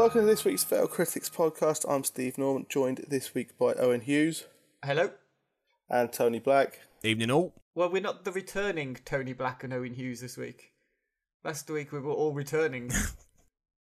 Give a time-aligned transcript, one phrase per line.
[0.00, 1.84] Welcome to this week's Failed Critics podcast.
[1.88, 4.44] I'm Steve Norman, joined this week by Owen Hughes
[4.84, 5.10] Hello.
[5.88, 6.80] and Tony Black.
[7.02, 7.52] Evening all.
[7.74, 10.72] Well, we're not the returning Tony Black and Owen Hughes this week.
[11.44, 12.90] Last week we were all returning.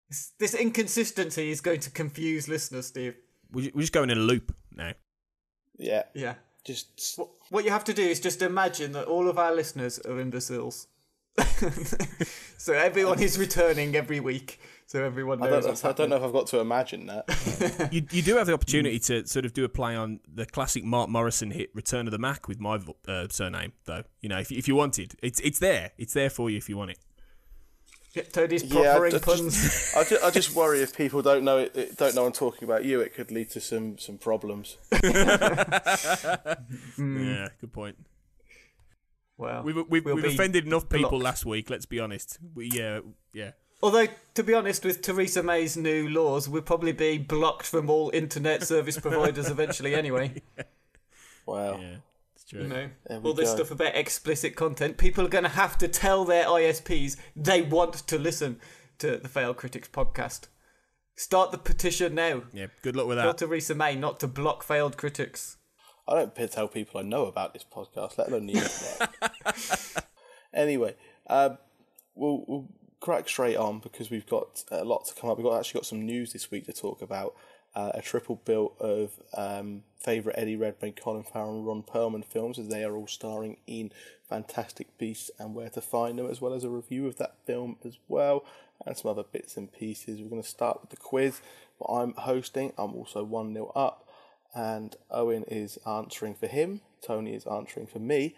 [0.09, 3.15] this, this inconsistency is going to confuse listeners, Steve.
[3.51, 4.93] We're we're just going in a loop now.
[5.77, 6.35] Yeah, Yeah.
[6.65, 9.97] just What, what you have to do is just imagine that all of our listeners
[9.99, 10.87] are imbeciles.
[12.57, 14.59] so everyone is returning every week.
[14.87, 17.05] So everyone I knows don't, what's know, I don't know if I've got to imagine
[17.05, 17.89] that.
[17.93, 20.83] You you do have the opportunity to sort of do a play on the classic
[20.83, 24.03] Mark Morrison hit "Return of the Mack" with my uh, surname, though.
[24.21, 25.91] You know, if you, if you wanted, it's it's there.
[25.97, 26.99] It's there for you if you want it.
[28.13, 29.93] Yeah, Tony's yeah, I proffering just, puns.
[29.97, 32.63] I, just, I just worry if people don't know it, it- don't know I'm talking
[32.63, 34.77] about you, it could lead to some some problems.
[36.97, 37.25] Mm.
[37.25, 37.97] Yeah, good point.
[39.37, 41.23] Well, We've we've, we'll we've offended enough people blocked.
[41.23, 41.69] last week.
[41.69, 42.37] Let's be honest.
[42.55, 42.99] We yeah
[43.33, 43.51] yeah.
[43.81, 48.09] Although, to be honest, with Theresa May's new laws, we'll probably be blocked from all
[48.13, 50.41] internet service providers eventually anyway.
[51.45, 51.79] Wow.
[51.81, 52.01] Yeah, it's
[52.49, 52.63] true.
[52.63, 53.57] You know, we all this go.
[53.57, 54.97] stuff about explicit content.
[54.97, 58.59] People are going to have to tell their ISPs they want to listen
[58.99, 60.47] to the Failed Critics podcast.
[61.15, 62.43] Start the petition now.
[62.53, 63.23] Yeah, good luck with that.
[63.23, 63.37] Tell that.
[63.37, 65.57] Theresa May not to block failed critics.
[66.07, 70.07] I don't tell people I know about this podcast, let alone the internet.
[70.53, 70.95] anyway,
[71.27, 71.57] um,
[72.15, 75.37] we'll, we'll crack straight on because we've got a lot to come up.
[75.37, 77.35] We've got actually got some news this week to talk about.
[77.79, 82.59] Uh, a triple bill of um, favourite Eddie Redmayne, Colin Farrell, and Ron Perlman films,
[82.59, 83.93] as they are all starring in
[84.27, 87.77] Fantastic Beasts and Where to Find Them, as well as a review of that film
[87.85, 88.43] as well,
[88.85, 90.19] and some other bits and pieces.
[90.19, 91.39] We're going to start with the quiz.
[91.77, 94.05] What I'm hosting, I'm also 1 0 up
[94.53, 98.35] and Owen is answering for him, Tony is answering for me.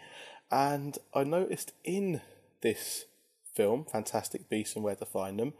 [0.52, 2.20] And I noticed in
[2.60, 3.06] this
[3.54, 5.54] film, Fantastic Beasts and Where to Find Them,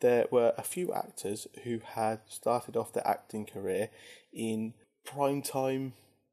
[0.00, 3.90] there were a few actors who had started off their acting career
[4.32, 4.74] in
[5.06, 5.92] primetime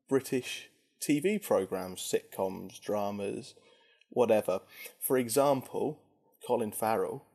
[0.09, 0.69] British
[1.01, 3.55] TV programs, sitcoms, dramas,
[4.09, 4.59] whatever.
[4.99, 5.99] For example,
[6.45, 7.25] Colin Farrell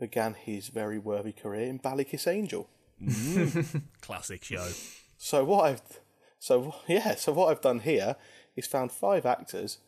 [0.00, 2.66] began his very worthy career in Ballykissangel.
[3.00, 3.82] Mm.
[4.00, 4.68] Classic show.
[5.16, 6.00] So what I've
[6.38, 8.16] so yeah, so what I've done here
[8.56, 9.78] is found five actors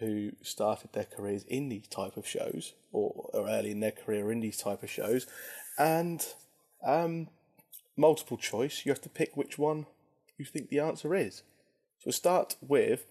[0.00, 4.30] who started their careers in these type of shows or, or early in their career
[4.30, 5.26] in these type of shows
[5.78, 6.26] and
[6.84, 7.28] um
[7.96, 9.86] multiple choice you have to pick which one
[10.38, 11.42] you think the answer is.
[11.98, 13.06] So we'll start with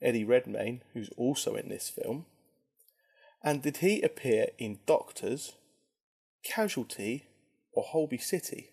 [0.00, 2.26] Eddie Redmayne, who's also in this film.
[3.42, 5.54] And did he appear in Doctors,
[6.44, 7.26] Casualty,
[7.72, 8.72] or Holby City?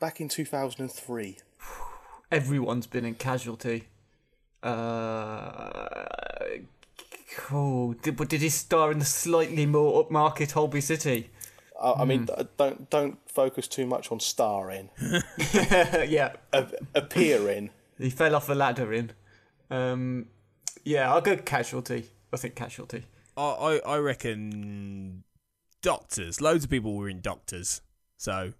[0.00, 1.38] Back in 2003.
[2.30, 3.88] Everyone's been in casualty.
[4.62, 6.04] Uh,
[7.36, 7.92] cool.
[7.94, 11.30] Did, but did he star in the slightly more upmarket Holby City?
[11.80, 14.90] I, I mean, d- don't don't focus too much on starring.
[15.54, 17.70] yeah, A- appearing.
[17.98, 19.12] he fell off a ladder in.
[19.70, 20.26] Um,
[20.84, 22.06] yeah, I'll go casualty.
[22.32, 23.04] I think casualty.
[23.36, 25.24] I I, I reckon
[25.82, 26.40] doctors.
[26.40, 27.80] Loads of people were in doctors.
[28.18, 28.52] So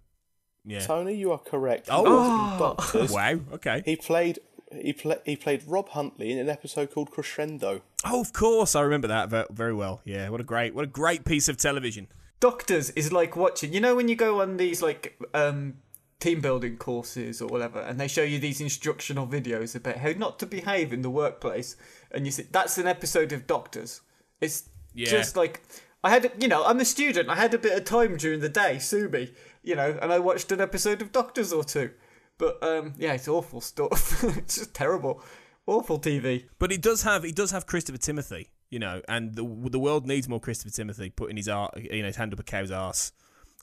[0.65, 0.79] yeah.
[0.79, 1.87] Tony, you are correct.
[1.87, 2.01] He Oh.
[2.03, 3.11] was in Doctors.
[3.11, 3.39] Wow.
[3.53, 3.83] Okay.
[3.85, 4.39] He played
[4.81, 7.81] he pla he played Rob Huntley in an episode called Crescendo.
[8.05, 10.01] Oh, of course, I remember that very well.
[10.05, 12.07] Yeah, what a great, what a great piece of television.
[12.39, 13.73] Doctors is like watching.
[13.73, 15.75] You know when you go on these like um
[16.19, 20.39] team building courses or whatever, and they show you these instructional videos about how not
[20.39, 21.75] to behave in the workplace,
[22.11, 24.01] and you see that's an episode of Doctors.
[24.41, 25.09] It's Yeah.
[25.09, 25.61] just like
[26.03, 27.29] I had, you know, I'm a student.
[27.29, 29.33] I had a bit of time during the day, sue me,
[29.63, 31.91] you know, and I watched an episode of Doctors or two.
[32.37, 34.23] But um, yeah, it's awful stuff.
[34.37, 35.21] it's just terrible,
[35.67, 36.45] awful TV.
[36.59, 40.07] But it does have, it does have Christopher Timothy, you know, and the the world
[40.07, 43.11] needs more Christopher Timothy putting his ar- you know his hand up a cow's ass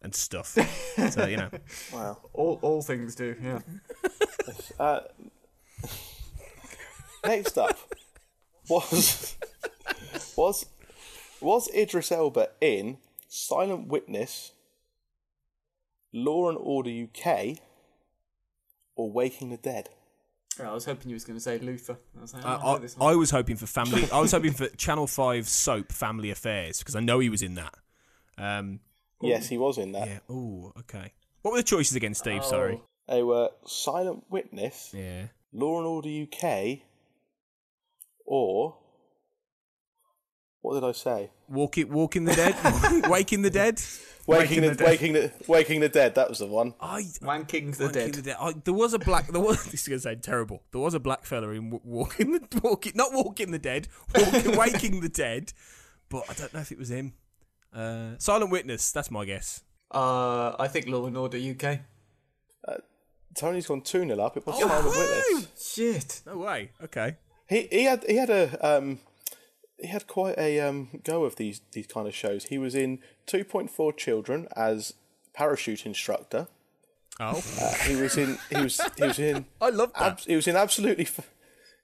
[0.03, 0.57] and stuff.
[1.11, 1.51] so you know,
[1.93, 2.19] Wow.
[2.33, 3.35] All all things do.
[3.43, 3.61] Yeah.
[4.79, 5.01] Uh,
[7.27, 7.79] next up
[8.69, 9.37] was
[10.37, 10.67] was
[11.41, 14.53] was Idris Elba in Silent Witness,
[16.13, 17.59] Law and Order UK,
[18.97, 19.89] or Waking the Dead?
[20.63, 21.97] I was hoping you was going to say Luther.
[22.19, 23.19] I was like, oh, I, I know I, this I one.
[23.19, 24.09] was hoping for family.
[24.13, 27.55] I was hoping for Channel Five soap Family Affairs because I know he was in
[27.55, 27.75] that.
[28.37, 28.81] Um,
[29.23, 30.09] Yes, he was in that.
[30.09, 30.19] yeah.
[30.31, 31.13] Oh, okay.
[31.43, 32.43] What were the choices again, Steve?
[32.45, 32.81] Sorry.
[33.07, 35.27] They were Silent Witness, Yeah.
[35.53, 36.79] Law and Order UK,
[38.25, 38.77] or
[40.63, 41.31] what did I say?
[41.49, 42.57] Walking, walking the dead,
[43.11, 43.81] waking the dead.
[44.31, 44.87] Waking, Waking the, the Dead.
[44.89, 46.15] waking the Waking the Dead.
[46.15, 46.75] That was the one.
[46.81, 48.15] I Wanking the Wanking Dead.
[48.15, 48.37] the Dead.
[48.41, 49.27] I, there was a black.
[49.29, 49.65] There was.
[49.71, 50.63] This is gonna sound terrible.
[50.73, 55.01] There was a black fella in walking the walking, not walking the dead, walking, waking
[55.01, 55.53] the dead.
[56.09, 57.13] But I don't know if it was him.
[57.75, 58.93] Uh, Silent Witness.
[58.93, 59.63] That's my guess.
[59.93, 61.81] Uh, I think Law and Order UK.
[63.35, 64.37] Tony's gone two 0 up.
[64.37, 64.99] It was Oh, Silent woo!
[65.39, 65.73] Witness.
[65.75, 66.21] Shit.
[66.27, 66.73] No way.
[66.83, 67.17] Okay.
[67.49, 68.99] He he had he had a um
[69.81, 72.45] he had quite a um go of these these kind of shows.
[72.47, 74.95] He was in Two Point Four Children as
[75.35, 76.49] parachute instructor.
[77.19, 80.03] Oh, Uh, he was in he was he was in I love that.
[80.13, 81.25] abs- he was in absolutely fa-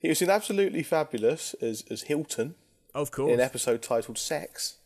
[0.00, 2.54] he was in absolutely fabulous as as Hilton
[2.94, 3.32] of in course.
[3.32, 4.76] an episode titled Sex.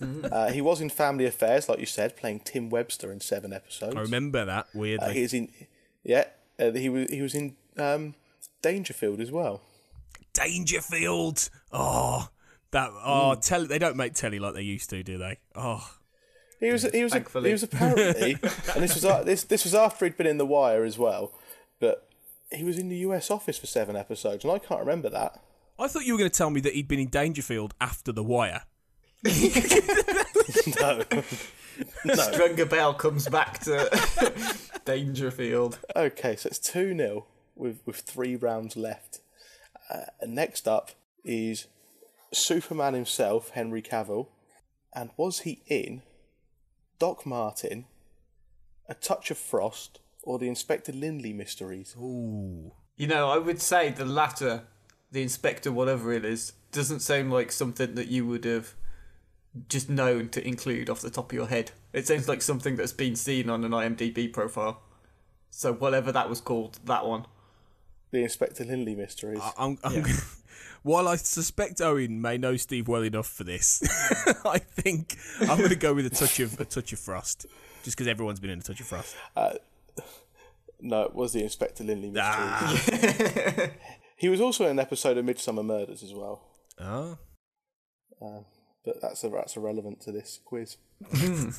[0.00, 3.94] uh, he was in Family Affairs, like you said, playing Tim Webster in seven episodes.
[3.96, 5.14] I remember that Uh, weirdly.
[5.14, 5.48] he was in
[6.02, 6.24] yeah.
[6.58, 8.14] Uh, he was he was in um,
[8.62, 9.62] Dangerfield as well.
[10.34, 11.48] Dangerfield.
[11.72, 12.28] Oh,
[12.72, 12.90] that.
[13.02, 13.40] Oh, hmm.
[13.40, 15.38] tell they don't make telly like they used to, do they?
[15.54, 15.88] Oh,
[16.60, 18.32] He was he was a, he was apparently,
[18.74, 21.32] and this was a- this this was after he'd been in The Wire as well,
[21.80, 22.08] but
[22.52, 23.30] he was in the U.S.
[23.30, 25.40] office for seven episodes, and I can't remember that.
[25.78, 28.22] I thought you were going to tell me that he'd been in Dangerfield after The
[28.22, 28.62] Wire.
[30.80, 31.02] No,
[32.14, 33.90] Stringer Bell comes back to
[34.84, 35.78] Dangerfield.
[35.96, 37.26] okay, so it's two 0
[37.56, 39.20] with with three rounds left.
[39.90, 40.92] Uh, next up
[41.24, 41.66] is
[42.32, 44.28] Superman himself, Henry Cavill,
[44.94, 46.02] and was he in
[46.98, 47.86] Doc Martin,
[48.88, 51.96] A Touch of Frost, or the Inspector Lynley mysteries?
[51.98, 52.72] Ooh.
[52.96, 54.62] You know, I would say the latter,
[55.10, 58.74] the inspector, whatever it is, doesn't sound like something that you would have
[59.68, 61.72] just known to include off the top of your head.
[61.92, 64.82] It sounds like something that's been seen on an IMDb profile.
[65.50, 67.26] So whatever that was called, that one.
[68.14, 69.42] The Inspector Lynley mysteries.
[69.58, 70.04] I'm, I'm
[70.82, 73.82] while I suspect Owen may know Steve well enough for this,
[74.44, 77.46] I think I'm going to go with a touch of a touch of frost,
[77.82, 79.16] just because everyone's been in a touch of frost.
[80.80, 82.20] No, it was the Inspector Lynley mystery.
[82.20, 83.70] Ah,
[84.16, 86.42] He was also in an episode of Midsomer Murders as well,
[86.80, 87.18] oh.
[88.22, 88.44] um,
[88.84, 90.76] but that's a, that's irrelevant to this quiz.
[91.10, 91.52] the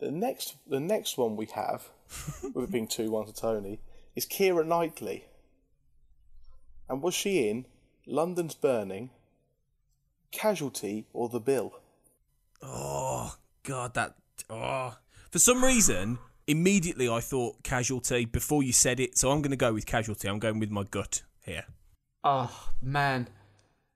[0.00, 1.88] next the next one we have,
[2.54, 3.80] with it being two one to Tony,
[4.14, 5.26] is Keira Knightley.
[6.88, 7.66] And was she in
[8.06, 9.10] London's Burning,
[10.30, 11.80] Casualty, or The Bill?
[12.62, 14.14] oh God, that
[14.48, 14.96] oh.
[15.30, 19.56] For some reason, immediately I thought casualty before you said it, so I'm going to
[19.56, 20.28] go with casualty.
[20.28, 21.64] I'm going with my gut here.
[22.24, 23.28] Oh man,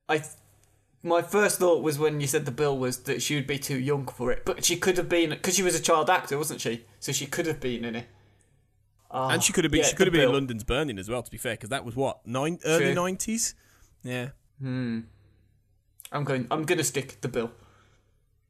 [0.09, 0.23] I.
[1.02, 3.58] th- My first thought was when you said the bill was that she would be
[3.58, 6.37] too young for it, but she could have been because she was a child actor,
[6.38, 6.84] wasn't she?
[6.98, 8.06] So she could have been in it.
[9.10, 10.63] Oh, and she could have been ah, yeah, she could have The been in London's
[10.65, 11.22] Burning as well.
[11.22, 13.55] To be fair, because that was what nine early nineties.
[14.05, 14.29] Yeah.
[14.60, 15.01] Hmm.
[16.13, 16.46] I'm going.
[16.51, 17.51] I'm going to stick the bill.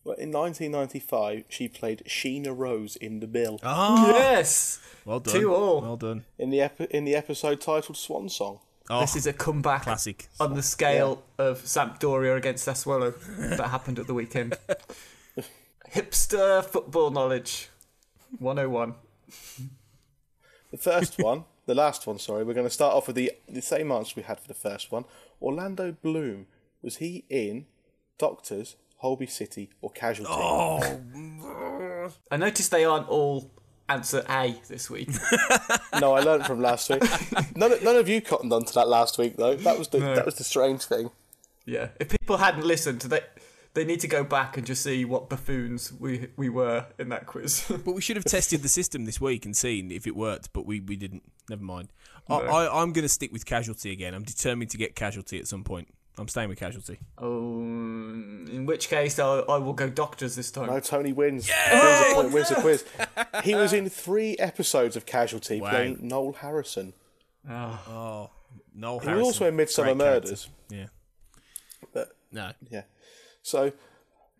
[0.02, 5.34] Well, in 1995, she played Sheena Rose in The Bill, Oh, Yes, well done.
[5.34, 5.82] Two all.
[5.82, 6.24] Well done.
[6.38, 8.60] in the epi- in the episode titled Swan Song.
[8.90, 10.28] Oh, this is a comeback classic.
[10.40, 13.14] on the scale of Sampdoria against Sassuolo
[13.56, 14.58] that happened at the weekend.
[15.94, 17.68] Hipster football knowledge,
[18.40, 18.94] 101.
[20.72, 23.62] The first one, the last one, sorry, we're going to start off with the, the
[23.62, 25.04] same answer we had for the first one.
[25.40, 26.46] Orlando Bloom,
[26.82, 27.66] was he in
[28.18, 30.32] Doctors, Holby City, or Casualty?
[30.34, 32.10] Oh.
[32.28, 33.52] I noticed they aren't all
[33.90, 35.10] answer A this week.
[36.00, 37.02] No, I learned from last week.
[37.56, 39.56] None, of- none of you cottoned on to that last week, though.
[39.56, 41.10] That was the that was the strange thing.
[41.66, 43.20] yeah, if people hadn't listened, they
[43.74, 47.26] they need to go back and just see what buffoons we we were in that
[47.26, 47.64] quiz.
[47.84, 50.64] But we should have tested the system this week and seen if it worked, but
[50.64, 51.22] we, we didn't.
[51.50, 51.88] Never mind.
[52.28, 54.14] I, I, I'm going to stick with casualty again.
[54.14, 55.88] I'm determined to get casualty at some point.
[56.18, 56.98] I'm staying with casualty.
[57.18, 60.66] oh, in which case I, I will go doctors this time.
[60.66, 61.48] No, Tony wins.
[61.48, 62.84] Wins the point, oh, wins the quiz.
[63.44, 65.70] He was in three episodes of Casualty, Wow.
[65.70, 66.92] playing Noel Harrison.
[67.48, 67.82] Ah.
[67.88, 68.30] Oh,
[68.74, 69.18] Noel He Harrison.
[69.26, 70.04] was also in Midsomer Great character.
[70.28, 70.48] Murders.
[70.68, 70.86] Yeah.
[71.94, 72.52] But No.
[72.70, 72.82] yeah,
[73.42, 73.72] so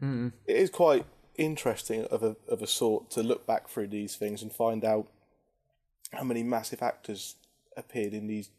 [0.01, 0.29] hmm.
[0.47, 4.43] it is quite interesting of a of a sort to look back through these things
[4.43, 5.07] and find out
[6.13, 7.37] how many massive actors
[7.77, 8.51] appeared in these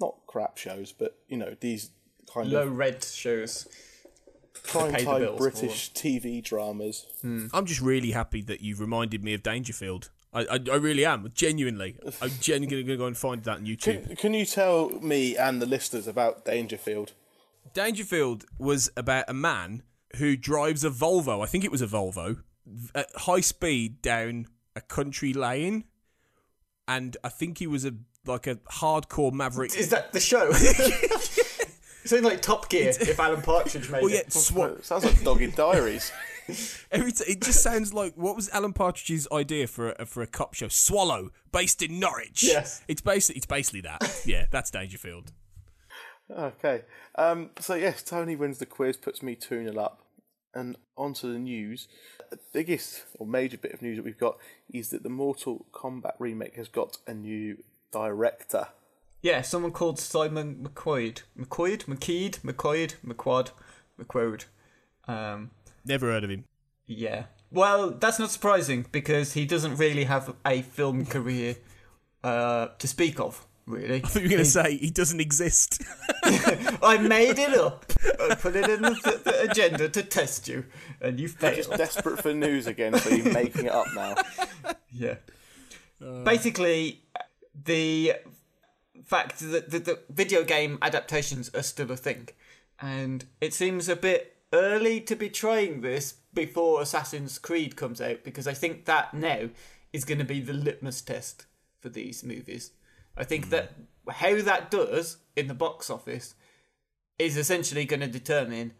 [0.00, 1.90] not crap shows, but you know these
[2.32, 3.66] kind Low of red shows.
[4.62, 7.06] prime pay the time bills for British TV dramas.
[7.22, 7.46] Hmm.
[7.52, 10.10] I'm just really happy that you've reminded me of Dangerfield.
[10.32, 11.30] I, I, I really am.
[11.34, 11.96] Genuinely.
[12.22, 14.06] I'm genuinely going to go and find that on YouTube.
[14.06, 17.12] Can, can you tell me and the listeners about Dangerfield?
[17.74, 19.82] Dangerfield was about a man
[20.16, 21.42] who drives a Volvo.
[21.42, 22.42] I think it was a Volvo
[22.94, 24.46] at high speed down
[24.76, 25.84] a country lane,
[26.86, 27.94] and I think he was a
[28.26, 29.74] like a hardcore maverick.
[29.76, 30.50] Is that the show?
[32.10, 34.30] Something like Top Gear if Alan Partridge made Well, yeah, it.
[34.30, 36.10] swa- It sounds like Dog in Diaries.
[36.90, 40.26] Every t- it just sounds like what was Alan Partridge's idea for a, for a
[40.26, 40.66] cop show?
[40.66, 42.42] Swallow, based in Norwich.
[42.42, 42.82] Yes.
[42.88, 44.22] it's basically it's basically that.
[44.26, 45.30] Yeah, that's Dangerfield.
[46.36, 46.82] Okay.
[47.16, 50.02] Um, so yes, Tony wins the quiz, puts me 2 0 up.
[50.52, 51.86] And on to the news.
[52.30, 54.36] The biggest or major bit of news that we've got
[54.72, 57.58] is that the Mortal Kombat remake has got a new
[57.92, 58.66] director.
[59.22, 61.22] Yeah, someone called Simon McQuaid.
[61.38, 61.84] McQuaid?
[61.84, 62.40] McKeed?
[62.40, 62.94] McQuaid?
[63.06, 63.50] McQuad?
[64.00, 64.44] McQuaid.
[65.06, 65.50] Um,
[65.84, 66.44] Never heard of him.
[66.86, 67.24] yeah.
[67.52, 71.56] Well, that's not surprising because he doesn't really have a film career
[72.22, 73.96] uh, to speak of, really.
[74.04, 75.82] I thought you were going to say he doesn't exist.
[76.22, 77.92] I made it up.
[78.20, 80.64] I put it in the, the agenda to test you,
[81.00, 81.56] and you failed.
[81.56, 84.14] Just desperate for news again, so you're making it up now.
[84.92, 85.16] Yeah.
[86.22, 87.02] Basically,
[87.64, 88.14] the
[89.10, 92.28] fact that the, the video game adaptations are still a thing,
[92.80, 98.24] and it seems a bit early to be trying this before Assassin's Creed comes out
[98.24, 99.50] because I think that now
[99.92, 101.46] is going to be the litmus test
[101.80, 102.70] for these movies.
[103.16, 103.72] I think that
[104.08, 106.34] how that does in the box office
[107.18, 108.72] is essentially going to determine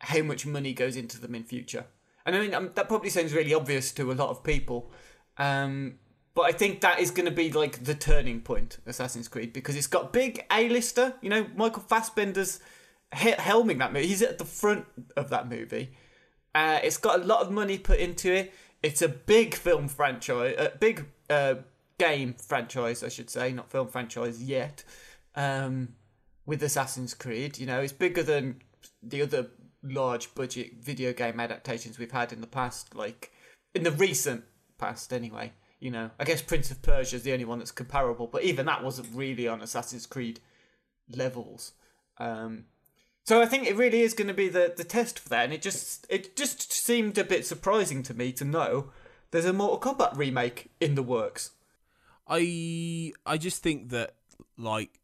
[0.00, 1.86] how much money goes into them in future.
[2.26, 4.90] And I mean, um, that probably sounds really obvious to a lot of people,
[5.38, 5.94] um,
[6.38, 9.74] but I think that is going to be like the turning point, Assassin's Creed, because
[9.74, 11.14] it's got big A-lister.
[11.20, 12.60] You know, Michael Fassbender's
[13.12, 14.06] he- helming that movie.
[14.06, 14.84] He's at the front
[15.16, 15.96] of that movie.
[16.54, 18.54] Uh, it's got a lot of money put into it.
[18.84, 21.56] It's a big film franchise, a big uh,
[21.98, 24.84] game franchise, I should say, not film franchise yet.
[25.34, 25.96] Um,
[26.46, 28.62] with Assassin's Creed, you know, it's bigger than
[29.02, 29.48] the other
[29.82, 33.32] large budget video game adaptations we've had in the past, like
[33.74, 34.44] in the recent
[34.78, 35.50] past, anyway.
[35.80, 38.66] You know, I guess Prince of Persia is the only one that's comparable, but even
[38.66, 40.40] that wasn't really on Assassin's Creed
[41.14, 41.72] levels.
[42.18, 42.64] Um,
[43.24, 45.52] so I think it really is going to be the, the test for that, and
[45.52, 48.90] it just it just seemed a bit surprising to me to know
[49.30, 51.50] there's a Mortal Kombat remake in the works.
[52.26, 54.14] I I just think that
[54.56, 54.98] like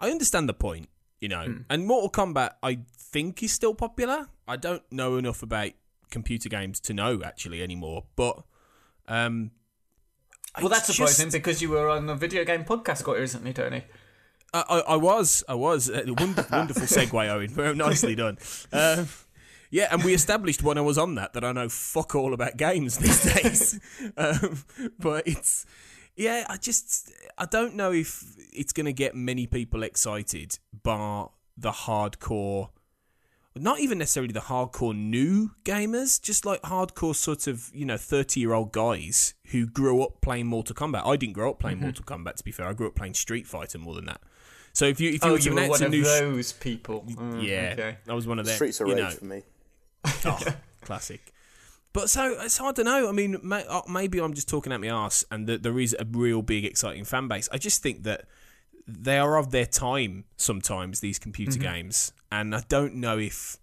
[0.00, 0.88] I understand the point,
[1.20, 1.44] you know.
[1.44, 1.58] Hmm.
[1.70, 4.26] And Mortal Kombat I think is still popular.
[4.48, 5.70] I don't know enough about
[6.10, 8.42] computer games to know actually anymore, but
[9.16, 9.50] um
[10.60, 13.52] Well, that's it's surprising just- because you were on a video game podcast quite recently,
[13.52, 13.84] Tony.
[14.54, 15.88] I, I, I was, I was.
[15.88, 17.48] Uh, wonderful, wonderful segue, Owen.
[17.62, 18.36] Very nicely done.
[18.70, 19.08] Um,
[19.70, 22.58] yeah, and we established when I was on that that I know fuck all about
[22.58, 23.80] games these days.
[24.18, 24.62] um,
[24.98, 25.64] but it's,
[26.16, 31.30] yeah, I just, I don't know if it's going to get many people excited, bar
[31.56, 32.68] the hardcore,
[33.54, 38.40] not even necessarily the hardcore new gamers, just like hardcore sort of, you know, 30
[38.40, 41.06] year old guys who grew up playing Mortal Kombat.
[41.06, 42.66] I didn't grow up playing Mortal Kombat, to be fair.
[42.66, 44.20] I grew up playing Street Fighter more than that.
[44.72, 46.52] So if you if you Oh, were to you were one of new sh- those
[46.52, 47.04] people.
[47.06, 47.96] Mm, yeah, Okay.
[48.08, 48.54] I was one of them.
[48.54, 49.10] Streets of you Rage know.
[49.10, 49.42] for me.
[50.24, 50.40] Oh,
[50.80, 51.32] classic.
[51.92, 53.06] But so it's hard to know.
[53.06, 55.94] I mean, may, uh, maybe I'm just talking at my ass, and that there is
[55.98, 57.50] a real big, exciting fan base.
[57.52, 58.24] I just think that
[58.86, 61.00] they are of their time sometimes.
[61.00, 61.62] These computer mm-hmm.
[61.62, 63.58] games, and I don't know if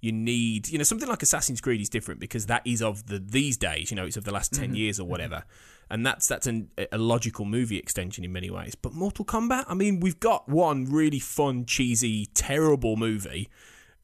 [0.00, 3.18] you need, you know, something like Assassin's Creed is different because that is of the
[3.18, 3.90] these days.
[3.90, 4.74] You know, it's of the last 10 mm-hmm.
[4.74, 5.10] years or mm-hmm.
[5.10, 5.44] whatever,
[5.90, 8.74] and that's that's an, a logical movie extension in many ways.
[8.74, 13.48] But Mortal Kombat, I mean, we've got one really fun, cheesy, terrible movie,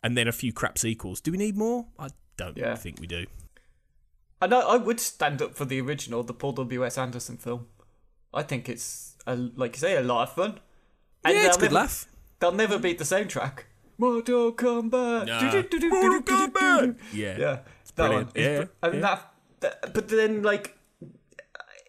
[0.02, 1.20] and then a few crap sequels.
[1.20, 1.86] Do we need more?
[1.98, 2.74] I don't Yeah.
[2.74, 3.26] think we do.
[4.40, 7.68] I know I would stand up for the original, the Paul W S Anderson film.
[8.34, 10.60] I think it's a, like you say, a lot of fun.
[11.24, 12.08] And yeah, it's a they'll good never- laugh.
[12.38, 13.60] They'll never beat the soundtrack.
[13.98, 15.26] Mortal Kombat.
[15.26, 15.40] Nah.
[15.42, 16.96] Mortal Kombat!
[17.12, 17.36] Yeah.
[17.38, 17.58] Yeah,
[17.94, 18.26] that brilliant.
[18.26, 18.44] one.
[18.44, 19.18] Yeah, br- I mean yeah.
[19.60, 19.94] that, that.
[19.94, 20.76] But then, like,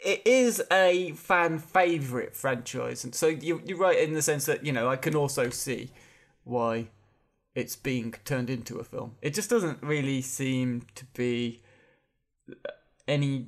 [0.06, 4.66] it is a fan favorite franchise, and so you you're right in the sense that
[4.66, 5.92] you know I can also see
[6.46, 6.88] why
[7.56, 9.16] it's being turned into a film.
[9.22, 11.62] It just doesn't really seem to be
[13.08, 13.48] any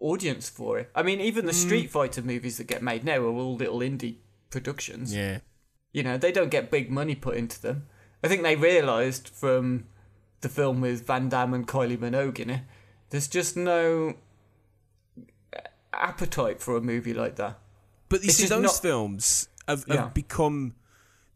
[0.00, 0.90] audience for it.
[0.94, 1.48] I mean, even Mm.
[1.48, 4.16] the Street Fighter movies that get made now are all little indie
[4.50, 5.14] productions.
[5.14, 5.40] Yeah.
[5.92, 7.86] You know, they don't get big money put into them.
[8.22, 9.86] I think they realised from
[10.40, 12.62] the film with Van Damme and Kylie Minogue in it.
[13.10, 14.14] There's just no
[15.92, 17.58] appetite for a movie like that.
[18.08, 20.08] But you It's see, those not- films have, have Yeah.
[20.08, 20.74] become.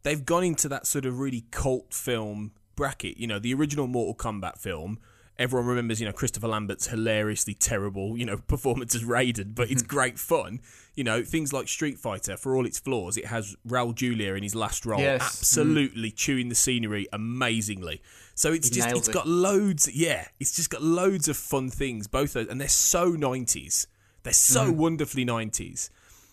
[0.02, 3.16] They've gone into that sort of really cult film bracket.
[3.18, 4.98] You know, the original Mortal Kombat film.
[5.42, 9.82] Everyone remembers, you know, Christopher Lambert's hilariously terrible, you know, performance as Raiden, but it's
[9.96, 10.60] great fun.
[10.94, 14.42] You know, things like Street Fighter, for all its flaws, it has Raul Julia in
[14.42, 15.20] his last role, Yes.
[15.22, 18.00] absolutely chewing the scenery amazingly.
[18.34, 19.12] So it's He just, it's it.
[19.12, 23.12] got loads, yeah, it's just got loads of fun things, both, those, and they're so
[23.14, 23.86] 90s.
[24.22, 24.78] They're so Mm-hmm.
[24.80, 25.90] wonderfully 90s.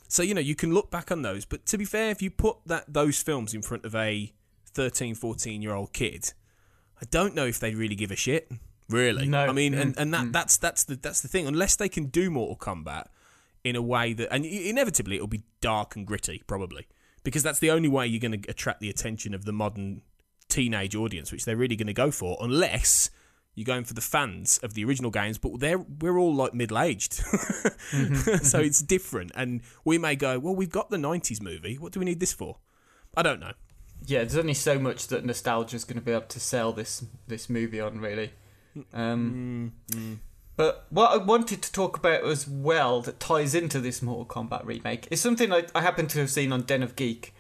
[0.08, 2.30] So you know you can look back on those, but to be fair, if you
[2.32, 4.32] put that those films in front of a
[4.74, 6.34] 13, 14 year old kid,
[7.02, 8.52] I don't know if they really give a shit.
[8.90, 9.46] Really, No.
[9.46, 10.32] I mean, and, Mm, and that mm.
[10.32, 11.48] that's that's the that's the thing.
[11.48, 13.06] Unless they can do Mortal Kombat
[13.64, 16.88] in a way that, and inevitably it'll be dark and gritty, probably,
[17.24, 20.02] because that's the only way you're going to attract the attention of the modern
[20.48, 23.12] teenage audience, which they're really going to go for, unless
[23.56, 26.80] you're going for the fans of the original games, but they're we're all like middle
[26.80, 28.14] aged, mm-hmm.
[28.14, 28.66] so mm-hmm.
[28.66, 29.32] it's different.
[29.36, 31.78] And we may go, well, we've got the '90s movie.
[31.78, 32.58] What do we need this for?
[33.16, 33.54] I don't know.
[34.06, 37.04] Yeah, there's only so much that nostalgia is going to be able to sell this
[37.28, 38.32] this movie on, really.
[38.94, 39.74] Um,
[40.56, 44.66] But what I wanted to talk about as well that ties into this Mortal Kombat
[44.66, 47.34] remake is something I, I happen to have seen on Den of Geek,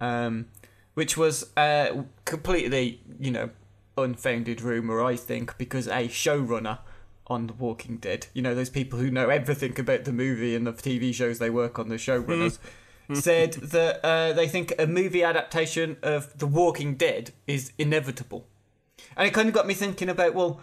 [0.00, 0.46] um,
[0.94, 3.50] which was a completely, you know,
[3.96, 6.78] unfounded rumor, I think, because a showrunner
[7.26, 10.64] on The Walking Dead, you know, those people who know everything about the movie and
[10.64, 12.58] the TV shows they work on, the showrunners,
[13.14, 18.46] said that uh, they think a movie adaptation of The Walking Dead is inevitable.
[19.20, 20.62] And it kind of got me thinking about, well,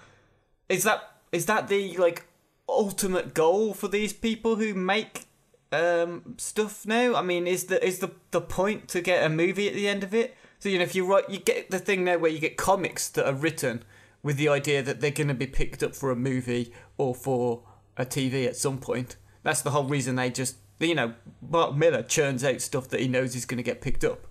[0.68, 2.26] is that is that the like
[2.68, 5.26] ultimate goal for these people who make
[5.72, 7.14] um stuff now?
[7.14, 10.04] I mean, is the is the the point to get a movie at the end
[10.04, 10.36] of it?
[10.58, 13.10] So you know, if you write, you get the thing now where you get comics
[13.10, 13.84] that are written
[14.24, 17.62] with the idea that they're going to be picked up for a movie or for
[17.96, 19.18] a TV at some point.
[19.44, 21.14] That's the whole reason they just you know
[21.48, 24.26] Mark Millar churns out stuff that he knows is going to get picked up,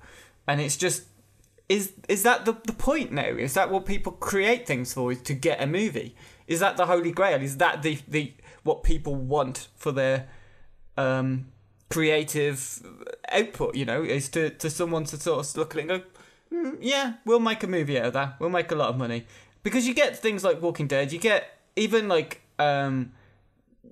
[0.48, 1.04] and it's just
[1.68, 3.26] is is that the the point now?
[3.26, 5.12] Is that what people create things for?
[5.12, 6.14] Is to get a movie?
[6.46, 7.42] Is that the holy grail?
[7.42, 10.28] Is that the the what people want for their
[10.96, 11.46] um,
[11.90, 12.82] creative
[13.30, 13.74] output?
[13.74, 16.06] You know, is to to someone to sort of look at it and go,
[16.52, 18.40] "Mm, yeah, we'll make a movie out of that.
[18.40, 19.26] We'll make a lot of money
[19.62, 21.12] because you get things like Walking Dead.
[21.12, 23.12] You get even like um,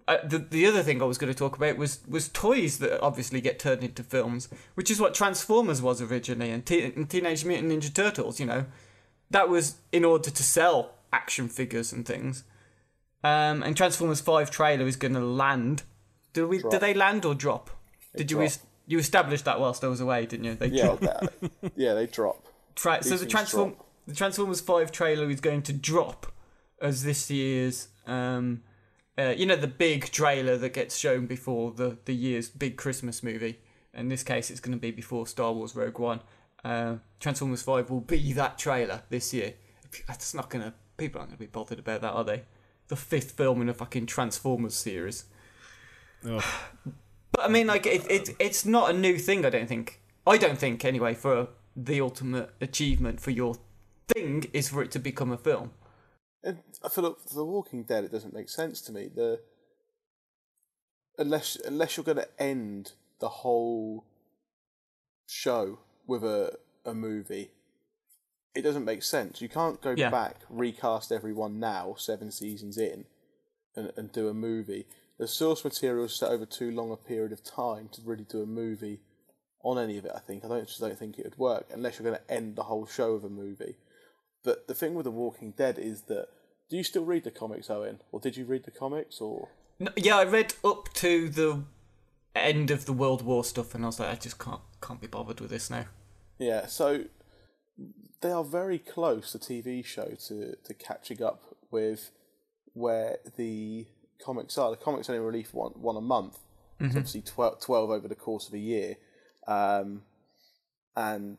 [0.07, 3.01] uh, the the other thing I was going to talk about was was toys that
[3.01, 7.45] obviously get turned into films, which is what Transformers was originally, and, Te- and Teenage
[7.45, 8.39] Mutant Ninja Turtles.
[8.39, 8.67] You know,
[9.31, 12.45] that was in order to sell action figures and things.
[13.23, 15.83] Um, and Transformers Five trailer is going to land.
[16.35, 16.59] Do we?
[16.63, 17.71] Did they land or drop?
[18.17, 18.37] Did you?
[18.39, 18.47] drop.
[18.47, 20.55] Es- you established that whilst I was away, didn't you?
[20.57, 21.01] They Yeah, dropped.
[21.03, 21.33] that,
[21.75, 22.45] yeah, they drop.
[22.75, 23.87] Tra- so the Transform drop.
[24.07, 26.27] the Transformers Five trailer is going to drop
[26.83, 28.63] as this year's um,
[29.19, 33.23] uh, you know the big trailer that gets shown before the the year's big Christmas
[33.23, 33.61] movie.
[33.93, 36.21] In this case, it's going to be before Star Wars Rogue One.
[36.65, 39.55] Uh, Transformers Five will be that trailer this year.
[40.09, 42.43] That's not going to people aren't going to be bothered about that, are they?
[42.89, 45.25] The fifth film in a fucking Transformers series.
[47.37, 49.45] But I mean, like it, it, it's not a new thing.
[49.45, 50.01] I don't think.
[50.25, 51.15] I don't think anyway.
[51.15, 53.57] For the ultimate achievement for your
[54.07, 55.73] thing is for it to become a film.
[56.45, 59.09] And I feel like for The Walking Dead, it doesn't make sense to me.
[59.13, 59.41] The
[61.19, 64.05] unless unless you're going to end the whole
[65.27, 67.51] show with a a movie,
[68.55, 69.41] it doesn't make sense.
[69.41, 70.11] You can't go Yeah.
[70.11, 73.07] back recast everyone now, seven seasons in,
[73.75, 74.87] and and do a movie.
[75.17, 78.43] The source material is set over too long a period of time to really do
[78.43, 79.01] a movie
[79.63, 80.13] on any of it.
[80.15, 82.57] I think I don't just don't think it would work unless you're going to end
[82.57, 83.77] the whole show with a movie.
[84.45, 86.29] But the thing with The Walking Dead is that
[86.71, 89.91] do you still read the comics, Owen, or did you read the comics, or No,
[89.97, 91.65] yeah, I read up to the
[92.35, 95.07] end of the World War stuff, and I was like, I just can't can't be
[95.07, 95.87] bothered with this now.
[96.39, 96.67] yeah?
[96.67, 97.05] So
[98.21, 102.11] they are very close, the TV show, to to catching up with
[102.73, 103.87] where the
[104.25, 104.71] comics are.
[104.71, 106.39] The comics only release one one a month,
[106.81, 108.97] so obviously 12, 12 over the course of a year,
[109.47, 110.03] um,
[110.97, 111.39] and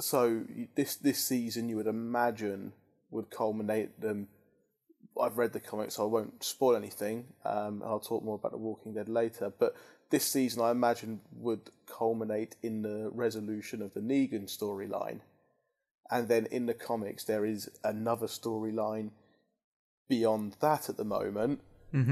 [0.00, 0.42] so
[0.74, 2.72] this this season you would imagine
[3.10, 4.28] would culminate them.
[5.20, 7.26] I've read the comics, so I won't spoil anything.
[7.44, 9.52] Um, and I'll talk more about The Walking Dead later.
[9.56, 9.76] But
[10.10, 15.20] this season, I imagine, would culminate in the resolution of the Negan storyline.
[16.10, 19.10] And then in the comics, there is another storyline
[20.08, 21.60] beyond that at the moment,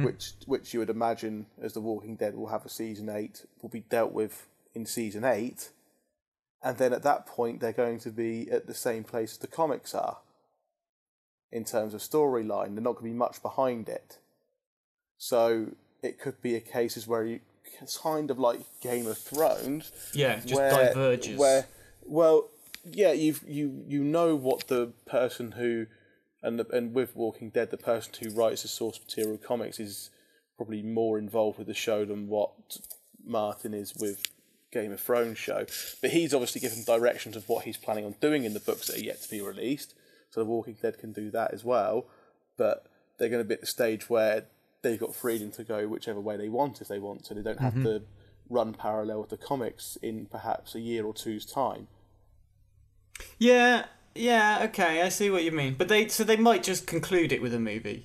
[0.04, 3.68] which which you would imagine, as The Walking Dead will have a season eight, will
[3.68, 5.70] be dealt with in season eight.
[6.62, 9.46] And then at that point, they're going to be at the same place as the
[9.48, 10.18] comics are
[11.50, 12.74] in terms of storyline.
[12.74, 14.18] They're not going to be much behind it.
[15.18, 15.72] So
[16.02, 17.40] it could be a case as where you
[18.02, 19.92] kind of like Game of Thrones.
[20.14, 21.38] Yeah, just where, diverges.
[21.38, 21.66] Where,
[22.04, 22.48] well,
[22.84, 25.86] yeah, you you you know what the person who,
[26.42, 30.10] and the, and with Walking Dead, the person who writes the source material comics is
[30.56, 32.50] probably more involved with the show than what
[33.24, 34.22] Martin is with
[34.72, 35.66] Game of Thrones show.
[36.00, 38.96] But he's obviously given directions of what he's planning on doing in the books that
[38.96, 39.94] are yet to be released.
[40.30, 42.06] So The Walking Dead can do that as well.
[42.56, 42.86] But
[43.18, 44.46] they're going to be at the stage where
[44.82, 47.34] they've got freedom to go whichever way they want if they want to.
[47.34, 47.84] They don't have mm-hmm.
[47.84, 48.02] to
[48.48, 51.88] run parallel with the comics in perhaps a year or two's time.
[53.38, 55.74] Yeah, yeah, okay, I see what you mean.
[55.78, 58.04] But they so they might just conclude it with a movie.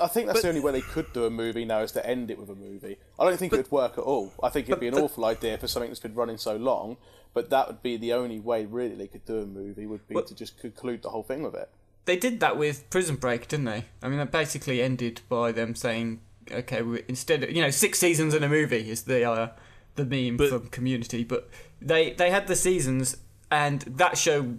[0.00, 2.30] I think that's the only way they could do a movie now is to end
[2.30, 2.98] it with a movie.
[3.18, 4.32] I don't think it would work at all.
[4.42, 6.98] I think it'd be an awful idea for something that's been running so long,
[7.34, 10.14] but that would be the only way really they could do a movie would be
[10.14, 11.68] to just conclude the whole thing with it.
[12.04, 13.84] They did that with Prison Break, didn't they?
[14.02, 17.98] I mean, it basically ended by them saying, "Okay, we, instead of you know six
[17.98, 19.48] seasons in a movie is the uh,
[19.96, 21.48] the meme But- from Community," but
[21.80, 23.16] they they had the seasons,
[23.50, 24.54] and that show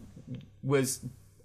[0.61, 1.01] was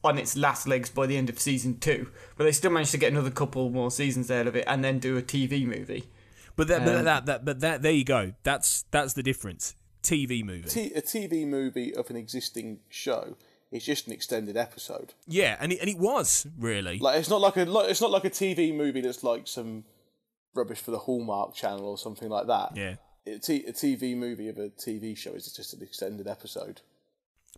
[0.09, 2.99] on its last legs by the end of season two, but they still managed to
[2.99, 6.05] get another couple more seasons out of it, and then do a TV movie.
[6.57, 8.33] But that, but Um, that, that, but that, there you go.
[8.43, 9.75] That's that's the difference.
[10.03, 10.69] TV movie.
[10.69, 13.37] T- a TV movie of an existing show
[13.71, 15.13] is just an extended episode.
[15.27, 16.99] yeah, and it, and it was really.
[16.99, 19.85] Like it's not like a like, it's not like a TV movie that's like some
[20.55, 22.77] rubbish for the Hallmark Channel or something like that.
[22.77, 22.97] yeah.
[23.27, 26.81] A, t- a TV movie of a TV show is just an extended episode.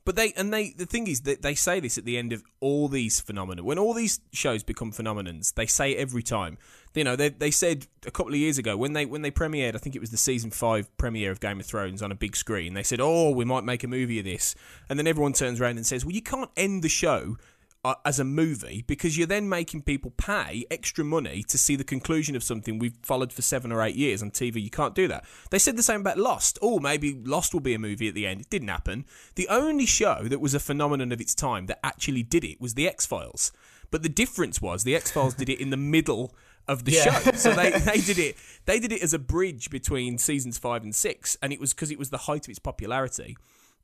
[0.04, 2.42] But they and they the thing is that they say this at the end of
[2.60, 3.62] all these phenomena.
[3.62, 6.58] When all these shows become phenomenons, they say it every time.
[6.94, 9.74] You know, they they said a couple of years ago when they when they premiered,
[9.74, 12.34] I think it was the season five premiere of Game of Thrones on a big
[12.34, 12.74] screen.
[12.74, 14.54] They said, "Oh, we might make a movie of this,"
[14.88, 17.36] and then everyone turns around and says, "Well, you can't end the show."
[17.82, 21.82] Uh, as a movie, because you're then making people pay extra money to see the
[21.82, 24.62] conclusion of something we've followed for seven or eight years on TV.
[24.62, 25.24] You can't do that.
[25.50, 26.58] They said the same about Lost.
[26.60, 28.42] Oh, maybe Lost will be a movie at the end.
[28.42, 29.06] It didn't happen.
[29.34, 32.74] The only show that was a phenomenon of its time that actually did it was
[32.74, 33.50] The X Files.
[33.90, 36.34] But the difference was The X Files did it in the middle
[36.68, 37.18] of the Yeah.
[37.18, 37.32] show.
[37.32, 40.94] So they, they did it they did it as a bridge between seasons five and
[40.94, 43.38] six, and it was because it was the height of its popularity.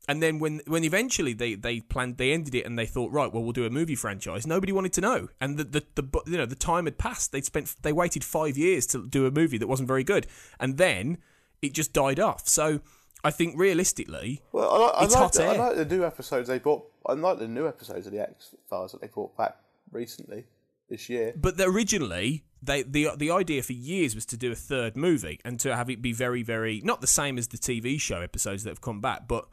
[0.09, 3.31] And then when when eventually they, they planned they ended it and they thought right
[3.31, 6.37] well we'll do a movie franchise nobody wanted to know and the, the, the you
[6.37, 9.57] know the time had passed they'd spent they waited five years to do a movie
[9.57, 10.25] that wasn't very good
[10.61, 11.17] and then
[11.61, 12.79] it just died off so
[13.23, 16.05] I think realistically Well, I like, I It's like, hot the, I like the new
[16.05, 16.85] episodes they brought.
[17.05, 19.57] I like the new episodes of the X Files that they brought back
[19.91, 20.45] recently
[20.89, 21.33] this year.
[21.35, 25.39] but the, originally they the the idea for years was to do a third movie
[25.43, 28.63] and to have it be very very not the same as the TV show episodes
[28.63, 29.47] that have come back but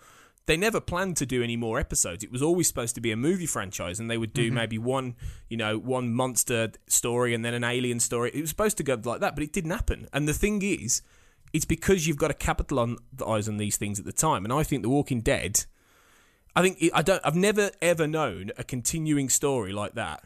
[0.47, 3.17] they never planned to do any more episodes it was always supposed to be a
[3.17, 4.57] movie franchise and they would do mm-hmm.
[4.57, 5.15] maybe one
[5.49, 8.99] you know one monster story and then an alien story it was supposed to go
[9.05, 11.03] like that but it didn't happen and the thing is
[11.53, 14.45] it's because you've got to capitalize on the eyes on these things at the time
[14.45, 15.65] and I think The Walking Dead
[16.57, 20.23] I think it, I don't I've never ever known a continuing story like that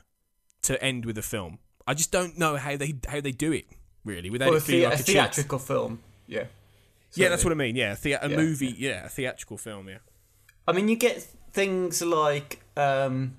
[0.62, 1.59] to end with a film.
[1.87, 3.66] I just don't know how they how they do it
[4.04, 5.14] really without a, it feeling the- like a a, cheat.
[5.14, 6.00] theatrical film.
[6.26, 6.44] Yeah.
[7.14, 7.74] Yeah, that's what I mean.
[7.74, 8.37] Yeah, a, thea- a Yeah.
[8.37, 8.74] movie.
[8.76, 9.88] Yeah, a theatrical film.
[9.88, 9.98] Yeah.
[10.68, 13.37] I mean, you get things like um,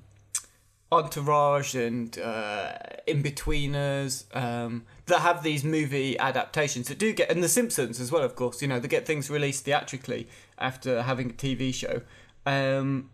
[0.92, 2.74] Entourage and uh,
[3.08, 8.24] Inbetweeners um, that have these movie adaptations that do get, and The Simpsons as well,
[8.24, 8.63] of course.
[8.63, 12.02] You know, they get things released theatrically after having a TV show.
[12.48, 13.12] Um,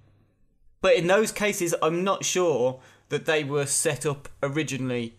[0.80, 5.18] but in those cases, I'm not sure that they were set up originally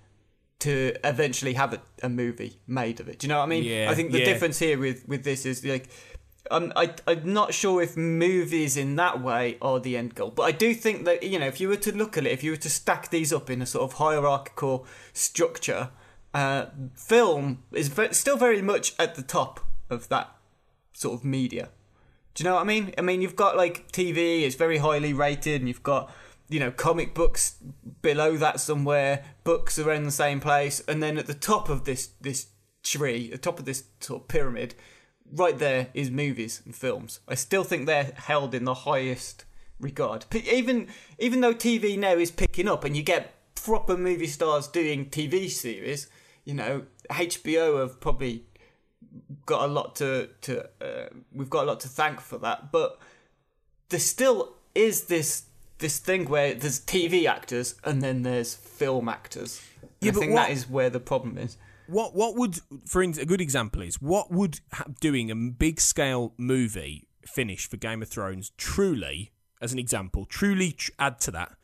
[0.61, 3.18] to eventually have a, a movie made of it.
[3.18, 3.64] Do you know what I mean?
[3.64, 4.24] Yeah, I think the yeah.
[4.24, 5.90] difference here with, with this is like
[6.50, 10.42] I'm I, I'm not sure if movies in that way are the end goal, but
[10.42, 12.52] I do think that you know if you were to look at it, if you
[12.52, 15.90] were to stack these up in a sort of hierarchical structure,
[16.35, 20.37] uh, film is still very much at the top of that
[20.92, 21.70] sort of media.
[22.35, 22.92] Do you know what I mean?
[22.98, 26.11] I mean, you've got like TV, it's very highly rated, and you've got
[26.48, 27.56] you know comic books
[28.02, 29.24] below that somewhere.
[29.44, 32.48] Books are in the same place, and then at the top of this this
[32.82, 34.74] tree, the top of this sort of pyramid,
[35.32, 37.20] right there is movies and films.
[37.28, 39.44] I still think they're held in the highest
[39.80, 40.24] regard.
[40.34, 45.06] Even even though TV now is picking up, and you get proper movie stars doing
[45.06, 46.08] TV series,
[46.44, 48.44] you know, HBO have probably
[49.46, 52.98] got a lot to to uh, we've got a lot to thank for that but
[53.88, 55.44] there still is this
[55.78, 59.62] this thing where there's TV actors and then there's film actors
[60.00, 61.56] Yeah, I think what- that is where the problem is
[61.88, 66.33] What what would for a good example is what would ha- doing a big scale
[66.37, 71.57] movie finish for Game of Thrones truly as an example truly tr- add to that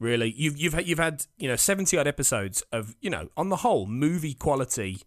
[0.00, 3.50] Really, you've you've had, you've had you know seventy odd episodes of you know on
[3.50, 5.02] the whole movie quality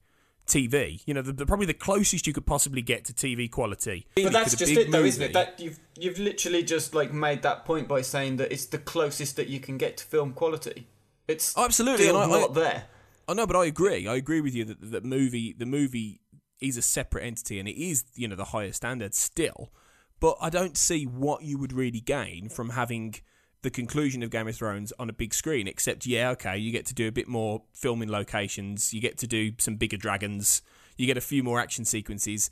[0.45, 1.01] TV.
[1.07, 4.05] You know, the, the, probably the closest you could possibly get to TV quality.
[4.13, 5.33] But that's just it, though, isn't it?
[5.33, 9.35] That you've you've literally just like made that point by saying that it's the closest
[9.37, 10.87] that you can get to film quality.
[11.27, 12.83] It's Oh, absolutely, and I- not there.
[13.27, 14.07] Oh, I know, but I agree.
[14.07, 16.21] I agree with you that the movie, the movie
[16.59, 19.71] is a separate entity, and it is, you know, the higher standard still.
[20.19, 23.15] But I don't see what you would really gain from having
[23.61, 25.67] the conclusion of Game of Thrones on a big screen.
[25.67, 29.27] Except, yeah, okay, you get to do a bit more filming locations, you get to
[29.27, 30.61] do some bigger dragons,
[30.97, 32.49] you get a few more action sequences.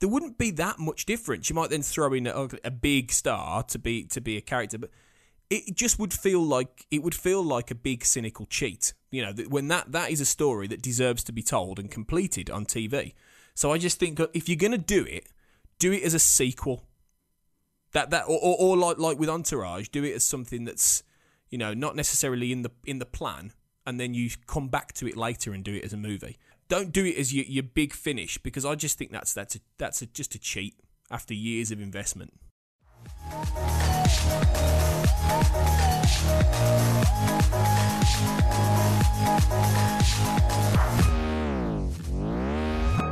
[0.00, 1.48] There wouldn't be that much difference.
[1.48, 4.78] You might then throw in a, a big star to be to be a character,
[4.78, 4.90] but
[5.50, 8.92] it just would feel like it would feel like a big cynical cheat.
[9.10, 12.50] You know, when that that is a story that deserves to be told and completed
[12.50, 13.14] on TV.
[13.54, 15.26] So I just think if you're going to do it,
[15.78, 16.84] do it as a sequel.
[17.92, 21.02] That that or, or, or like like with Entourage, do it as something that's
[21.48, 23.52] you know not necessarily in the in the plan,
[23.86, 26.36] and then you come back to it later and do it as a movie.
[26.68, 29.60] Don't do it as your, your big finish because I just think that's that's a,
[29.78, 30.74] that's a, just a cheat
[31.10, 32.34] after years of investment.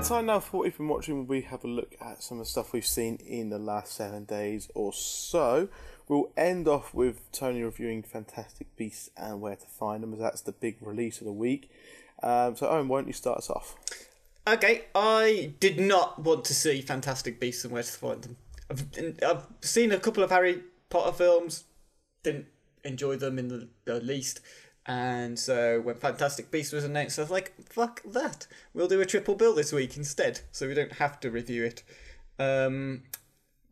[0.07, 1.27] Time now for what we've been watching.
[1.27, 4.25] We have a look at some of the stuff we've seen in the last seven
[4.25, 5.69] days or so.
[6.07, 10.43] We'll end off with Tony reviewing Fantastic Beasts and where to find them, as that's
[10.43, 11.71] the big release of the week.
[12.23, 13.75] Um, so, Owen, why don't you start us off?
[14.47, 18.37] Okay, I did not want to see Fantastic Beasts and Where to Find Them.
[18.71, 18.85] I've,
[19.27, 21.65] I've seen a couple of Harry Potter films,
[22.27, 22.47] didn't
[22.85, 24.41] enjoy them in the, the least.
[24.85, 28.47] And so when Fantastic Beast was announced, I was like, fuck that.
[28.75, 31.83] We'll do a triple bill this week instead, so we don't have to review it.
[32.39, 33.05] Um,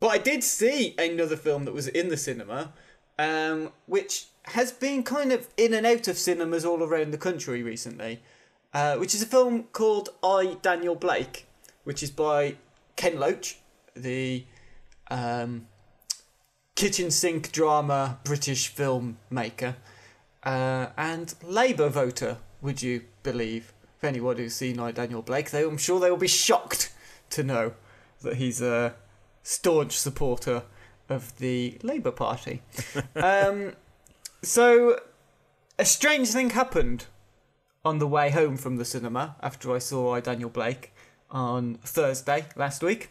[0.01, 2.73] but I did see another film that was in the cinema,
[3.19, 7.63] um, which has been kind of in and out of cinemas all around the country
[7.63, 8.21] recently,
[8.73, 11.47] uh, which is a film called I, Daniel Blake,
[11.85, 12.57] which is by
[12.97, 13.59] Ken Loach,
[13.95, 14.45] the
[15.11, 15.67] um,
[16.75, 19.77] kitchen sink drama British filmmaker,
[20.43, 23.73] uh, and Labour voter, would you believe?
[23.99, 26.93] If anyone who's seen I, Daniel Blake, they, I'm sure they will be shocked
[27.31, 27.75] to know
[28.23, 28.95] that he's a
[29.43, 30.65] staunch supporter
[31.09, 32.63] of the Labour Party.
[33.17, 33.73] um,
[34.43, 35.01] so,
[35.79, 37.07] a strange thing happened
[37.85, 40.93] on the way home from the cinema after I saw I, Daniel Blake
[41.31, 43.11] on Thursday last week.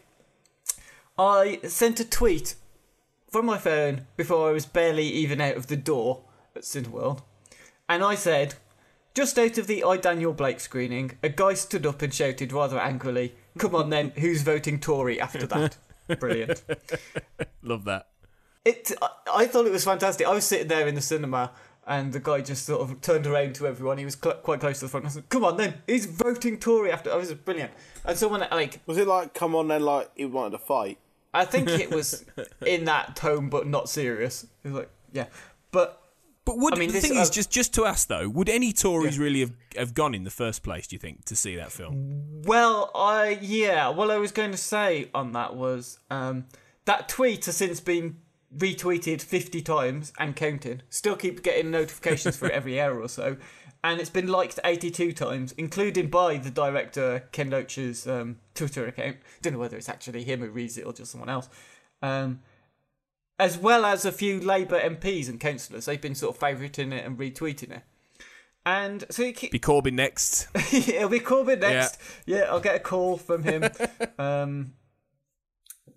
[1.16, 2.56] I sent a tweet
[3.34, 6.22] from my phone before I was barely even out of the door
[6.54, 7.22] at Cineworld,
[7.88, 8.54] and I said,
[9.12, 12.78] just out of the I Daniel Blake screening, a guy stood up and shouted rather
[12.78, 15.76] angrily, "Come on then, who's voting Tory after that?"
[16.20, 16.62] Brilliant.
[17.60, 18.06] Love that.
[18.64, 18.92] It.
[19.02, 20.28] I, I thought it was fantastic.
[20.28, 21.50] I was sitting there in the cinema.
[21.86, 23.98] And the guy just sort of turned around to everyone.
[23.98, 25.04] He was cl- quite close to the front.
[25.04, 25.82] I said, "Come on, then!
[25.86, 27.72] He's voting Tory after." I was brilliant.
[28.06, 30.98] And someone like Was it like, come on then, like he wanted to fight?
[31.34, 32.24] I think it was
[32.66, 34.44] in that tone, but not serious.
[34.62, 35.26] It was like, yeah,
[35.72, 36.00] but
[36.44, 38.48] But would I mean, the this- thing is uh, just just to ask though, would
[38.48, 40.86] any Tories really have, have gone in the first place?
[40.86, 42.42] Do you think to see that film?
[42.44, 46.46] well, I yeah, what I was going to say on that was um,
[46.84, 48.18] that tweet has since been
[48.56, 50.82] retweeted fifty times and counting.
[50.90, 53.36] Still keep getting notifications for it every hour or so,
[53.84, 59.18] and it's been liked eighty-two times, including by the director Ken Loach's um, Twitter account.
[59.42, 61.48] Don't know whether it's actually him who reads it or just someone else.
[62.02, 62.40] Um,
[63.38, 65.84] as well as a few Labour MPs and councillors.
[65.86, 67.82] They've been sort of favouriting it and retweeting it.
[68.66, 70.48] And so keep, Be Corbyn next.
[70.72, 72.00] it'll be Corbyn next.
[72.26, 72.46] Yeah.
[72.50, 73.64] I'll get a call from him
[74.18, 74.72] um,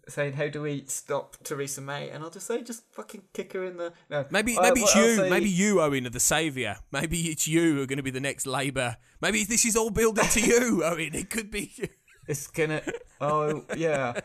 [0.10, 2.10] saying, How do we stop Theresa May?
[2.10, 3.93] And I'll just say, Just fucking kick her in the.
[4.10, 4.26] No.
[4.32, 5.15] Maybe I- maybe what it's you.
[5.15, 6.78] say- Maybe you, Owen, are the saviour.
[6.91, 8.98] Maybe it's you who are going to be the next Labour.
[9.22, 11.13] Maybe this is all building to you, Owen.
[11.15, 11.72] It could be.
[11.76, 11.88] you.
[12.28, 12.82] It's gonna.
[13.22, 14.20] Oh, yeah.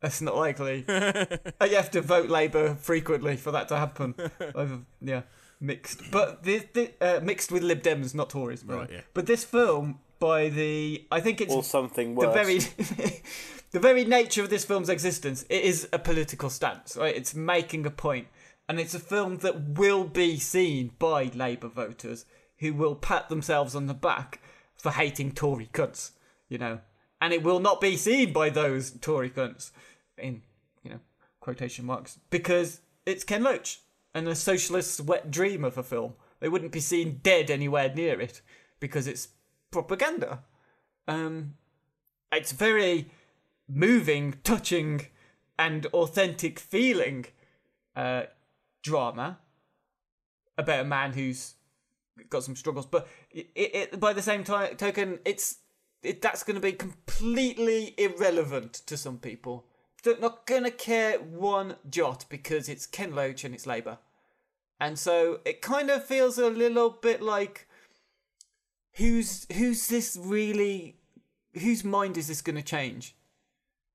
[0.00, 0.84] That's not likely.
[1.60, 4.14] Uh, you have to vote Labour frequently for that to happen.
[4.54, 5.22] Over, yeah,
[5.60, 8.62] mixed, but this, this uh, mixed with Lib Dems, not Tories.
[8.62, 9.00] by the Right, yeah.
[9.14, 12.34] But this film, by the, I think it's Or something the worse?
[12.34, 12.58] very,
[13.74, 15.44] the very nature of this film's existence.
[15.50, 17.14] It is a political stance, right?
[17.14, 18.28] It's making a point,
[18.68, 22.24] and it's a film that will be seen by Labour voters
[22.58, 24.40] who will pat themselves on the back
[24.76, 26.12] for hating Tory cunts,
[26.48, 26.82] you know,
[27.20, 29.72] and it will not be seen by those Tory cunts
[30.16, 30.42] in
[30.84, 31.00] you know
[31.40, 33.80] quotation marks because it's Ken Loach
[34.14, 36.14] and a socialist's wet dream of a film.
[36.38, 38.40] They wouldn't be seen dead anywhere near it
[38.78, 39.30] because it's
[39.72, 40.44] propaganda.
[41.08, 41.54] Um,
[42.30, 43.10] it's very
[43.68, 45.06] moving, touching,
[45.58, 47.26] and authentic feeling
[47.96, 48.24] uh,
[48.82, 49.38] drama.
[50.56, 51.54] about a man who's
[52.30, 52.86] got some struggles.
[52.86, 55.58] But it, it, by the same token, it's
[56.02, 59.66] it, that's going to be completely irrelevant to some people.
[60.02, 63.98] They're not going to care one jot because it's Ken Loach and it's Labour.
[64.78, 67.66] And so it kind of feels a little bit like
[68.96, 70.96] who's who's this really
[71.54, 73.16] whose mind is this going to change?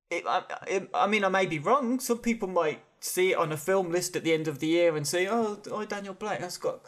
[0.10, 2.00] It, I, it, I mean, I may be wrong.
[2.00, 4.96] Some people might see it on a film list at the end of the year
[4.96, 6.82] and say, "Oh, oh Daniel Blake, that's got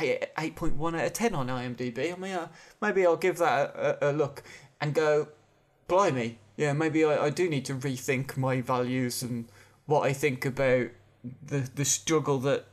[0.00, 2.48] eight point one out of ten on IMDb." I mean, uh,
[2.80, 4.42] maybe I'll give that a, a, look
[4.80, 5.28] and go,
[5.88, 9.46] "Blimey, yeah, maybe I, I do need to rethink my values and
[9.84, 10.88] what I think about
[11.42, 12.64] the the struggle that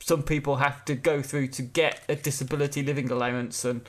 [0.00, 3.88] some people have to go through to get a disability living allowance and."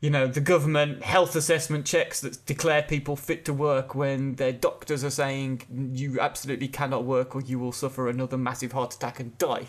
[0.00, 4.52] You know, the government health assessment checks that declare people fit to work when their
[4.52, 5.62] doctors are saying
[5.94, 9.68] you absolutely cannot work or you will suffer another massive heart attack and die.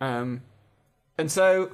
[0.00, 0.42] Um,
[1.18, 1.72] and so,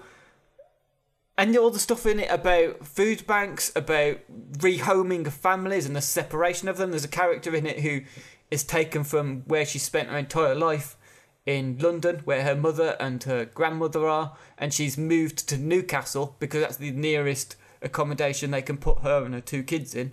[1.37, 4.19] and all the stuff in it about food banks, about
[4.59, 6.91] rehoming families and the separation of them.
[6.91, 8.03] There's a character in it who
[8.51, 10.97] is taken from where she spent her entire life
[11.45, 16.61] in London, where her mother and her grandmother are, and she's moved to Newcastle because
[16.61, 20.13] that's the nearest accommodation they can put her and her two kids in.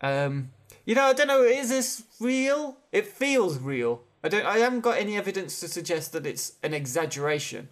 [0.00, 0.50] Um,
[0.84, 1.42] you know, I don't know.
[1.42, 2.76] Is this real?
[2.90, 4.02] It feels real.
[4.24, 4.46] I don't.
[4.46, 7.68] I haven't got any evidence to suggest that it's an exaggeration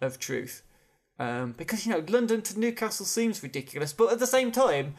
[0.00, 0.62] of truth.
[1.18, 4.94] Um, because you know, London to Newcastle seems ridiculous, but at the same time,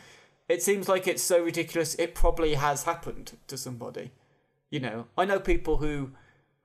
[0.47, 4.11] it seems like it's so ridiculous it probably has happened to somebody.
[4.69, 6.11] You know, I know people who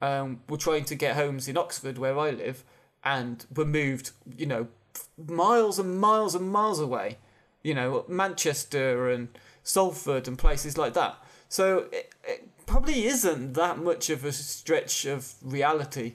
[0.00, 2.64] um, were trying to get homes in Oxford, where I live,
[3.04, 4.12] and were moved.
[4.36, 4.68] You know,
[5.16, 7.18] miles and miles and miles away.
[7.62, 9.28] You know, Manchester and
[9.62, 11.16] Salford and places like that.
[11.48, 16.14] So it, it probably isn't that much of a stretch of reality.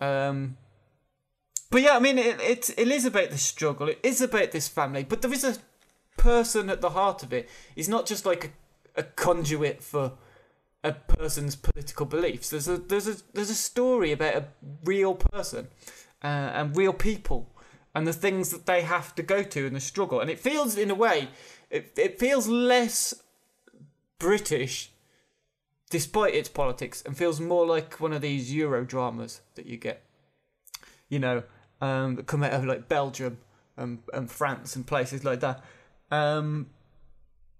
[0.00, 0.56] Um,
[1.70, 3.88] but yeah, I mean, it, it, is about the struggle.
[3.88, 5.56] It is about this family, but there is a
[6.16, 7.48] person at the heart of it.
[7.74, 8.52] He's not just like
[8.96, 10.12] a, a conduit for
[10.82, 12.50] a person's political beliefs.
[12.50, 14.44] There's a there's a there's a story about a
[14.84, 15.68] real person
[16.22, 17.50] uh, and real people
[17.98, 20.20] and the things that they have to go to and the struggle.
[20.20, 21.30] And it feels, in a way,
[21.68, 23.12] it, it feels less
[24.20, 24.92] British
[25.90, 30.04] despite its politics and feels more like one of these Euro dramas that you get,
[31.08, 31.42] you know,
[31.80, 33.38] um, that come out of like Belgium
[33.76, 35.64] and, and France and places like that.
[36.12, 36.68] Um,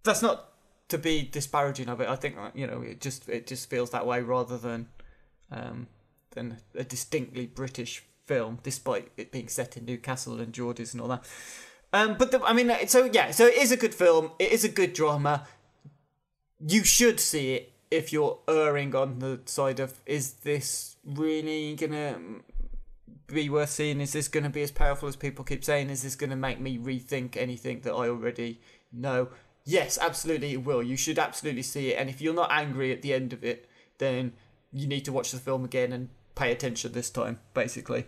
[0.04, 0.52] that's not
[0.86, 2.08] to be disparaging of it.
[2.08, 4.88] I think you know it just it just feels that way rather than
[5.50, 5.88] um,
[6.30, 11.08] than a distinctly British film, despite it being set in Newcastle and Geordies and all
[11.08, 11.24] that.
[11.92, 14.32] Um, but the, I mean, so yeah, so it is a good film.
[14.38, 15.46] It is a good drama.
[16.60, 22.18] You should see it if you're erring on the side of is this really gonna
[23.26, 24.00] be worth seeing?
[24.00, 25.88] Is this gonna be as powerful as people keep saying?
[25.88, 28.60] Is this gonna make me rethink anything that I already
[28.92, 29.28] know?
[29.64, 30.82] Yes, absolutely it will.
[30.82, 31.98] You should absolutely see it.
[31.98, 34.32] And if you're not angry at the end of it, then
[34.72, 38.06] you need to watch the film again and pay attention this time, basically.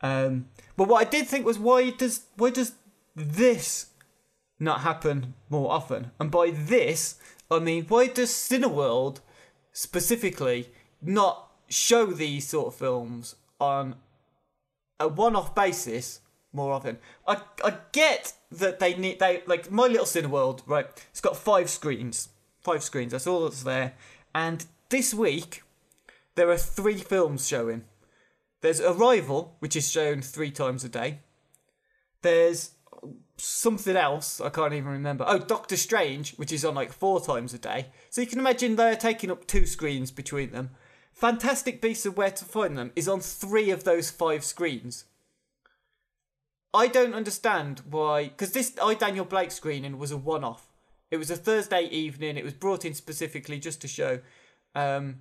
[0.00, 2.72] Um, but what I did think was why does why does
[3.14, 3.86] this
[4.58, 6.10] not happen more often?
[6.18, 7.16] And by this,
[7.50, 9.20] I mean why does Cineworld
[9.72, 13.96] specifically not show these sort of films on
[14.98, 16.20] a one-off basis
[16.52, 16.98] more often?
[17.26, 20.86] I I get that they need they like my little Cineworld right.
[21.10, 22.28] It's got five screens,
[22.60, 23.12] five screens.
[23.12, 23.94] That's all that's there.
[24.34, 25.62] And this week
[26.34, 27.84] there are three films showing.
[28.60, 31.20] There's Arrival, which is shown three times a day.
[32.22, 32.72] There's
[33.36, 35.24] something else I can't even remember.
[35.26, 37.88] Oh, Doctor Strange, which is on like four times a day.
[38.10, 40.70] So you can imagine they're taking up two screens between them.
[41.12, 45.04] Fantastic Beasts of Where to Find Them is on three of those five screens.
[46.72, 50.68] I don't understand why, because this I Daniel Blake screening was a one-off.
[51.10, 52.38] It was a Thursday evening.
[52.38, 54.20] It was brought in specifically just to show
[54.74, 55.16] um,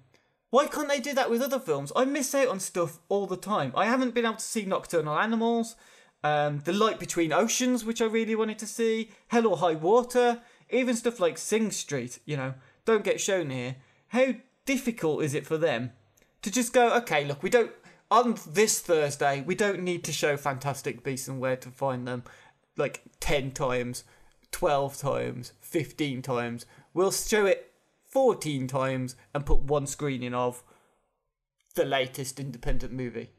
[0.52, 1.93] why can't they do that with other films?
[1.95, 3.72] I miss out on stuff all the time.
[3.74, 5.76] I haven't been able to see Nocturnal Animals,
[6.26, 10.41] um, The Light Between Oceans, which I really wanted to see, Hell or High Water,
[10.70, 13.78] even stuff like Sing Street, you know, don't get shown here.
[14.10, 14.36] How
[14.66, 15.93] difficult is it for them
[16.41, 17.72] to just go, okay, look, we don't,
[18.10, 22.24] on this Thursday, we don't need to show Fantastic Beasts and Where to Find Them
[22.76, 24.04] like 10 times,
[24.52, 26.66] 12 times, 15 times.
[26.93, 27.70] We'll show it
[28.12, 30.64] 14 times and put one screening of
[31.76, 33.32] the latest independent movie.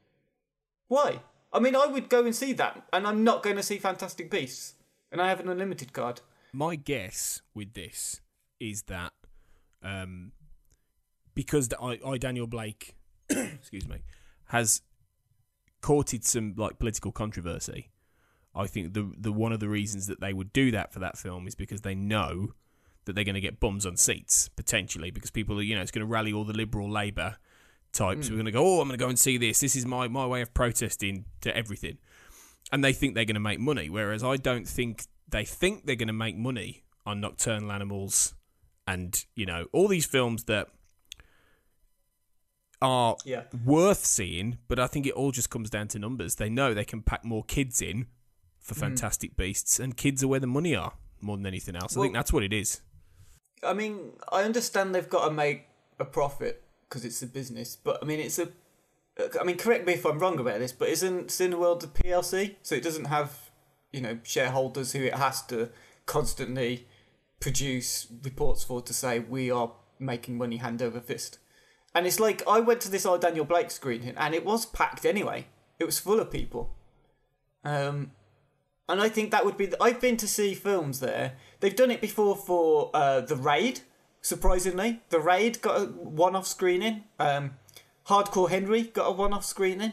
[0.89, 1.21] Why?
[1.53, 4.31] I mean, I would go and see that, and I'm not going to see Fantastic
[4.31, 4.75] Beasts,
[5.11, 6.23] and I have an unlimited card.
[6.53, 8.21] My guess with this
[8.59, 9.13] is that
[9.83, 10.33] um,
[11.35, 12.95] because I, I, Daniel Blake,
[13.31, 14.03] excuse me,
[14.47, 14.83] has
[15.81, 17.91] courted some like political controversy.
[18.55, 21.19] I think the the one of the reasons that they would do that for that
[21.19, 22.53] film is because they know
[23.05, 25.91] that they're going to get bums on seats potentially because people are you know it's
[25.91, 27.37] going to rally all the liberal Labour
[27.93, 28.43] types who are hmm.
[28.43, 30.27] going to go oh I'm going to go and see this this is my my
[30.27, 31.99] way of protesting to everything
[32.71, 35.97] and they think they're going to make money whereas I don't think they think they're
[35.97, 38.35] going to make money on nocturnal animals
[38.87, 40.69] and you know all these films that
[42.83, 43.45] are Yeah.
[43.65, 46.35] worth seeing, but I think it all just comes down to numbers.
[46.35, 48.09] They know they can pack more kids in
[48.59, 48.81] for hmm.
[48.81, 51.97] Fantastic Beasts, and kids are where the money are more than anything else.
[51.97, 52.83] I think that's what it is.
[53.63, 55.67] I mean, I understand they've got to make
[55.99, 58.49] a profit because it's a business, but I mean, it's a.
[59.39, 62.57] I mean, correct me if I'm wrong about this, but isn't Cineworld a PLC?
[62.63, 63.51] So it doesn't have,
[63.93, 65.69] you know, shareholders who it has to
[66.07, 66.87] constantly
[67.41, 71.39] produce reports for to say we are making money hand over fist.
[71.95, 75.05] And it's like I went to this old Daniel Blake screening, and it was packed
[75.05, 75.47] anyway.
[75.79, 76.75] It was full of people.
[77.65, 78.13] Um,
[78.89, 79.73] and I think that would be.
[79.81, 81.35] I've been to see films there.
[81.63, 83.83] They've done it before for uh, the Raid.
[84.21, 87.05] Surprisingly, the Raid got a one-off screening.
[87.21, 87.53] Um,
[88.09, 89.93] Hardcore Henry got a one-off screening.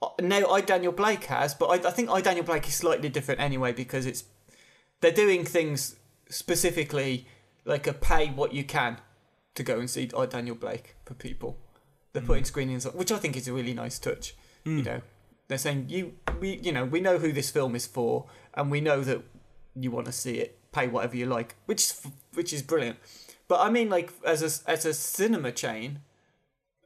[0.00, 3.08] No, Now I Daniel Blake has, but I, I think I Daniel Blake is slightly
[3.08, 4.22] different anyway because it's
[5.00, 5.96] they're doing things
[6.28, 7.26] specifically
[7.64, 8.98] like a pay what you can
[9.56, 11.58] to go and see I Daniel Blake for people.
[12.12, 14.36] They're putting screenings up, which I think is a really nice touch.
[14.64, 15.00] You know,
[15.48, 18.80] they're saying you we you know we know who this film is for, and we
[18.80, 19.22] know that
[19.74, 20.60] you want to see it.
[20.72, 22.98] Pay whatever you like, which is which is brilliant.
[23.48, 26.00] But I mean, like as a as a cinema chain,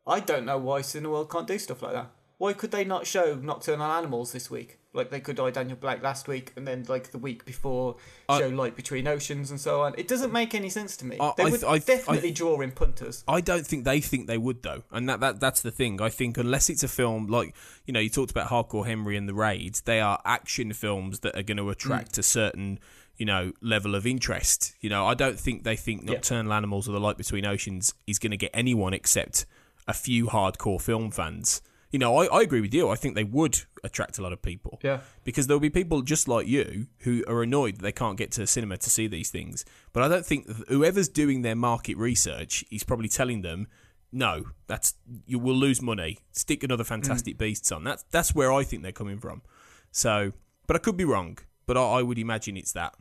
[0.07, 2.11] I don't know why Cineworld can't do stuff like that.
[2.39, 4.79] Why could they not show Nocturnal Animals this week?
[4.93, 7.97] Like they could I Daniel Blake last week, and then like the week before
[8.31, 9.95] show Light Between Oceans and so on.
[9.99, 11.19] It doesn't make any sense to me.
[11.21, 13.23] I- they I would I definitely I- draw in punters.
[13.29, 16.01] I don't think they think they would though, and that, that that's the thing.
[16.01, 19.29] I think unless it's a film like you know you talked about Hardcore Henry and
[19.29, 22.19] the Raids, they are action films that are going to attract mm.
[22.19, 22.79] a certain
[23.17, 24.75] you know level of interest.
[24.81, 28.19] You know, I don't think they think Nocturnal Animals or The Light Between Oceans is
[28.19, 29.47] going to get anyone except
[29.89, 31.63] a few hardcore film fans.
[31.91, 32.91] You know, I, I agree with you.
[32.91, 34.81] I think they would attract a lot of people.
[34.83, 35.01] Yeah.
[35.25, 38.41] Because there'll be people just like you who are annoyed that they can't get to
[38.41, 39.65] the cinema to see these things.
[39.93, 43.69] But I don't think whoever's doing their market research is probably telling them,
[44.13, 44.95] no, that's
[45.27, 46.19] you will lose money.
[46.33, 46.89] Stick another mm.
[46.89, 47.85] Fantastic Beasts on.
[47.85, 49.43] That's that's where I think they're coming from.
[49.91, 50.33] So,
[50.67, 51.39] but I could be wrong.
[51.67, 52.95] But I, I would imagine it's that.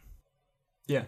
[0.88, 1.03] Yeah.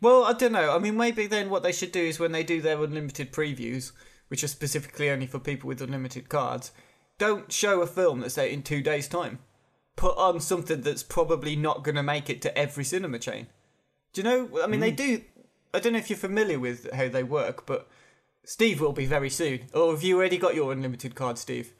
[0.00, 0.74] Well, I don't know.
[0.74, 3.92] I mean, maybe then what they should do is when they do their unlimited previews,
[4.28, 6.72] which are specifically only for people with unlimited cards,
[7.18, 9.38] don't show a film that's out in two days' time.
[9.94, 13.46] Put on something that's probably not going to make it to every cinema chain.
[14.12, 14.62] Do you know?
[14.62, 14.96] I mean, they hmm.
[14.96, 15.22] do.
[15.72, 17.88] I don't know if you're familiar with how they work, but
[18.44, 19.66] Steve will be very soon.
[19.72, 21.72] Or have you already got your unlimited card, Steve?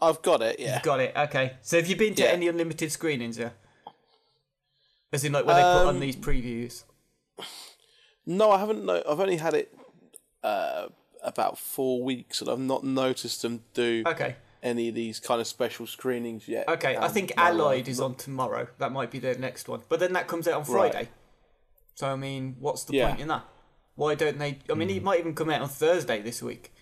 [0.00, 0.60] I've got it.
[0.60, 0.74] Yeah.
[0.74, 1.12] You've got it.
[1.16, 1.56] Okay.
[1.62, 2.28] So have you been to Yeah.
[2.28, 3.36] any unlimited screenings?
[3.38, 3.50] Yeah.
[5.12, 6.84] As in, like where they put on Um, these previews.
[8.26, 8.84] No, I haven't.
[8.84, 9.74] No, I've only had it
[10.42, 10.88] uh,
[11.22, 14.36] about four weeks, and I've not noticed them do Okay.
[14.62, 16.68] any of these kind of special screenings yet.
[16.68, 18.68] Okay, I Um, think no, Allied I've is on tomorrow.
[18.78, 19.82] That might be their next one.
[19.88, 20.96] But then that comes out on Friday.
[20.98, 21.08] Right.
[21.94, 23.08] So I mean, what's the Yeah.
[23.08, 23.44] point in that?
[23.94, 24.58] Why don't they?
[24.70, 24.96] I mean, Hmm.
[24.96, 26.72] it might even come out on Thursday this week.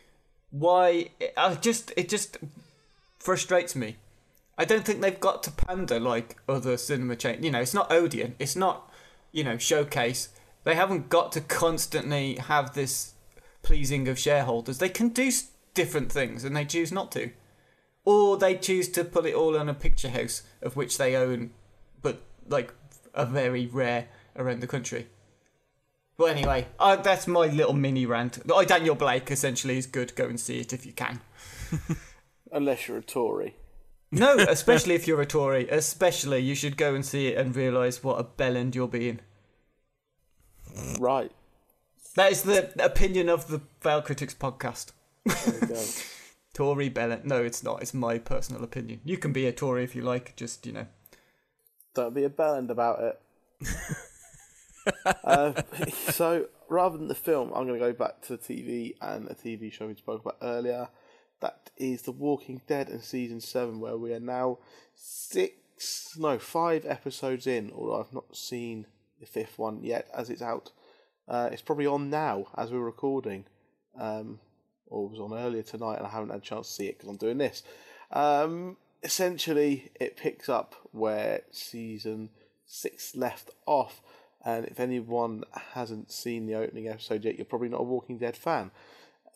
[0.50, 1.10] Why?
[1.36, 2.38] I just it just
[3.18, 3.96] frustrates me.
[4.58, 7.42] I don't think they've got to pander like other cinema chain.
[7.42, 8.34] You know, it's not Odeon.
[8.38, 8.90] It's not
[9.32, 10.30] you know Showcase.
[10.64, 13.14] They haven't got to constantly have this
[13.62, 14.78] pleasing of shareholders.
[14.78, 15.30] They can do
[15.74, 17.30] different things, and they choose not to
[18.06, 21.50] or they choose to put it all on a picture house of which they own,
[22.00, 22.72] but like
[23.12, 25.08] a very rare around the country.
[26.16, 28.38] But anyway, that's my little mini rant.
[28.50, 30.14] I Daniel Blake essentially is good.
[30.14, 31.20] Go and see it if you can.
[32.52, 33.56] Unless you're a Tory.
[34.10, 35.68] No, especially if you're a Tory.
[35.68, 39.20] Especially you should go and see it and realise what a bellend you're being.
[40.98, 41.32] Right.
[42.14, 44.92] That is the opinion of the Failed Critics podcast.
[45.24, 45.84] There go.
[46.54, 47.24] Tory bellend.
[47.24, 47.82] No, it's not.
[47.82, 49.00] It's my personal opinion.
[49.04, 50.34] You can be a Tory if you like.
[50.36, 50.86] Just you know.
[51.94, 53.20] Don't be a bellend about it.
[55.24, 55.52] uh,
[56.10, 59.34] so rather than the film, I'm going to go back to the TV and a
[59.34, 60.88] TV show we spoke about earlier.
[61.40, 64.58] That is The Walking Dead and season seven, where we are now
[64.94, 67.70] six, no, five episodes in.
[67.74, 68.86] Although I've not seen
[69.20, 70.72] the fifth one yet, as it's out.
[71.28, 73.44] Uh, it's probably on now as we're recording,
[73.98, 74.38] um,
[74.86, 77.08] or was on earlier tonight, and I haven't had a chance to see it because
[77.08, 77.62] I'm doing this.
[78.12, 82.30] Um, essentially, it picks up where season
[82.66, 84.00] six left off.
[84.44, 88.36] And if anyone hasn't seen the opening episode yet, you're probably not a Walking Dead
[88.36, 88.70] fan.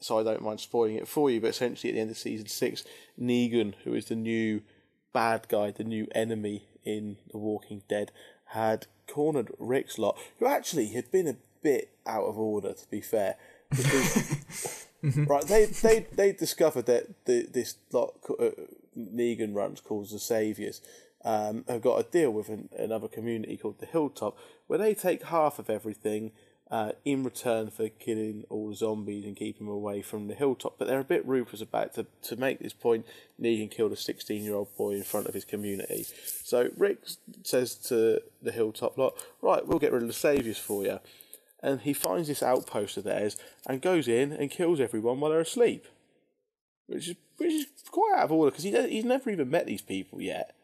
[0.01, 1.41] So I don't mind spoiling it for you.
[1.41, 2.85] But essentially, at the end of season six,
[3.21, 4.63] Negan, who is the new
[5.13, 8.11] bad guy, the new enemy in The Walking Dead,
[8.47, 13.01] had cornered Rick's lot, who actually had been a bit out of order, to be
[13.01, 13.37] fair.
[13.69, 18.51] Because, right, they they they discovered that the, this lot uh,
[18.99, 20.81] Negan runs called the Saviors.
[21.23, 25.25] Um, have got a deal with an, another community called the Hilltop, where they take
[25.25, 26.33] half of everything
[26.71, 30.77] uh, in return for killing all the zombies and keeping them away from the hilltop.
[30.79, 33.07] But they're a bit ruthless about to to make this point.
[33.41, 36.07] Negan killed a sixteen year old boy in front of his community.
[36.45, 36.99] So Rick
[37.43, 41.01] says to the hilltop lot, "Right, we'll get rid of the saviors for you."
[41.63, 45.41] And he finds this outpost of theirs and goes in and kills everyone while they're
[45.41, 45.87] asleep,
[46.87, 49.83] which is which is quite out of order because he he's never even met these
[49.83, 50.55] people yet.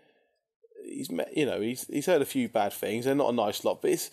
[0.84, 3.04] He's met, you know, he's he's heard a few bad things.
[3.04, 4.10] They're not a nice lot, but it's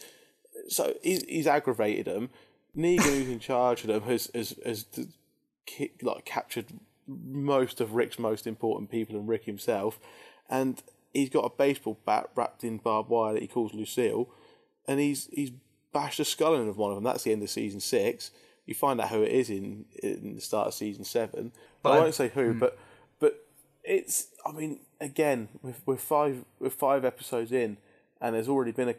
[0.68, 2.30] so he's, he's aggravated them.
[2.76, 4.86] Negan, who's in charge of them, has has has
[5.66, 6.68] ki- like captured
[7.07, 9.99] most of Rick's most important people and Rick himself,
[10.49, 10.82] and
[11.14, 14.30] he's got a baseball bat wrapped in barbed wire that he calls Lucille,
[14.88, 15.51] and he's he's
[15.91, 17.03] bashed a skull in of one of them.
[17.03, 18.32] That's the end of season six.
[18.66, 21.51] You find out who it is in in the start of season seven.
[21.82, 22.59] But I won't say who, hmm.
[22.59, 22.78] but
[23.20, 23.45] but
[23.84, 27.78] it's I mean again with with five with five episodes in,
[28.20, 28.95] and there's already been a,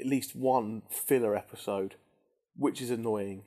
[0.00, 1.96] at least one filler episode,
[2.56, 3.42] which is annoying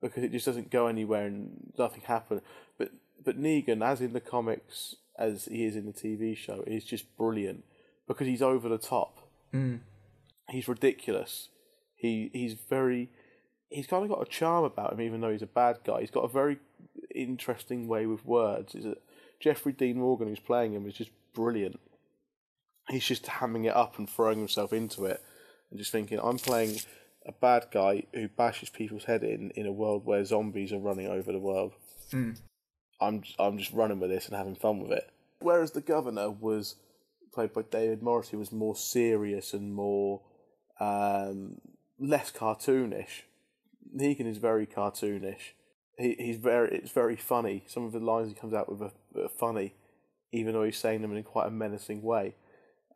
[0.00, 2.42] because it just doesn't go anywhere and nothing happens.
[2.78, 2.90] But
[3.24, 7.16] but Negan, as in the comics, as he is in the TV show, is just
[7.16, 7.64] brilliant
[8.08, 9.28] because he's over the top.
[9.54, 9.80] Mm.
[10.48, 11.48] He's ridiculous.
[11.94, 13.10] He he's very
[13.70, 16.00] he's kind of got a charm about him, even though he's a bad guy.
[16.00, 16.58] He's got a very
[17.14, 18.74] interesting way with words.
[18.74, 19.02] Is it
[19.40, 21.80] Jeffrey Dean Morgan, who's playing him, is just brilliant.
[22.88, 25.22] He's just hamming it up and throwing himself into it,
[25.72, 26.80] and just thinking, I'm playing
[27.24, 31.06] a bad guy who bashes people's head in in a world where zombies are running
[31.06, 31.72] over the world.
[33.00, 35.10] I'm I'm just running with this and having fun with it.
[35.40, 36.76] Whereas the governor was
[37.32, 40.20] played by David Morrissey, who was more serious and more
[40.78, 41.56] um,
[41.98, 43.22] less cartoonish.
[43.96, 45.54] Negan is very cartoonish.
[45.96, 47.64] He he's very it's very funny.
[47.66, 49.74] Some of the lines he comes out with are, are funny,
[50.32, 52.34] even though he's saying them in quite a menacing way.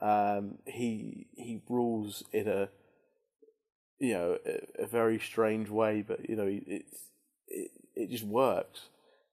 [0.01, 2.68] Um, he he rules in a
[3.99, 7.07] you know a, a very strange way, but you know it's
[7.49, 8.88] it it just works.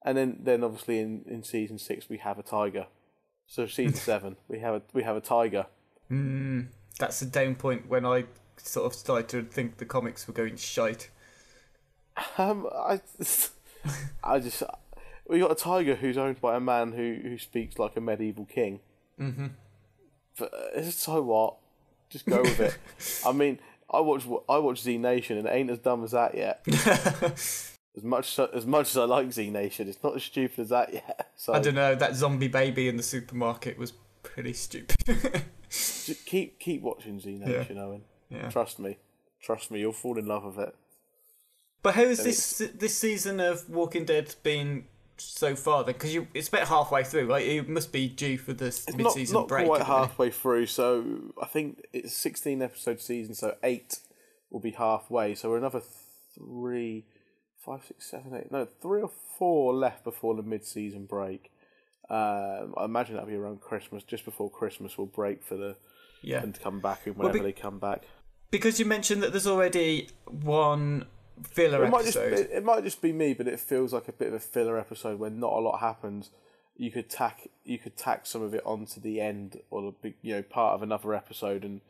[0.05, 2.87] And then then obviously in, in season six we have a tiger.
[3.47, 5.67] So season seven we have a we have a tiger.
[6.99, 8.25] That's the down point when I
[8.57, 11.09] sort of started to think the comics were going shite.
[12.37, 13.01] Um, I,
[14.23, 14.63] I just
[15.27, 18.45] we got a tiger who's owned by a man who who speaks like a medieval
[18.45, 18.79] king.
[19.19, 19.47] Mm-hmm.
[20.37, 21.55] But uh, so what?
[22.09, 22.77] Just go with it.
[23.25, 23.59] I mean,
[23.89, 26.63] I watch I watch Z Nation and it ain't as dumb as that yet.
[26.67, 30.93] as much as much as I like Z Nation, it's not as stupid as that
[30.93, 31.29] yet.
[31.35, 34.95] So I don't know, that zombie baby in the supermarket was pretty stupid.
[35.69, 38.03] just keep keep watching Z Nation, Owen.
[38.29, 38.49] Yeah.
[38.49, 38.97] Trust me,
[39.41, 40.73] trust me, you'll fall in love with it.
[41.81, 44.85] But how has this this season of Walking Dead been
[45.17, 45.83] so far?
[45.83, 47.45] Then, because it's about halfway through, right?
[47.45, 49.67] It must be due for this It's mid-season not, not break.
[49.67, 49.97] quite isn't it?
[49.97, 53.99] halfway through, so I think it's sixteen episode season, so eight
[54.49, 55.35] will be halfway.
[55.35, 55.81] So we're another
[56.35, 57.05] three,
[57.65, 61.51] five, six, seven, eight, no, three or four left before the mid-season break.
[62.09, 65.75] Um, I imagine that'll be around Christmas, just before Christmas will break for the
[66.21, 66.43] Yeah.
[66.43, 68.03] and come back and whenever be- they come back.
[68.51, 71.05] Because you mentioned that there's already one
[71.41, 72.45] filler It might just episode.
[72.45, 74.77] it, it might just be me, but it feels like a bit of a filler
[74.77, 76.29] episode where not a lot happens.
[76.75, 80.15] You could tack you could tack some of it onto the end or the big
[80.21, 81.81] you know part of another episode and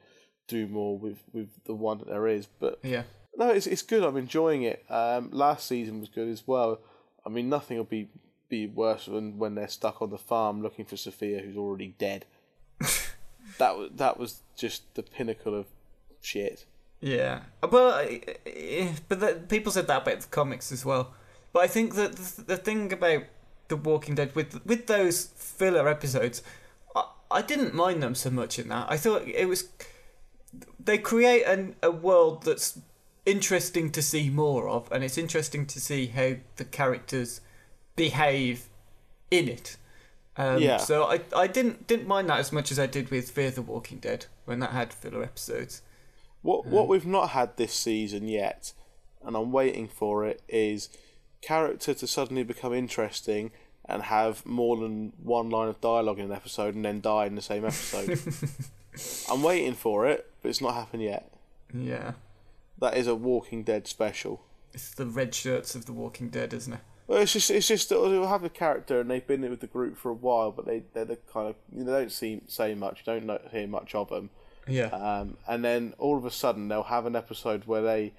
[0.48, 2.48] do more with with the one that there is.
[2.60, 3.04] But yeah.
[3.38, 4.04] no, it's it's good.
[4.04, 4.84] I'm enjoying it.
[4.90, 6.80] Um, last season was good as well.
[7.26, 8.10] I mean, nothing will be
[8.50, 12.26] be worse than when they're stuck on the farm looking for Sophia, who's already dead.
[13.58, 15.68] that was that was just the pinnacle of
[16.22, 16.66] shit.
[17.06, 17.68] Yeah, I-
[19.10, 21.14] but the, people said that about the comics as well.
[21.52, 23.24] But I think that the, the thing about
[23.68, 26.42] The Walking Dead with with those filler episodes,
[26.96, 28.88] I, I didn't mind them so much in that.
[28.90, 29.68] I thought it was
[30.80, 32.80] they create an, a world that's
[33.26, 37.42] interesting to see more of, and it's interesting to see how the characters
[37.98, 38.70] behave
[39.30, 39.78] in it.
[40.38, 40.78] Um, Yeah.
[40.78, 43.62] So I I didn't didn't mind that as much as I did with Fear the
[43.62, 45.82] Walking Dead when that had filler episodes.
[46.44, 48.74] What what we've not had this season yet,
[49.26, 50.90] and I'm waiting for it, is
[51.42, 53.52] character to suddenly become interesting
[53.86, 57.36] and have more than one line of dialogue in an episode and then die in
[57.36, 58.20] the same episode.
[59.30, 61.34] I'm waiting for it, but it's not happened yet.
[61.74, 62.14] Yeah.
[62.80, 64.42] That is a Walking Dead special.
[64.74, 66.80] It's the red shirts of The Walking Dead, isn't it?
[67.08, 69.68] Well, it's just it's just that they'll have a character and they've been with the
[69.68, 72.44] group for a while, but they they're the kind of you know, they don't seem
[72.48, 74.30] say much, you don't know, hear much of them.
[74.68, 74.86] Yeah.
[74.88, 78.14] Um, and then all of a sudden they'll have an episode where they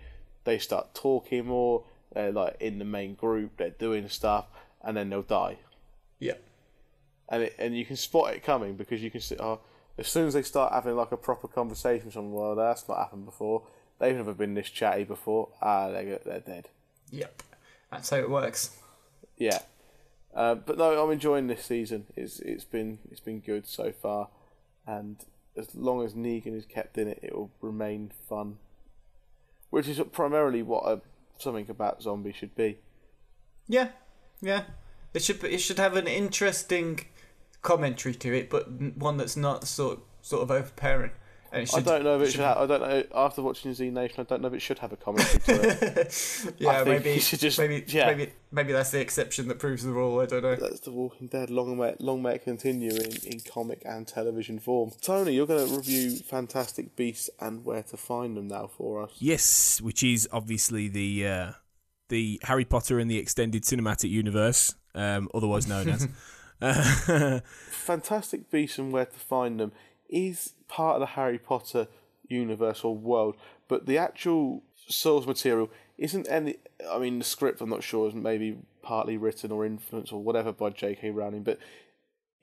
[0.45, 1.85] they start talking more.
[2.13, 4.47] They're like in the main group, they're doing stuff,
[4.83, 5.59] and then they'll die.
[6.19, 6.35] yeah.
[7.29, 9.61] And it, and you can spot it coming because you can see oh,
[9.97, 12.99] as soon as they start having like a proper conversation, with someone well that's not
[12.99, 13.63] happened before.
[13.99, 15.49] They've never been this chatty before.
[15.63, 16.69] Ah, they're they're dead.
[17.11, 17.43] Yep.
[17.91, 18.77] That's how it works.
[19.39, 19.61] Yeah.
[20.35, 22.07] Uh, but no, I'm enjoying this season.
[22.17, 24.29] It's it's been it's been good so far,
[24.87, 25.17] and
[25.57, 28.59] as long as Negan is kept in it, it will remain fun.
[29.71, 31.01] Which is primarily what a,
[31.39, 32.79] something about zombie should be.
[33.67, 33.89] Yeah.
[34.41, 34.65] Yeah.
[35.13, 37.01] It should it should have an interesting
[37.63, 41.13] commentary to it, but one that's not sort sort of overpowering.
[41.55, 42.41] And it I don't know if it should.
[42.41, 43.05] Ha- I don't know.
[43.15, 46.55] After watching Z Nation, I don't know if it should have a commentary to it.
[46.59, 48.07] Yeah, maybe you should just- maybe yeah.
[48.07, 50.21] maybe maybe that's the exception that proves the rule.
[50.21, 50.57] I don't know.
[50.57, 51.51] That's The Walking Dead.
[51.51, 54.91] Long may long may it continue in, in comic and television form.
[55.01, 59.13] Tony, you're going to review Fantastic Beasts and where to find them now for us.
[59.19, 61.53] Yes, which is obviously the uh,
[62.09, 66.09] the Harry Potter and the extended cinematic universe, um, otherwise known as.
[66.61, 67.41] Uh,
[67.71, 69.73] Fantastic Beasts and Where to Find Them
[70.15, 71.89] is part of the Harry Potter
[72.29, 73.37] universe or world,
[73.69, 76.57] but the actual source material isn't any.
[76.91, 80.53] I mean, the script I'm not sure is maybe partly written or influenced or whatever
[80.53, 81.11] by J.K.
[81.11, 81.59] Rowling, but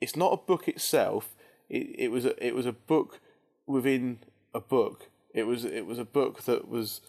[0.00, 1.34] it's not a book itself.
[1.68, 3.20] It it was a, it was a book
[3.66, 4.18] within
[4.54, 5.08] a book.
[5.34, 7.00] It was it was a book that was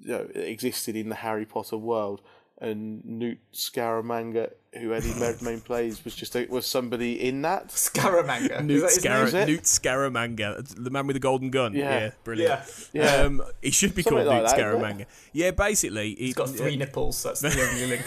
[0.00, 2.20] you know, existed in the Harry Potter world.
[2.62, 7.68] And Newt Scaramanga, who Eddie Redmayne plays, was just a, was somebody in that.
[7.68, 8.62] Scaramanga.
[8.62, 9.28] Newt, Is that?
[9.30, 11.72] Scar- Newt Scaramanga, the man with the golden gun.
[11.72, 11.98] Yeah.
[11.98, 12.90] Yeah, brilliant.
[12.92, 13.02] Yeah.
[13.04, 13.22] Yeah.
[13.22, 14.96] Um, he should be Something called Newt like that, isn't it?
[14.98, 15.06] Scaramanga.
[15.32, 17.22] Yeah, basically, He's got three nipples.
[17.22, 18.04] That's the only link.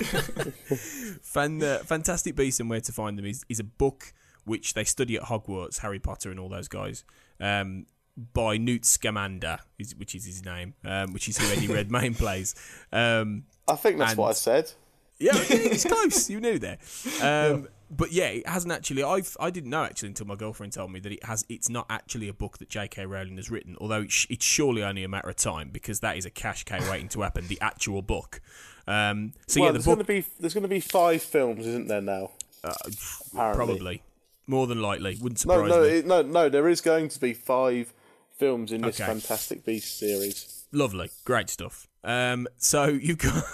[1.22, 4.12] Fan, uh, Fantastic Beasts and Where to Find Them is, is a book
[4.44, 7.04] which they study at Hogwarts, Harry Potter and all those guys,
[7.38, 7.86] um,
[8.32, 9.58] by Newt Scamander,
[9.96, 12.54] which is his name, um, which is who Eddie Redmayne plays.
[12.92, 14.72] Um, I think that's what I said.
[15.18, 16.28] yeah, it's close.
[16.30, 16.78] You knew there.
[17.22, 19.02] Um, But yeah, it hasn't actually.
[19.02, 21.44] I I didn't know actually until my girlfriend told me that it has.
[21.48, 23.04] It's not actually a book that J.K.
[23.06, 23.76] Rowling has written.
[23.80, 26.78] Although it's, it's surely only a matter of time because that is a cash cow
[26.88, 27.48] waiting to happen.
[27.48, 28.40] The actual book.
[28.86, 31.88] Um, so well, yeah, the there's gonna be there's going to be five films, isn't
[31.88, 32.30] there now?
[32.62, 33.56] Apparently.
[33.56, 34.02] probably
[34.46, 35.88] more than likely wouldn't surprise no, me.
[35.88, 36.48] it, no, no.
[36.48, 37.92] There is going to be five
[38.36, 39.06] films in this Okay.
[39.10, 40.64] Fantastic Beasts series.
[40.72, 41.88] Lovely, great stuff.
[42.02, 43.44] Um, so you've got,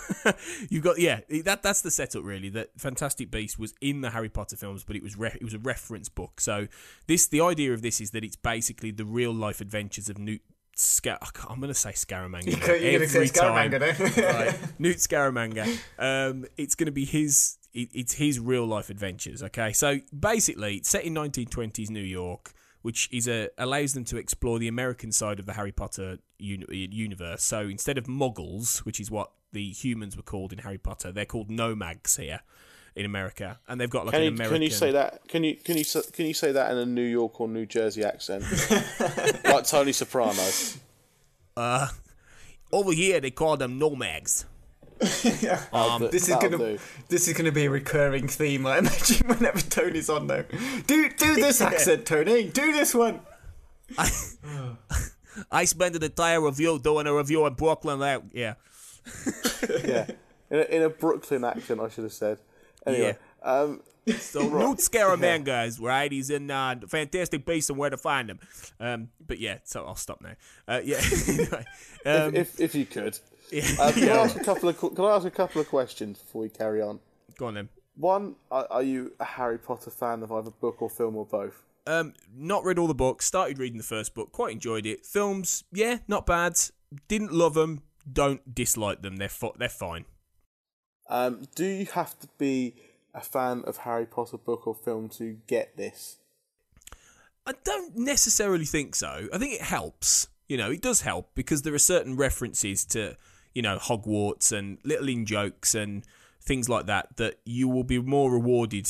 [0.68, 2.48] you've got, yeah, that that's the setup really.
[2.48, 5.54] That Fantastic Beast was in the Harry Potter films, but it was re- it was
[5.54, 6.40] a reference book.
[6.40, 6.68] So
[7.06, 10.42] this, the idea of this is that it's basically the real life adventures of Newt.
[10.78, 11.18] Scar-
[11.48, 12.46] I'm going to say Scaramanga.
[12.46, 13.70] You're going to say every time.
[13.70, 15.78] Scaramanga, right, Newt Scaramanga.
[15.98, 17.56] Um, it's going to be his.
[17.72, 19.42] It, it's his real life adventures.
[19.42, 22.52] Okay, so basically, it's set in 1920s New York,
[22.86, 26.88] which is a allows them to explore the American side of the Harry Potter uni-
[26.92, 27.42] universe.
[27.42, 31.24] So instead of Muggles, which is what the humans were called in Harry Potter, they're
[31.24, 32.42] called Nomags here
[32.94, 34.54] in America, and they've got like Can an you American.
[34.54, 35.26] can you say that?
[35.26, 38.04] Can you can you can you say that in a New York or New Jersey
[38.04, 38.44] accent,
[39.44, 40.40] like Tony Soprano?
[41.56, 41.88] Uh,
[42.70, 43.78] over here, they call them
[45.00, 45.72] Nomags.
[45.74, 46.78] Um, This is gonna do.
[47.08, 48.66] this is gonna be a recurring theme.
[48.66, 50.44] I imagine whenever Tony's on though,
[50.86, 52.48] Do do this accent, Tony.
[52.48, 53.20] Do this one.
[53.98, 54.10] I
[55.50, 57.98] I spent an entire review doing a review on Brooklyn.
[58.00, 58.54] That yeah.
[59.84, 60.06] yeah,
[60.50, 62.38] in a, in a Brooklyn accent, I should have said.
[62.86, 63.82] Anyway, um,
[64.18, 66.10] So Newt Scaramanga is right.
[66.10, 68.38] He's in uh, Fantastic Beasts and Where to Find Them.
[68.80, 70.34] Um, but yeah, so I'll stop now.
[70.66, 71.00] Uh, yeah.
[71.28, 71.64] anyway,
[72.06, 73.18] um, if if you could,
[73.50, 76.18] yeah, uh, can I ask a couple of can I ask a couple of questions
[76.18, 77.00] before we carry on?
[77.38, 77.68] Go on then.
[77.96, 81.62] One, are, are you a Harry Potter fan of either book or film or both?
[81.86, 83.24] Um, not read all the books.
[83.24, 84.32] Started reading the first book.
[84.32, 85.06] Quite enjoyed it.
[85.06, 86.58] Films, yeah, not bad.
[87.08, 87.82] Didn't love them.
[88.10, 89.16] Don't dislike them.
[89.16, 90.04] They're fu- they're fine.
[91.08, 92.74] Um, do you have to be
[93.14, 96.18] a fan of Harry Potter book or film to get this?
[97.46, 99.28] I don't necessarily think so.
[99.32, 100.28] I think it helps.
[100.48, 103.16] You know, it does help because there are certain references to,
[103.56, 106.04] you know, Hogwarts and little in jokes and
[106.42, 108.86] things like that that you will be more rewarded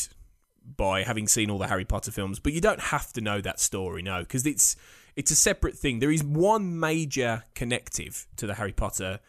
[0.77, 2.41] by having seen all the Harry Potter films.
[2.41, 4.75] But you don't have to know that story, no, because it's
[5.15, 6.01] it's a separate thing.
[6.01, 9.21] There is one major connective to the Harry Potter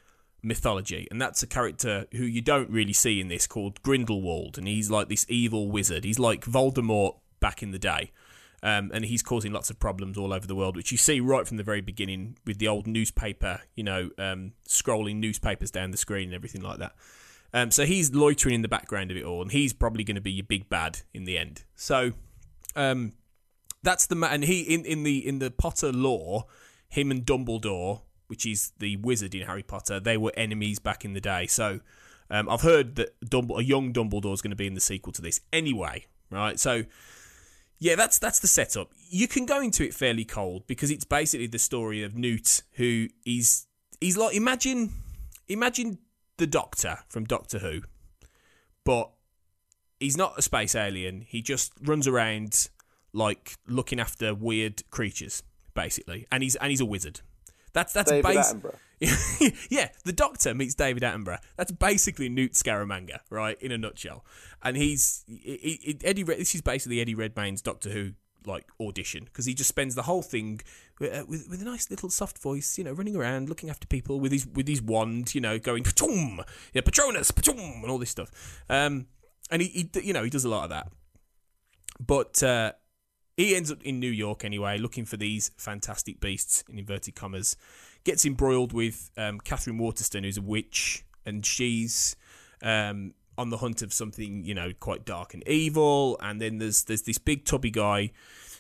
[0.41, 4.67] mythology, and that's a character who you don't really see in this called Grindelwald, and
[4.67, 6.03] he's like this evil wizard.
[6.03, 8.11] He's like Voldemort back in the day.
[8.63, 11.47] Um, and he's causing lots of problems all over the world, which you see right
[11.47, 15.97] from the very beginning with the old newspaper, you know, um, scrolling newspapers down the
[15.97, 16.93] screen and everything like that.
[17.53, 20.21] Um, so he's loitering in the background of it all, and he's probably going to
[20.21, 21.63] be your big bad in the end.
[21.75, 22.13] So,
[22.75, 23.13] um,
[23.83, 26.45] that's the ma- and he in, in the in the Potter lore,
[26.89, 31.13] him and Dumbledore, which is the wizard in Harry Potter, they were enemies back in
[31.13, 31.47] the day.
[31.47, 31.79] So,
[32.29, 35.13] um, I've heard that Dumbledore, a young Dumbledore is going to be in the sequel
[35.13, 36.59] to this anyway, right?
[36.59, 36.83] So,
[37.79, 38.91] yeah, that's that's the setup.
[39.09, 43.07] You can go into it fairly cold because it's basically the story of Newt, who
[43.25, 43.67] is
[44.01, 44.91] he's like imagine
[45.47, 45.99] imagine
[46.37, 47.81] the Doctor from Doctor Who,
[48.83, 49.11] but
[49.99, 51.21] he's not a space alien.
[51.21, 52.69] He just runs around
[53.13, 57.21] like looking after weird creatures, basically, and he's and he's a wizard.
[57.73, 58.75] That's that's David base- Attenborough.
[59.69, 61.39] yeah, the Doctor meets David Attenborough.
[61.55, 63.61] That's basically Newt Scaramanga, right?
[63.61, 64.25] In a nutshell.
[64.63, 66.23] And he's he, he, Eddie.
[66.23, 68.13] This is basically Eddie Redmayne's Doctor Who
[68.47, 70.61] like audition because he just spends the whole thing
[71.01, 74.19] uh, with, with a nice little soft voice, you know, running around looking after people
[74.19, 76.39] with his with his wand, you know, going patum,
[76.73, 78.63] yeah, Patronus, patum, and all this stuff.
[78.69, 79.07] Um,
[79.51, 80.91] and he, he, you know, he does a lot of that.
[81.99, 82.73] But uh,
[83.35, 87.55] he ends up in New York anyway, looking for these fantastic beasts in inverted commas.
[88.07, 92.15] Gets embroiled with um, Katherine Waterston, who's a witch, and she's
[92.61, 96.17] um, on the hunt of something, you know, quite dark and evil.
[96.21, 98.11] And then there's there's this big tubby guy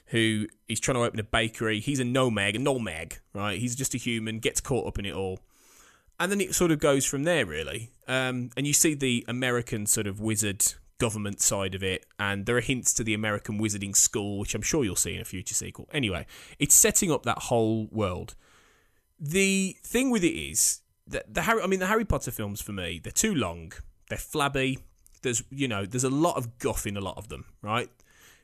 [0.07, 1.79] who is trying to open a bakery.
[1.79, 3.57] He's a nomag, a nomag, right?
[3.57, 5.39] He's just a human, gets caught up in it all.
[6.19, 7.91] And then it sort of goes from there, really.
[8.05, 12.57] Um, and you see the American sort of wizard government side of it, and there
[12.57, 15.55] are hints to the American wizarding school, which I'm sure you'll see in a future
[15.55, 15.87] sequel.
[15.93, 16.25] Anyway,
[16.59, 18.35] it's setting up that whole world.
[19.19, 22.71] The thing with it is that the Harry, I mean, the Harry Potter films for
[22.71, 23.71] me, they're too long,
[24.09, 24.79] they're flabby.
[25.23, 27.89] There's, you know, there's a lot of guff in a lot of them, right?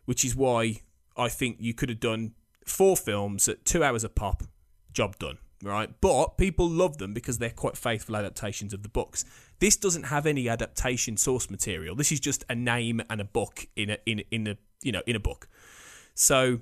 [0.06, 0.82] Which is why
[1.16, 2.34] I think you could have done
[2.66, 4.44] four films at two hours a pop,
[4.92, 5.90] job done, right?
[6.02, 9.26] But people love them because they're quite faithful adaptations of the books.
[9.60, 11.96] This doesn't have any adaptation source material.
[11.96, 15.02] This is just a name and a book in a in in a you know
[15.06, 15.48] in a book.
[16.16, 16.60] So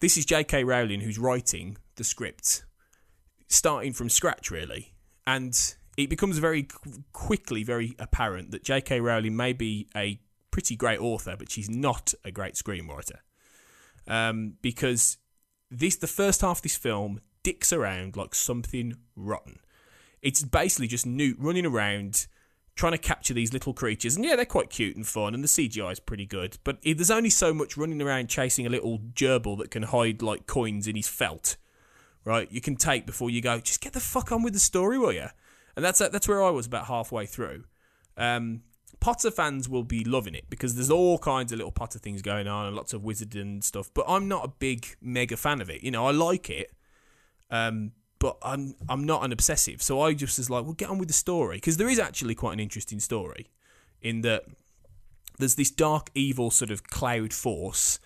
[0.00, 0.64] this is J.K.
[0.64, 2.64] Rowling who's writing the script,
[3.48, 4.94] starting from scratch really,
[5.26, 6.68] and it becomes very
[7.12, 9.00] quickly very apparent that J.K.
[9.00, 10.20] Rowling may be a
[10.50, 13.18] pretty great author, but she's not a great screenwriter
[14.06, 15.18] um, because
[15.70, 19.58] this the first half of this film dicks around like something rotten.
[20.22, 22.26] It's basically just Newt running around
[22.76, 25.48] trying to capture these little creatures, and yeah, they're quite cute and fun, and the
[25.48, 26.58] CGI is pretty good.
[26.64, 30.46] But there's only so much running around chasing a little gerbil that can hide like
[30.46, 31.56] coins in his felt,
[32.24, 32.50] right?
[32.50, 33.60] You can take before you go.
[33.60, 35.28] Just get the fuck on with the story, will you?
[35.76, 37.64] And that's that's where I was about halfway through.
[38.16, 38.62] Um,
[39.00, 42.46] Potter fans will be loving it because there's all kinds of little Potter things going
[42.46, 43.90] on and lots of wizard and stuff.
[43.92, 45.82] But I'm not a big mega fan of it.
[45.82, 46.72] You know, I like it,
[47.50, 49.82] um, but I'm I'm not an obsessive.
[49.82, 52.34] So I just was like, well, get on with the story because there is actually
[52.34, 53.48] quite an interesting story
[54.00, 54.44] in that
[55.38, 57.98] there's this dark, evil sort of cloud force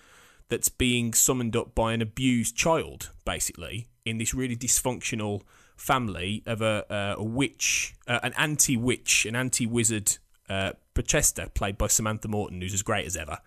[0.49, 5.41] that's being summoned up by an abused child, basically, in this really dysfunctional
[5.75, 10.17] family of a, a witch, uh, an anti witch, an anti wizard
[10.49, 10.73] uh,
[11.53, 13.39] played by Samantha Morton, who's as great as ever.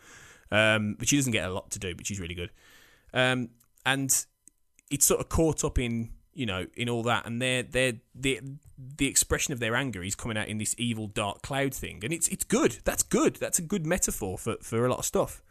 [0.51, 2.51] Um, but she doesn't get a lot to do, but she's really good.
[3.13, 3.51] Um,
[3.85, 4.25] and
[4.91, 8.41] it's sort of caught up in you know in all that, and their their the
[8.79, 12.13] the expression of their anger is coming out in this evil dark cloud thing, and
[12.13, 12.79] it's it's good.
[12.85, 13.37] That's good.
[13.37, 15.43] That's a good metaphor for for a lot of stuff.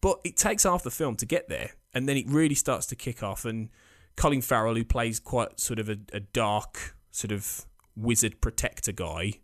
[0.00, 2.96] But it takes half the film to get there, and then it really starts to
[2.96, 3.44] kick off.
[3.44, 3.70] And
[4.16, 9.34] Colin Farrell, who plays quite sort of a, a dark sort of wizard protector guy,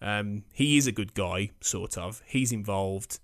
[0.00, 2.22] um, he is a good guy, sort of.
[2.26, 3.18] He's involved,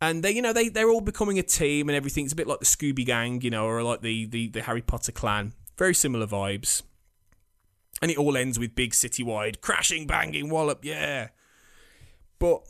[0.00, 2.24] and they, you know, they they're all becoming a team and everything.
[2.24, 4.82] It's a bit like the Scooby Gang, you know, or like the the, the Harry
[4.82, 5.52] Potter clan.
[5.76, 6.82] Very similar vibes,
[8.02, 11.28] and it all ends with big citywide crashing, banging, wallop, yeah.
[12.38, 12.62] But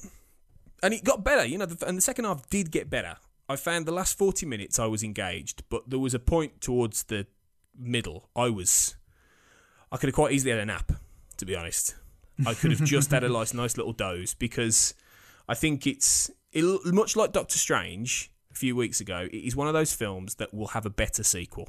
[0.82, 3.16] and it got better, you know, and the second half did get better.
[3.48, 7.02] I found the last forty minutes I was engaged, but there was a point towards
[7.04, 7.26] the
[7.78, 8.96] middle I was.
[9.92, 10.92] I could have quite easily had a nap,
[11.38, 11.96] to be honest.
[12.46, 14.94] I could have just had a nice, nice little doze because
[15.48, 19.28] I think it's it, much like Doctor Strange a few weeks ago.
[19.30, 21.68] It is one of those films that will have a better sequel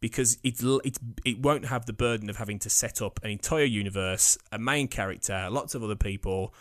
[0.00, 3.64] because it's it it won't have the burden of having to set up an entire
[3.64, 6.54] universe, a main character, lots of other people.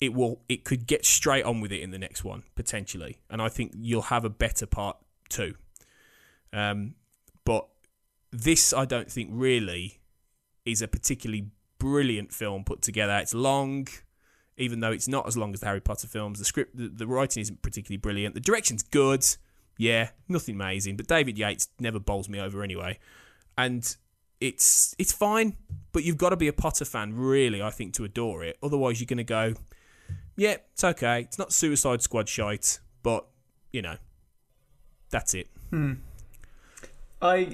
[0.00, 3.40] It will it could get straight on with it in the next one potentially, and
[3.40, 4.96] I think you'll have a better part
[5.28, 5.54] too.
[6.52, 6.96] Um,
[7.44, 7.68] but
[8.32, 10.00] this I don't think really
[10.64, 13.16] is a particularly brilliant film put together.
[13.18, 13.88] It's long,
[14.56, 16.38] even though it's not as long as the Harry Potter films.
[16.38, 18.34] The script, the, the writing isn't particularly brilliant.
[18.34, 19.24] The direction's good,
[19.78, 20.96] yeah, nothing amazing.
[20.96, 22.98] But David Yates never bowls me over anyway,
[23.56, 23.96] and
[24.40, 25.56] it's it's fine.
[25.92, 28.58] but you've got to be a Potter fan, really, I think, to adore it.
[28.62, 29.54] Otherwise, you're going to go,
[30.36, 31.20] yeah, it's okay.
[31.22, 33.26] It's not Suicide Squad shite, but
[33.72, 33.96] you know,
[35.10, 35.48] that's it.
[37.22, 37.46] I uh,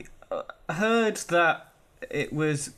[0.68, 1.72] heard that
[2.11, 2.70] it was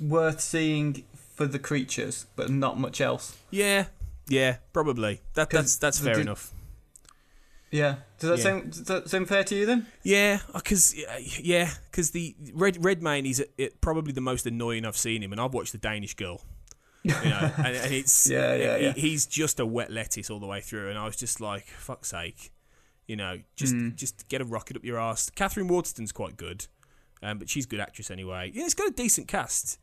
[0.00, 1.04] worth seeing
[1.34, 3.36] for the creatures, but not much else.
[3.50, 3.86] Yeah,
[4.28, 5.20] yeah, probably.
[5.34, 6.52] That, that's that's fair the- enough.
[7.70, 7.96] Yeah.
[8.18, 8.42] Does that Yeah.
[8.42, 9.86] sound does that sound fair to you then?
[10.02, 10.94] Yeah, because
[11.40, 15.40] yeah, because the Red Redmayne is it, probably the most annoying I've seen him, and
[15.40, 16.42] I've watched the Danish Girl.
[17.02, 18.92] You know, and, and it's Yeah, yeah, he- yeah.
[18.92, 22.08] he's just a wet lettuce all the way through, and I was just like, fuck's
[22.10, 22.52] sake,
[23.06, 23.96] you know, just Mm.
[23.96, 25.30] just get a rocket up your ass.
[25.30, 26.66] Katherine Waterston's quite good,
[27.22, 28.50] um, but she's a good actress anyway.
[28.54, 29.78] Yeah, it's got a decent cast,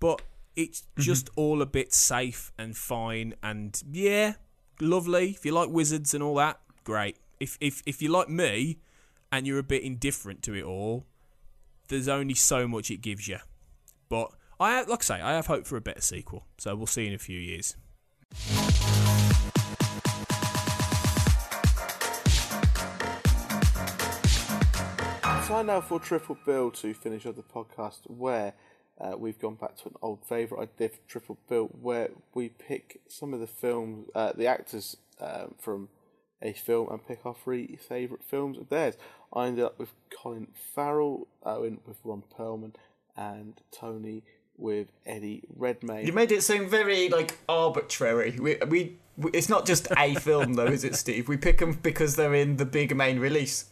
[0.00, 0.22] but
[0.54, 1.02] it's Mm-hmm.
[1.02, 4.34] just all a bit safe and fine, and yeah,
[4.80, 5.30] lovely.
[5.30, 7.18] If you like wizards and all that, great.
[7.40, 8.78] If if if you like me,
[9.30, 11.04] and you're a bit indifferent to it all,
[11.88, 13.38] there's only so much it gives you.
[14.08, 16.46] But I like I say, I have hope for a better sequel.
[16.56, 17.76] So we'll see in a few years.
[25.46, 28.54] Time now for Triple Bill to finish up the podcast, where
[29.00, 33.00] uh, we've gone back to an old favourite idea for Triple Bill, where we pick
[33.06, 35.88] some of the films, uh, the actors um, from
[36.42, 38.96] a film, and pick our three favourite films of theirs.
[39.32, 42.74] I ended up with Colin Farrell, I went with Ron Perlman,
[43.16, 44.24] and Tony
[44.56, 46.08] with Eddie Redmayne.
[46.08, 48.36] You made it seem very like arbitrary.
[48.36, 51.28] We, we, we it's not just a film though, is it, Steve?
[51.28, 53.66] We pick them because they're in the big main release,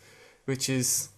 [0.45, 1.09] which is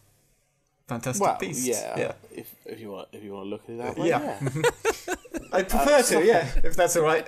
[0.89, 1.66] Fantastic well, Beasts.
[1.66, 2.12] yeah, yeah.
[2.32, 4.39] If, if you want, if you want to look at it that way, Yeah.
[4.41, 5.14] yeah.
[5.53, 7.26] I prefer to, yeah, if that's all right.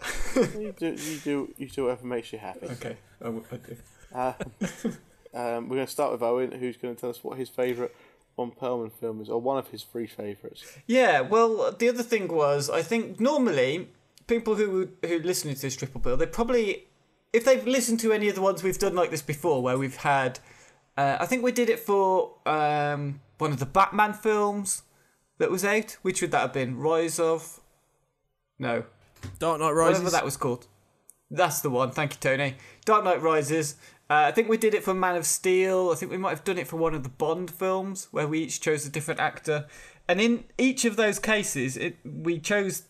[0.36, 2.66] you do, you do, you do whatever makes you happy.
[2.66, 3.76] Okay, I w- I do.
[4.14, 4.32] Uh,
[5.34, 7.92] um, we're going to start with Owen, who's going to tell us what his favourite
[8.38, 10.64] Ron Perlman film is, or one of his three favourites.
[10.86, 13.88] Yeah, well, the other thing was, I think normally
[14.26, 16.84] people who who listen to this triple bill, they probably,
[17.32, 19.96] if they've listened to any of the ones we've done like this before, where we've
[19.96, 20.38] had,
[20.96, 24.82] uh, I think we did it for um, one of the Batman films
[25.38, 25.96] that was out.
[26.02, 26.78] Which would that have been?
[26.78, 27.60] Rise of?
[28.58, 28.84] No,
[29.38, 30.00] Dark Knight Rises.
[30.00, 30.66] whatever that was called.
[31.30, 31.90] That's the one.
[31.90, 32.56] Thank you, Tony.
[32.84, 33.76] Dark Knight Rises.
[34.10, 35.90] Uh, I think we did it for Man of Steel.
[35.90, 38.40] I think we might have done it for one of the Bond films where we
[38.40, 39.66] each chose a different actor.
[40.06, 42.82] And in each of those cases, it, we chose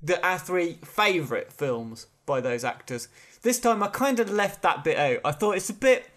[0.00, 3.08] the our three favourite films by those actors.
[3.42, 5.18] This time, I kind of left that bit out.
[5.24, 6.08] I thought it's a bit,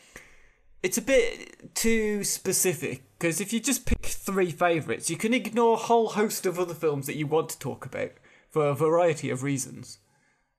[0.83, 5.75] it's a bit too specific because if you just pick three favourites, you can ignore
[5.75, 8.11] a whole host of other films that you want to talk about
[8.49, 9.99] for a variety of reasons.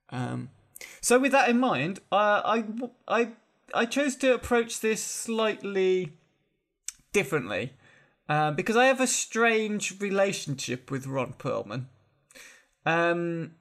[0.09, 0.49] Um,
[0.99, 2.65] so with that in mind, uh, I
[3.07, 3.29] I
[3.73, 6.13] I chose to approach this slightly
[7.13, 7.73] differently
[8.27, 11.85] uh, because I have a strange relationship with Ron Perlman.
[12.85, 13.51] Um,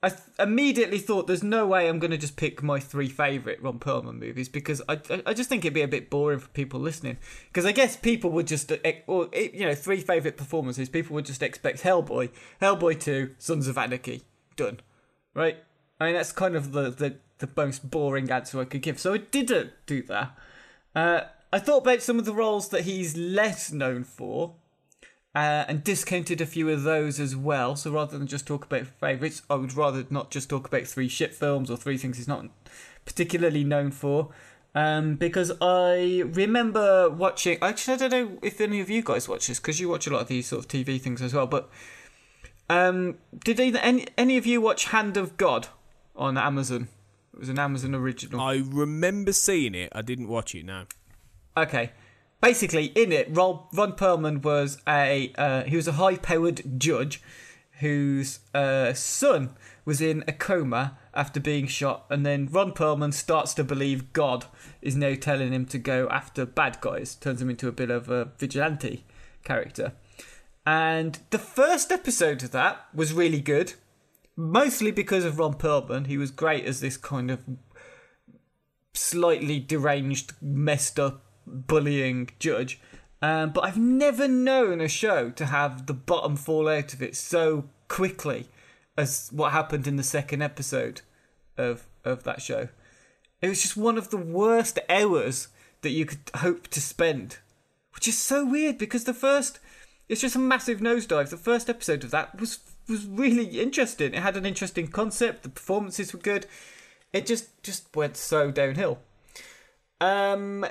[0.00, 3.60] I th- immediately thought there's no way I'm going to just pick my three favorite
[3.60, 6.78] Ron Perlman movies because I I- just think it'd be a bit boring for people
[6.78, 7.18] listening
[7.48, 8.76] because I guess people would just uh,
[9.08, 12.30] or eh, you know three favorite performances people would just expect Hellboy,
[12.62, 14.22] Hellboy 2, Sons of Anarchy,
[14.54, 14.80] done,
[15.34, 15.56] right?
[15.98, 19.00] I mean that's kind of the the, the most boring answer I could give.
[19.00, 20.36] So I didn't do that.
[20.94, 21.20] Uh,
[21.52, 24.54] I thought about some of the roles that he's less known for
[25.34, 27.76] uh, and discounted a few of those as well.
[27.76, 31.08] So rather than just talk about favourites, I would rather not just talk about three
[31.08, 32.46] shit films or three things he's not
[33.04, 34.30] particularly known for.
[34.74, 37.58] Um, because I remember watching.
[37.62, 40.10] Actually, I don't know if any of you guys watch this because you watch a
[40.10, 41.46] lot of these sort of TV things as well.
[41.46, 41.70] But
[42.68, 45.68] um, did either, any any of you watch Hand of God
[46.14, 46.88] on Amazon?
[47.32, 48.40] It was an Amazon original.
[48.40, 49.90] I remember seeing it.
[49.94, 50.64] I didn't watch it.
[50.64, 50.84] No.
[51.56, 51.92] Okay.
[52.40, 57.20] Basically, in it, Ron, Ron Perlman was a uh, he was a high-powered judge
[57.80, 59.50] whose uh, son
[59.84, 64.46] was in a coma after being shot, and then Ron Perlman starts to believe God
[64.82, 67.14] is now telling him to go after bad guys.
[67.14, 69.04] Turns him into a bit of a vigilante
[69.44, 69.92] character.
[70.66, 73.74] And the first episode of that was really good,
[74.36, 76.06] mostly because of Ron Perlman.
[76.06, 77.42] He was great as this kind of
[78.92, 82.80] slightly deranged, messed up, bullying judge.
[83.20, 87.16] Um, but I've never known a show to have the bottom fall out of it
[87.16, 88.46] so quickly
[88.96, 91.02] as what happened in the second episode
[91.56, 92.68] of of that show.
[93.40, 95.48] It was just one of the worst hours
[95.82, 97.38] that you could hope to spend,
[97.94, 99.58] which is so weird because the first
[100.08, 101.28] it's just a massive nosedive.
[101.28, 104.14] The first episode of that was was really interesting.
[104.14, 105.42] It had an interesting concept.
[105.42, 106.46] The performances were good.
[107.12, 108.98] It just just went so downhill.
[110.00, 110.66] Um,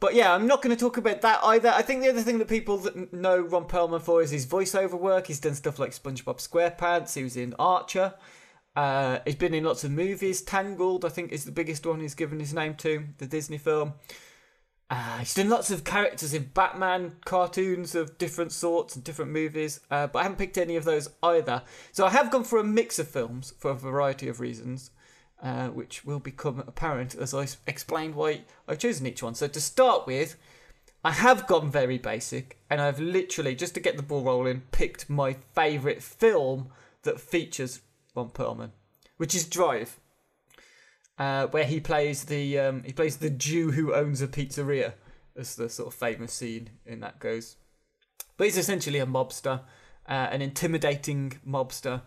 [0.00, 1.70] but yeah, I'm not going to talk about that either.
[1.70, 4.98] I think the other thing that people that know Ron Perlman for is his voiceover
[4.98, 5.26] work.
[5.26, 7.14] He's done stuff like SpongeBob SquarePants.
[7.14, 8.14] He was in Archer.
[8.76, 10.40] Uh, he's been in lots of movies.
[10.40, 13.94] Tangled, I think, is the biggest one he's given his name to, the Disney film.
[14.90, 19.80] Uh, he's done lots of characters in Batman cartoons of different sorts and different movies,
[19.90, 21.62] uh, but I haven't picked any of those either.
[21.92, 24.90] So I have gone for a mix of films for a variety of reasons,
[25.42, 29.34] uh, which will become apparent as I explain why I've chosen each one.
[29.34, 30.36] So to start with,
[31.04, 35.08] I have gone very basic, and I've literally, just to get the ball rolling, picked
[35.08, 36.68] my favourite film
[37.02, 37.80] that features
[38.14, 38.70] Ron Perlman,
[39.16, 39.98] which is Drive
[41.18, 44.94] uh, where he plays the um, he plays the Jew who owns a pizzeria,
[45.36, 47.56] as the sort of famous scene in that goes.
[48.36, 49.60] But he's essentially a mobster,
[50.08, 52.02] uh, an intimidating mobster.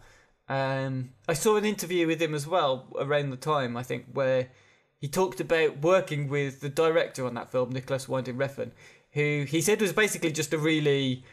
[0.52, 4.50] Um, I saw an interview with him as well around the time I think where
[4.98, 8.72] he talked about working with the director on that film, Nicolas Winding Refn,
[9.14, 11.24] who he said was basically just a really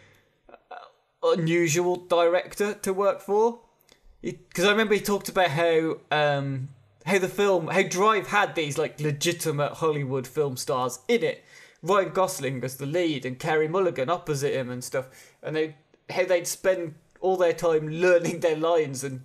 [0.48, 3.58] uh, unusual director to work for
[4.22, 6.68] because I remember he talked about how um,
[7.04, 11.44] how the film how Drive had these like legitimate Hollywood film stars in it.
[11.82, 15.08] Ryan Gosling as the lead and Carey Mulligan opposite him and stuff,
[15.42, 15.74] and they
[16.08, 19.22] how they'd spend all their time learning their lines and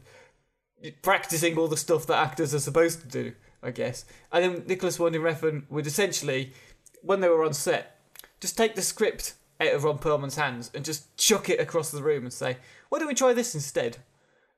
[1.02, 4.06] practicing all the stuff that actors are supposed to do, I guess.
[4.32, 6.54] And then Nicolas Winding Refn would essentially,
[7.02, 8.00] when they were on set,
[8.40, 12.04] just take the script out of Ron Perlman's hands and just chuck it across the
[12.04, 12.58] room and say,
[12.90, 13.98] "Why don't we try this instead?"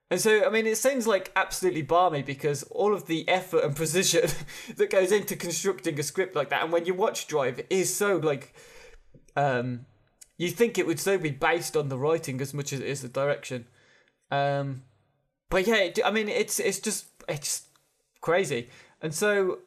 [0.10, 3.76] And so, I mean, it sounds like absolutely balmy because all of the effort and
[3.76, 4.30] precision
[4.78, 7.96] that goes into constructing a script like that, and when you watch Drive, it is
[7.96, 8.54] so like,
[9.36, 9.86] um,
[10.38, 13.02] you think it would so be based on the writing as much as it is
[13.02, 13.66] the direction.
[14.32, 14.84] Um,
[15.50, 17.64] but yeah, it, I mean, it's it's just it's
[18.22, 18.70] crazy,
[19.02, 19.60] and so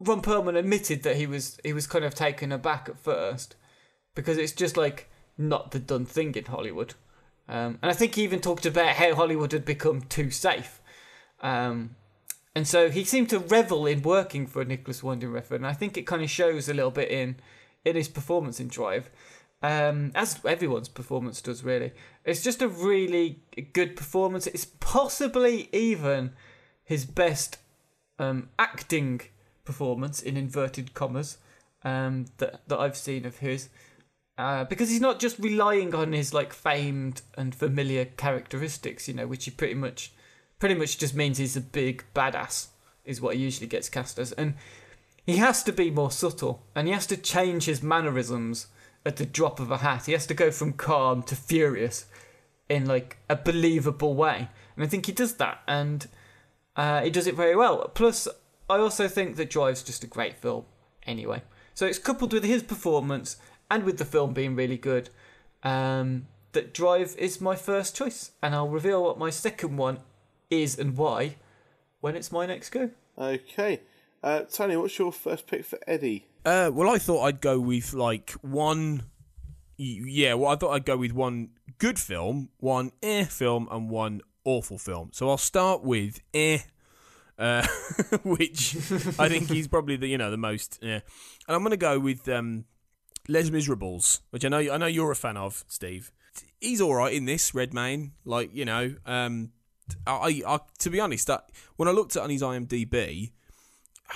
[0.00, 3.56] Ron Perlman admitted that he was he was kind of taken aback at first
[4.14, 6.94] because it's just like not the done thing in Hollywood.
[7.48, 10.80] Um, and I think he even talked about how Hollywood had become too safe.
[11.42, 11.96] Um,
[12.54, 15.56] and so he seemed to revel in working for Nicolas Winding Refn.
[15.56, 17.36] And I think it kind of shows a little bit in
[17.84, 19.10] in his performance in Drive,
[19.62, 21.92] um, as everyone's performance does, really.
[22.24, 24.46] It's just a really good performance.
[24.46, 26.32] It's possibly even
[26.82, 27.58] his best
[28.18, 29.20] um, acting
[29.64, 31.38] performance, in inverted commas,
[31.84, 33.68] um, that, that I've seen of his.
[34.38, 39.26] Uh, because he's not just relying on his like famed and familiar characteristics, you know,
[39.26, 40.12] which he pretty much,
[40.58, 42.68] pretty much just means he's a big badass,
[43.04, 44.54] is what he usually gets cast as, and
[45.30, 48.66] he has to be more subtle, and he has to change his mannerisms
[49.06, 50.06] at the drop of a hat.
[50.06, 52.06] He has to go from calm to furious
[52.68, 56.06] in like a believable way, and I think he does that, and
[56.76, 57.88] uh, he does it very well.
[57.94, 58.26] Plus,
[58.68, 60.64] I also think that Drive's just a great film,
[61.06, 61.42] anyway.
[61.74, 63.36] So it's coupled with his performance
[63.70, 65.10] and with the film being really good,
[65.62, 70.00] um, that Drive is my first choice, and I'll reveal what my second one
[70.50, 71.36] is and why
[72.00, 72.90] when it's my next go.
[73.16, 73.80] Okay.
[74.22, 76.26] Uh, Tony, what's your first pick for Eddie?
[76.44, 79.04] Uh, well, I thought I'd go with like one.
[79.76, 84.20] Yeah, well, I thought I'd go with one good film, one eh film, and one
[84.44, 85.10] awful film.
[85.12, 86.58] So I'll start with eh,
[87.38, 87.66] uh,
[88.22, 88.76] which
[89.18, 90.78] I think he's probably the you know the most.
[90.82, 91.00] Yeah,
[91.48, 92.66] and I'm gonna go with um,
[93.26, 96.12] Les Miserables, which I know I know you're a fan of, Steve.
[96.60, 98.94] He's all right in this Redmayne, like you know.
[99.06, 99.52] Um,
[100.06, 103.32] I, I to be honest, that when I looked at on his IMDb,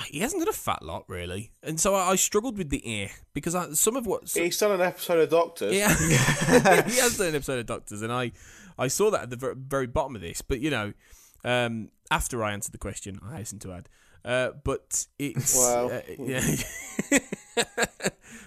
[0.08, 3.10] he hasn't done a fat lot really, and so I, I struggled with the ear
[3.32, 5.72] because I, some of what He's done an episode of Doctors.
[5.74, 5.88] yeah,
[6.88, 8.32] he has done an episode of Doctors, and I,
[8.78, 10.42] I saw that at the very bottom of this.
[10.42, 10.92] But you know,
[11.44, 13.88] um, after I answered the question, I hasten to add,
[14.24, 15.88] uh, but it's Wow.
[15.90, 16.40] uh, yeah.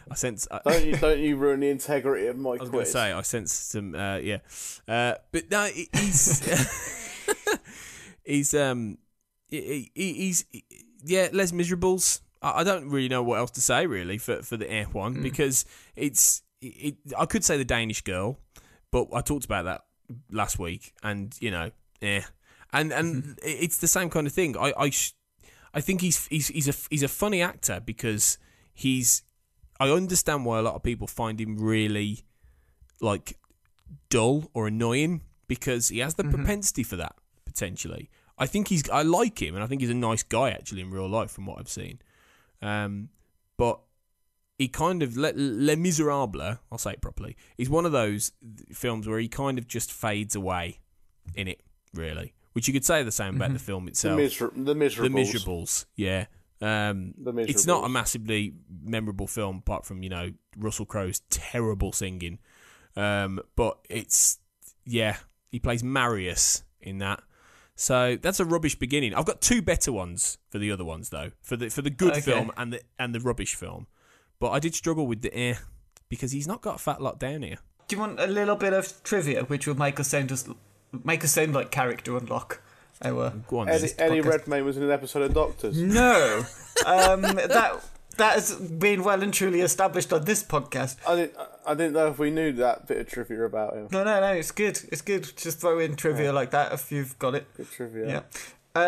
[0.09, 0.47] I sense.
[0.49, 2.91] I, Don't you don't you ruin the integrity of my I was going to quiz?
[2.91, 4.37] say I sense some uh, yeah,
[4.87, 6.43] uh, but no, he's
[8.23, 8.97] he's um
[9.47, 10.45] he, he- he's
[11.03, 12.21] yeah Les Miserables.
[12.41, 15.15] I, I don't really know what else to say really for for the air one
[15.15, 15.23] hmm.
[15.23, 18.39] because it's it, I could say the Danish girl,
[18.91, 19.81] but I talked about that
[20.31, 21.71] last week, and you know,
[22.01, 22.25] yeah,
[22.73, 23.33] and and mm-hmm.
[23.41, 24.57] it's the same kind of thing.
[24.57, 25.13] I I sh-
[25.73, 28.37] I think he's he's he's a he's a funny actor because
[28.73, 29.23] he's
[29.79, 32.23] I understand why a lot of people find him really
[33.01, 33.37] like
[34.09, 36.35] dull or annoying because he has the mm-hmm.
[36.35, 38.09] propensity for that potentially.
[38.37, 40.91] I think he's I like him and I think he's a nice guy actually in
[40.91, 41.99] real life from what I've seen.
[42.61, 43.09] Um,
[43.57, 43.79] but
[44.57, 47.35] he kind of Le, Les Miserables, I'll say it properly.
[47.57, 48.31] He's one of those
[48.71, 50.79] films where he kind of just fades away
[51.35, 51.61] in it,
[51.93, 52.33] really.
[52.53, 54.17] Which you could say the same about the film The, itself.
[54.19, 55.03] miser- the Miserables.
[55.03, 55.33] The miserables.
[55.33, 56.25] Miserables, yeah.
[56.59, 61.91] Um, The it's not a massively memorable film, apart from you know Russell Crowe's terrible
[61.91, 62.39] singing.
[62.95, 64.39] Um, but it's
[64.85, 65.17] yeah,
[65.51, 67.21] he plays Marius in that.
[67.79, 69.13] So that's a rubbish beginning.
[69.13, 72.11] I've got two better ones for the other ones though, for the for the good
[72.13, 72.21] Okay.
[72.21, 73.85] film and the and the rubbish film.
[74.39, 75.55] But I did struggle with the eh
[76.09, 77.57] because he's not got a fat lot down here.
[77.87, 80.49] Do you want a little bit of trivia, which will make us sound just
[81.03, 82.61] make us sound like character unlock?
[83.05, 83.89] Our Go on, Eddie.
[83.99, 84.21] Eddie.
[84.21, 85.77] Redmayne was in an episode of Doctors.
[85.79, 86.43] no,
[86.87, 87.79] um, that
[88.17, 90.97] that has been well and truly established on this podcast.
[91.07, 91.35] I didn't.
[91.67, 93.87] I didn't know if we knew that bit of trivia about him.
[93.91, 94.31] No, no, no.
[94.33, 94.79] It's good.
[94.91, 95.23] It's good.
[95.35, 97.45] Just throw in trivia like that if you've got it.
[97.55, 98.07] Good trivia.
[98.07, 98.21] Yeah.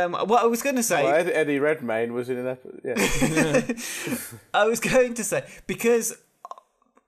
[0.03, 1.03] Um, what I was going to say.
[1.03, 2.81] Well, Eddie, Eddie Redmayne was in an episode.
[2.83, 4.29] Yeah.
[4.53, 6.15] I was going to say because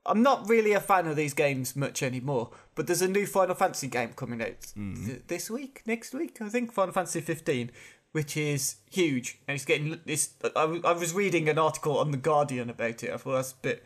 [0.05, 2.49] I'm not really a fan of these games much anymore.
[2.73, 6.49] But there's a new Final Fantasy game coming out th- this week, next week, I
[6.49, 6.71] think.
[6.71, 7.69] Final Fantasy 15,
[8.13, 9.99] which is huge, and it's getting.
[10.05, 10.29] It's.
[10.43, 13.11] I, w- I was reading an article on the Guardian about it.
[13.13, 13.83] I thought that's a bit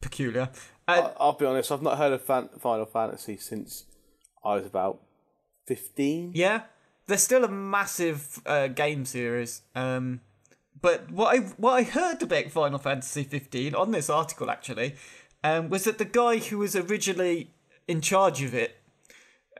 [0.00, 0.50] peculiar.
[0.90, 1.70] I, I'll be honest.
[1.72, 3.84] I've not heard of fan, Final Fantasy since
[4.44, 5.00] I was about
[5.66, 6.32] fifteen.
[6.34, 6.62] Yeah,
[7.06, 9.62] they're still a massive uh, game series.
[9.74, 10.20] Um,
[10.80, 14.94] but what I what I heard about Final Fantasy 15 on this article actually
[15.44, 17.50] um, was that the guy who was originally
[17.86, 18.76] in charge of it,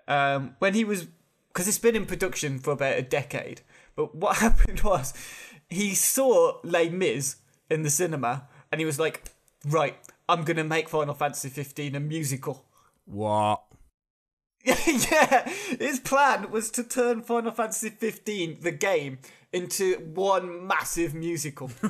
[0.09, 1.09] um, when he was
[1.53, 3.61] because it's been in production for about a decade.
[3.97, 5.12] But what happened was
[5.68, 7.37] he saw Les Mis
[7.68, 9.31] in the cinema and he was like,
[9.66, 9.97] "Right,
[10.31, 12.64] I'm gonna make Final Fantasy 15 a musical."
[13.07, 13.62] What?
[14.64, 19.18] yeah, his plan was to turn Final Fantasy 15, the game,
[19.55, 21.70] into one massive musical,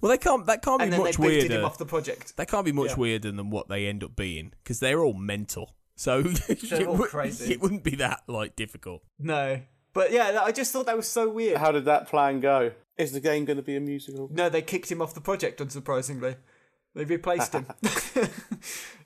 [0.00, 0.46] Well, they can't.
[0.46, 1.54] That can't and be then they much booted weirder.
[1.58, 2.36] him off the project.
[2.36, 2.96] That can't be much Yeah.
[2.96, 5.74] weirder than what they end up being because they're all mental.
[5.96, 7.52] So it, all would- crazy.
[7.52, 9.02] it wouldn't be that like difficult.
[9.18, 9.60] No,
[9.92, 11.58] but yeah, I just thought that was so weird.
[11.58, 12.70] How did that plan go?
[12.96, 14.28] Is the game going to be a musical?
[14.32, 15.58] No, they kicked him off the project.
[15.60, 16.36] Unsurprisingly,
[16.94, 17.66] they replaced him.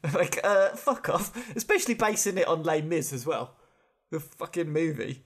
[0.14, 1.56] like, uh, fuck off.
[1.56, 3.54] Especially basing it on Les Mis as well,
[4.10, 5.24] the fucking movie.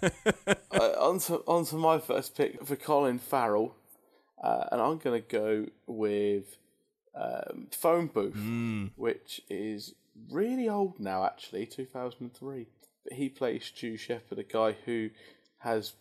[0.02, 3.74] uh, onto onto my first pick for Colin Farrell,
[4.42, 6.56] uh, and I'm going to go with
[7.14, 9.94] um, Phone Booth, which is
[10.30, 12.66] really old now, actually, 2003.
[13.04, 15.10] But he plays Stu Shepherd, a guy who
[15.58, 15.94] has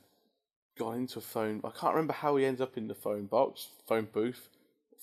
[0.77, 1.61] gone into a phone.
[1.63, 4.49] I can't remember how he ends up in the phone box, phone booth,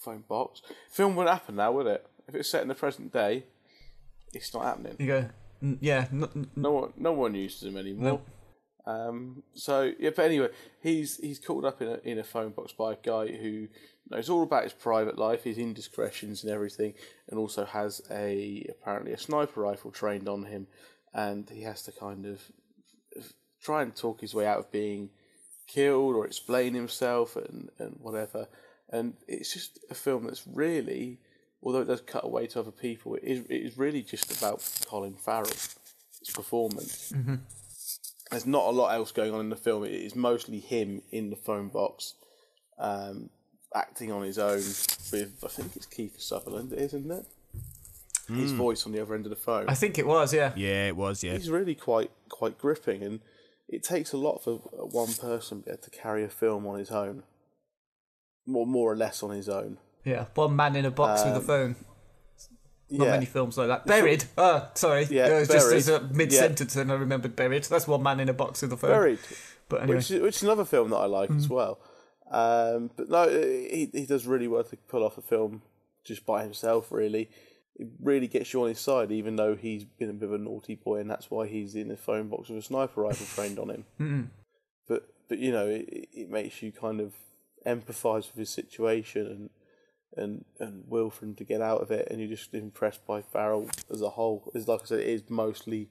[0.05, 0.63] phone box.
[0.91, 2.07] Film wouldn't happen now, would it?
[2.29, 3.45] If it's set in the present day,
[4.33, 4.97] it's not happening.
[4.99, 5.29] You go,
[5.63, 8.21] "N- yeah, n- n- No one, no one uses them anymore.
[8.87, 10.49] Um, so yeah, but anyway,
[10.83, 13.69] he's he's caught up in a in a phone box by a guy who
[14.11, 16.93] knows all about his private life, his indiscretions and everything,
[17.29, 20.67] and also has a apparently a sniper rifle trained on him,
[21.15, 22.43] and he has to kind of
[23.63, 25.09] try and talk his way out of being
[25.67, 28.49] killed or explain himself and and whatever.
[28.95, 31.19] And it's just a film that's really,
[31.63, 34.63] although it does cut away to other people, it is it is really just about
[34.87, 35.49] Colin Farrell,
[36.21, 37.13] his performance.
[38.31, 39.85] There's not a lot else going on in the film.
[39.85, 42.15] It is mostly him in the phone box,
[42.79, 43.31] um,
[43.75, 44.63] acting on his own
[45.13, 47.27] with I think it's Keith Sutherland, isn't it?
[48.29, 49.67] His voice on the other end of the phone.
[49.69, 50.53] I think it was, yeah.
[50.57, 51.23] Yeah, it was.
[51.23, 53.21] Yeah, He's really quite quite gripping, and
[53.69, 56.79] it takes a lot for one person to be able to carry a film on
[56.79, 57.25] his own,
[58.47, 59.79] more more or less on his own.
[60.05, 61.77] Yeah, one man in a box with a um, phone.
[62.91, 63.87] Not yeah, many films like that.
[63.87, 64.25] Buried.
[64.37, 65.07] Oh, sorry.
[65.11, 65.77] Yeah, it was just Buried.
[65.79, 67.65] as a mid sentence, and I remembered buried.
[67.65, 68.91] That's one man in a box with a phone.
[68.91, 69.19] buried.
[69.69, 71.51] But anyway, which, is, which is another film that I like as mm.
[71.51, 71.79] well.
[72.31, 75.63] Um, but no, he he does really well to pull off a film
[76.05, 76.93] just by himself.
[76.93, 77.31] Really,
[77.77, 80.39] it really gets you on his side, even though he's been a bit of a
[80.39, 83.59] naughty boy, and that's why he's in a phone box with a sniper rifle trained
[83.59, 84.31] on him.
[84.87, 87.15] But but you know, it, it makes you kind of
[87.67, 89.51] empathise with his situation and.
[90.17, 93.21] And, and will for him to get out of it, and you're just impressed by
[93.21, 94.49] Farrell as a whole.
[94.55, 95.89] It's like I said, it is mostly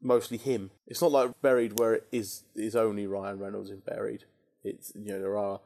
[0.00, 0.70] mostly him.
[0.86, 4.24] It's not like Buried where it is is only Ryan Reynolds in Buried.
[4.64, 5.60] It's you know there are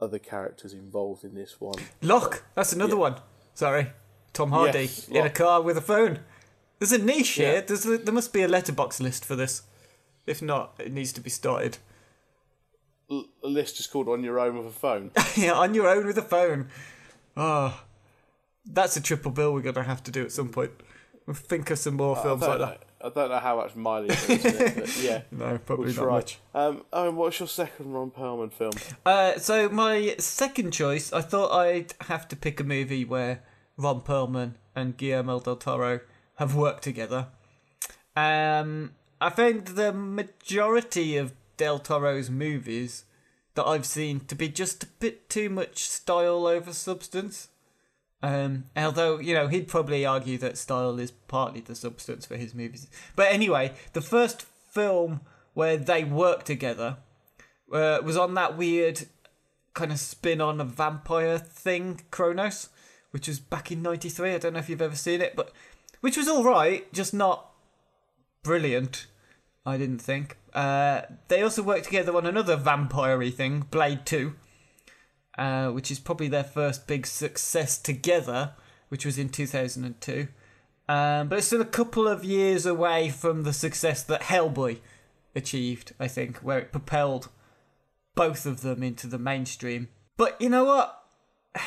[0.00, 1.74] other characters involved in this one.
[2.00, 2.44] Locke.
[2.54, 3.16] That's another one.
[3.54, 3.90] Sorry,
[4.32, 6.20] Tom Hardy Yes, in a car with a phone.
[6.78, 7.50] There's a niche Yeah.
[7.54, 7.62] here.
[7.62, 9.62] There's there must be a Letterboxd list for this.
[10.28, 11.78] If not, it needs to be started.
[13.10, 15.10] L- list just called on your own with a phone.
[15.36, 16.68] yeah, on your own with a phone.
[17.36, 17.82] Oh,
[18.64, 20.70] that's a triple bill we're gonna have to do at some point.
[21.26, 22.80] We'll think of some more films I like don't, that.
[22.80, 25.22] know, I don't know how much mileage there is in it, but yeah.
[25.30, 26.12] No, probably We'll not try.
[26.14, 26.38] much.
[26.54, 28.72] Um, Owen, what's your second Ron Perlman film?
[29.06, 33.42] Uh, so my second choice, I thought I'd have to pick a movie where
[33.76, 36.00] Ron Perlman and Guillermo del Toro
[36.36, 37.28] have worked together.
[38.16, 43.04] Um, I found the majority of del Toro's movies
[43.54, 47.48] that I've seen to be just a bit too much style over substance.
[48.22, 52.54] Um, although you know he'd probably argue that style is partly the substance for his
[52.54, 52.86] movies.
[53.14, 55.20] But anyway, the first film
[55.52, 56.96] where they worked together
[57.70, 59.02] uh, was on that weird
[59.74, 62.70] kind of spin on a vampire thing, Cronos,
[63.10, 64.32] which was back in '93.
[64.32, 65.52] I don't know if you've ever seen it, but
[66.00, 67.52] which was all right, just not
[68.42, 69.08] brilliant.
[69.66, 70.38] I didn't think.
[70.54, 74.34] Uh, they also worked together on another vampire thing, Blade Two
[75.40, 78.52] uh, which is probably their first big success together,
[78.88, 80.28] which was in 2002.
[80.88, 84.80] Um, but it's still a couple of years away from the success that Hellboy
[85.34, 87.28] achieved, I think, where it propelled
[88.14, 89.88] both of them into the mainstream.
[90.16, 91.02] But you know what?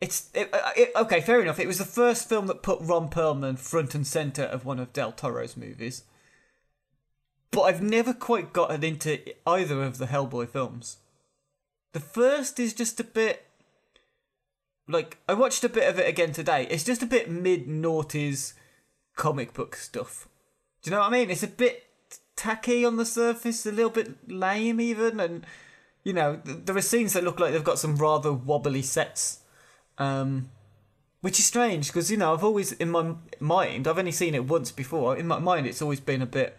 [0.00, 1.58] It's it, uh, it, okay, fair enough.
[1.58, 4.92] It was the first film that put Ron Perlman front and center of one of
[4.92, 6.02] Del Toro's movies.
[7.54, 10.98] But I've never quite gotten into either of the Hellboy films.
[11.92, 13.46] The first is just a bit
[14.88, 16.66] like I watched a bit of it again today.
[16.68, 18.54] It's just a bit mid noughties
[19.14, 20.28] comic book stuff.
[20.82, 21.30] Do you know what I mean?
[21.30, 21.84] It's a bit
[22.36, 25.46] tacky on the surface, a little bit lame even, and
[26.02, 29.38] you know there are scenes that look like they've got some rather wobbly sets,
[29.98, 30.50] um,
[31.20, 34.46] which is strange because you know I've always in my mind I've only seen it
[34.46, 35.16] once before.
[35.16, 36.58] In my mind, it's always been a bit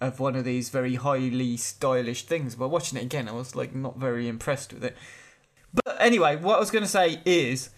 [0.00, 2.54] of one of these very highly stylish things.
[2.54, 4.96] But watching it again, I was like not very impressed with it.
[5.72, 7.70] But anyway, what I was going to say is,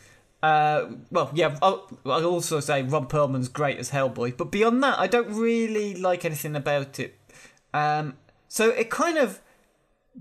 [0.43, 4.99] uh, well, yeah, I'll, I'll also say Ron Perlman's great as Hellboy, but beyond that,
[4.99, 7.19] I don't really like anything about it.
[7.73, 8.17] Um,
[8.49, 9.41] so it kind of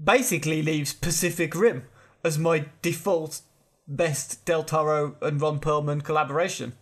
[0.02, 1.86] basically leaves Pacific Rim
[2.24, 3.42] as my default
[3.88, 6.74] best Del Toro and Ron Perlman collaboration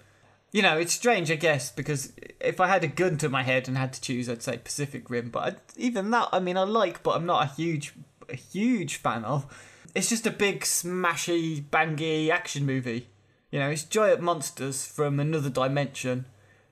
[0.52, 3.68] you know, it's strange, I guess, because if I had a gun to my head
[3.68, 5.30] and had to choose, I'd say Pacific Rim.
[5.30, 7.94] But I, even that, I mean, I like, but I'm not a huge,
[8.30, 9.45] a huge fan of.
[9.94, 13.10] It's just a big, smashy, bangy action movie.
[13.52, 16.26] You know, it's giant monsters from another dimension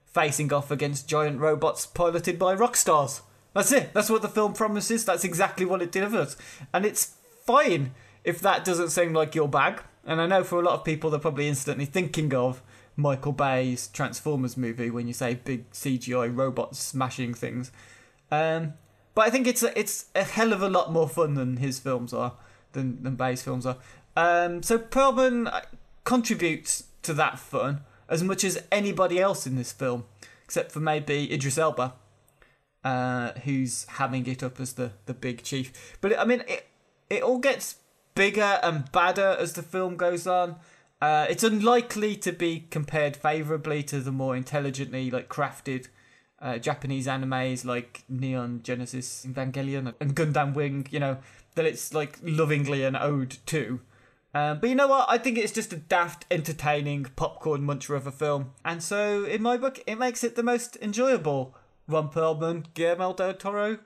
[0.05, 3.21] facing off against giant robots piloted by rock stars.
[3.53, 3.93] That's it.
[3.93, 5.05] That's what the film promises.
[5.05, 6.37] That's exactly what it delivers.
[6.73, 7.15] And it's
[7.45, 7.91] fine
[8.23, 9.81] if that doesn't sound like your bag.
[10.05, 12.61] And I know for a lot of people, they're probably instantly thinking of
[12.95, 17.71] Michael Bay's Transformers movie when you say big CGI robots smashing things.
[18.31, 18.73] Um,
[19.13, 21.79] but I think it's a, it's a hell of a lot more fun than his
[21.79, 22.33] films are,
[22.73, 23.77] than than Bay's films are.
[24.15, 25.61] Um, so Perlman uh,
[26.03, 30.05] contributes to that fun as much as anybody else in this film,
[30.43, 31.93] except for maybe Idris Elba,
[32.83, 35.97] uh, who's having it up as the the big chief.
[36.01, 36.67] But I mean, it
[37.09, 37.75] it all gets
[38.15, 40.55] bigger and badder as the film goes on.
[41.05, 45.87] Uh, it's unlikely to be compared favorably to the more intelligently like crafted
[46.41, 50.87] uh, Japanese animes like Neon Genesis Evangelion and Gundam Wing.
[50.89, 51.17] You know
[51.53, 53.81] that it's like lovingly an ode to.
[54.33, 55.05] Um, but you know what?
[55.07, 59.43] I think it's just a daft, entertaining popcorn muncher of a film, and so in
[59.43, 61.55] my book, it makes it the most enjoyable
[61.87, 63.77] Ron Perlman, Guillermo del Toro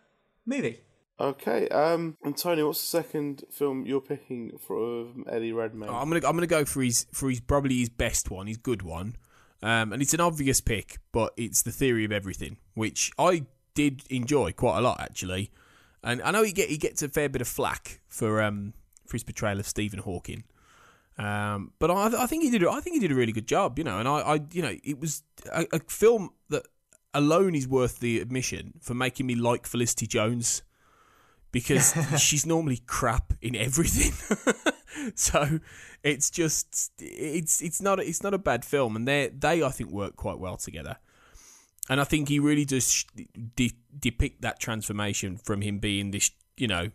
[0.45, 0.79] movie.
[1.19, 5.89] Okay, um, and Tony, what's the second film you're picking from Eddie Redmayne?
[5.89, 8.55] Oh, I'm gonna I'm gonna go for his for his probably his best one, his
[8.55, 9.17] good one,
[9.61, 14.03] um, and it's an obvious pick, but it's the Theory of Everything, which I did
[14.09, 15.51] enjoy quite a lot actually,
[16.03, 18.73] and I know he get he gets a fair bit of flack for um
[19.05, 20.45] for his portrayal of Stephen Hawking.
[21.17, 22.65] Um, but I, I think he did.
[22.65, 23.99] I think he did a really good job, you know.
[23.99, 26.63] And I, I you know, it was a, a film that
[27.13, 30.61] alone is worth the admission for making me like Felicity Jones
[31.51, 34.13] because she's normally crap in everything.
[35.15, 35.59] so
[36.03, 39.91] it's just it's it's not it's not a bad film, and they they I think
[39.91, 40.97] work quite well together.
[41.89, 43.03] And I think he really does
[43.55, 46.91] de- depict that transformation from him being this you know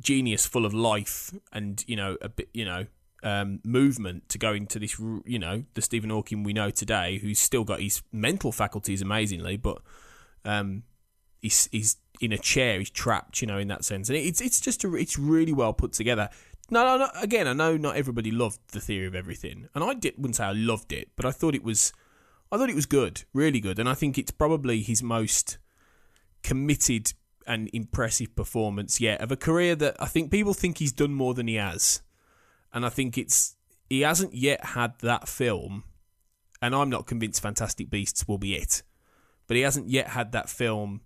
[0.00, 2.86] genius full of life and you know a bit you know
[3.22, 7.38] um, movement to going to this you know the Stephen Hawking we know today, who's
[7.38, 9.82] still got his mental faculties amazingly, but
[10.44, 10.84] um,
[11.40, 14.08] he's he's in a chair, he's trapped, you know, in that sense.
[14.08, 16.28] And it's it's just a, it's really well put together.
[16.68, 19.94] No, no, no, again, I know not everybody loved the theory of everything, and I
[19.94, 21.92] did, wouldn't say I loved it, but I thought it was,
[22.50, 25.58] I thought it was good, really good, and I think it's probably his most
[26.42, 27.12] committed
[27.46, 31.34] and impressive performance yet of a career that I think people think he's done more
[31.34, 32.02] than he has,
[32.74, 33.54] and I think it's
[33.88, 35.84] he hasn't yet had that film,
[36.60, 38.82] and I'm not convinced Fantastic Beasts will be it,
[39.46, 41.02] but he hasn't yet had that film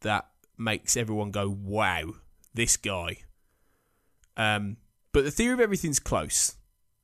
[0.00, 0.26] that
[0.58, 2.14] makes everyone go, "Wow,
[2.54, 3.18] this guy."
[4.36, 4.76] Um,
[5.12, 6.56] but the theory of everything's close,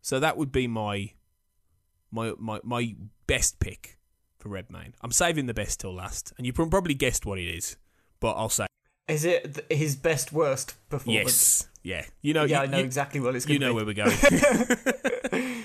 [0.02, 1.12] so that would be my
[2.10, 2.94] my my my
[3.27, 3.98] best pick
[4.39, 4.94] for Redmayne.
[5.01, 7.77] I'm saving the best till last, and you probably guessed what it is,
[8.20, 8.66] but I'll say
[9.09, 11.24] Is it th- his best worst performance?
[11.24, 11.66] Yes.
[11.82, 12.05] Yeah.
[12.20, 12.44] You know.
[12.44, 13.94] Yeah, you, I know you- exactly what it's You going to know be.
[13.94, 15.64] where we're going.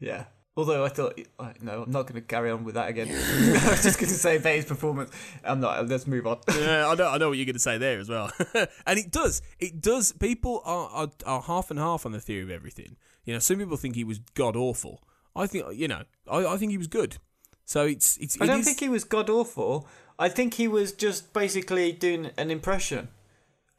[0.00, 0.24] Yeah.
[0.56, 1.18] Although I thought,
[1.62, 3.08] no, I'm not going to carry on with that again.
[3.10, 5.10] I was just going to say about his performance.
[5.42, 5.88] I'm not.
[5.88, 6.38] Let's move on.
[6.56, 7.08] yeah, I know.
[7.08, 8.30] I know what you're going to say there as well.
[8.86, 9.42] and it does.
[9.58, 10.12] It does.
[10.12, 12.94] People are, are are half and half on the theory of everything.
[13.24, 15.02] You know, some people think he was god awful.
[15.34, 16.04] I think you know.
[16.30, 17.16] I, I think he was good.
[17.64, 18.40] So it's it's.
[18.40, 19.88] I it don't is- think he was god awful.
[20.20, 23.08] I think he was just basically doing an impression.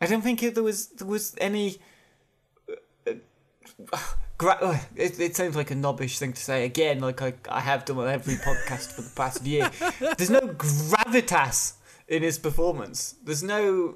[0.01, 1.77] I don't think there was there was any.
[2.69, 3.15] uh, uh, Gra- uh,
[4.95, 7.97] it, it sounds like a knobbish thing to say again, like I, I have done
[7.99, 9.69] on every podcast for the past year.
[10.17, 11.73] There's no gravitas
[12.07, 13.15] in his performance.
[13.23, 13.95] There's no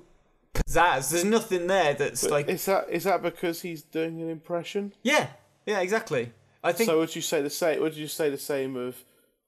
[0.54, 1.12] pizzazz.
[1.12, 4.94] There's nothing there that's But like, is that is that because he's doing an impression?
[5.04, 5.28] yeah,
[5.66, 6.32] yeah, exactly.
[6.64, 7.82] I think So would you say the same?
[7.82, 8.96] Would you say the same of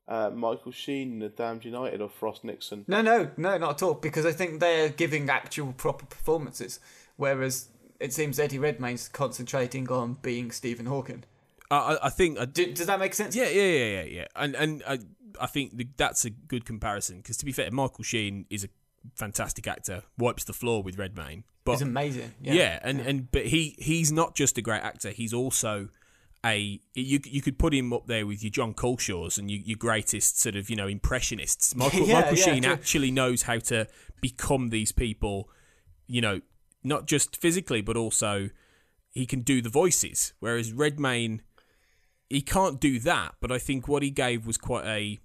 [0.07, 2.85] uh, Michael Sheen in the Damned United or Frost Nixon?
[2.87, 3.95] No, no, no, not at all.
[3.95, 6.79] Because I think they're giving actual proper performances,
[7.17, 7.67] whereas
[8.01, 11.23] it seems Eddie Redmayne's concentrating on being Stephen Hawking.
[11.69, 12.39] I, I- I think.
[12.39, 13.35] I, Do, does that make sense?
[13.35, 14.25] yeah, yeah, yeah, yeah, yeah.
[14.35, 14.99] And and I,
[15.39, 18.69] I think th- that's a good comparison because to be fair, Michael Sheen is a
[19.15, 20.03] fantastic actor.
[20.17, 22.33] Wipes the floor with Redmayne, but It's amazing.
[22.41, 22.79] Yeah, Yeah.
[22.83, 25.09] and and but he he's not just a great actor.
[25.11, 25.89] He's also
[26.45, 29.77] a you you could put him up there with your Jon Culshaws and your, your
[29.77, 31.73] greatest sort of you know impressionists.
[31.81, 33.87] Michael Yeah, Michael yeah, Sheen actually knows how to
[34.21, 35.49] become these people.
[36.07, 36.41] You know,
[36.83, 38.49] not just physically, but also
[39.11, 40.33] he can do the voices.
[40.39, 41.41] Whereas Redmayne,
[42.29, 43.35] he can't do that.
[43.41, 45.19] But I think what he gave was quite a.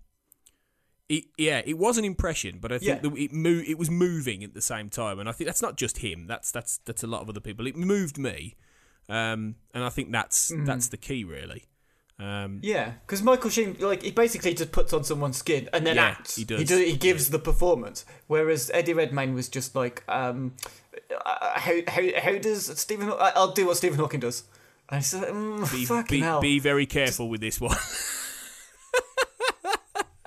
[1.08, 3.10] It, yeah, it was an impression, but I think Yeah.
[3.24, 5.98] it mo- it was moving at the same time, and I think that's not just
[5.98, 6.26] him.
[6.26, 7.64] That's that's that's a lot of other people.
[7.68, 8.56] It moved me,
[9.08, 10.64] um, and I think that's Mm-hmm.
[10.64, 11.64] that's the key, really.
[12.18, 15.96] Um, Yeah, because Michael Sheen, like, he basically just puts on someone's skin and then
[15.96, 16.36] Yeah, acts.
[16.36, 16.58] he does.
[16.60, 18.04] He, do, he gives the performance.
[18.26, 20.54] Whereas Eddie Redmayne was just like, um,
[21.24, 23.12] uh, how, how, how does Stephen?
[23.18, 24.44] I'll do what Stephen Hawking does.
[24.88, 26.40] And I said, mm, be, fucking be, hell.
[26.40, 27.76] be very careful with this one.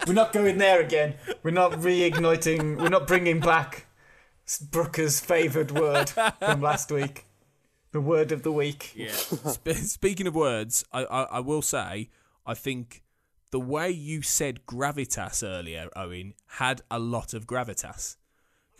[0.08, 1.16] We're not going there again.
[1.44, 2.78] We're not reigniting.
[2.82, 3.86] We're not bringing back
[4.72, 7.26] Brooker's favoured word from last week.
[7.92, 8.94] The word of the week.
[8.96, 9.12] Yeah.
[9.12, 12.10] Sp- speaking of words, I, I, I will say
[12.46, 13.04] I think
[13.52, 18.18] the way you said gravitas earlier, Owen, had a lot of gravitas.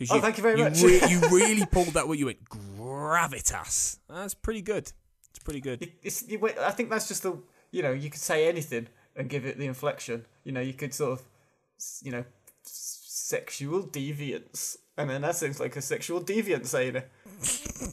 [0.10, 0.82] Oh, thank you very much.
[0.82, 2.20] re- you really pulled that word.
[2.20, 4.00] You went gravitas.
[4.08, 4.92] That's pretty good.
[5.30, 5.92] It's pretty good.
[6.02, 7.38] It's, you, I think that's just the
[7.72, 10.26] you know you could say anything and give it the inflection.
[10.44, 11.26] You know you could sort of
[12.02, 12.24] you know
[12.64, 17.10] sexual deviance, and then that seems like a sexual deviant saying it.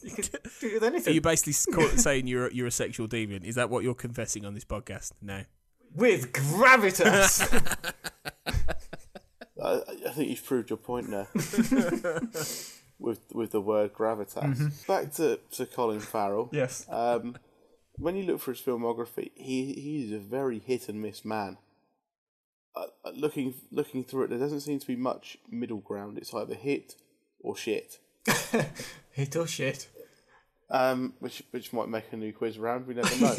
[0.02, 0.28] You could
[0.60, 1.10] do it with anything.
[1.12, 1.52] Are you basically
[1.96, 3.44] saying you're a- you're a sexual deviant?
[3.44, 5.12] Is that what you're confessing on this podcast?
[5.22, 5.44] No.
[5.94, 7.40] with gravitas.
[9.62, 11.28] I, I think you've proved your point there.
[12.98, 14.86] with with the word gravitas.
[14.86, 16.48] Back to, to Colin Farrell.
[16.52, 16.86] yes.
[16.90, 17.36] Um,
[17.98, 21.56] when you look for his filmography, he he is a very hit and miss man.
[22.76, 26.18] Uh, uh, looking looking through it, there doesn't seem to be much middle ground.
[26.18, 26.96] It's either hit
[27.40, 27.98] or shit.
[29.12, 29.88] Hit or shit.
[30.68, 32.86] Um, which which might make a new quiz round.
[32.86, 33.34] We never know.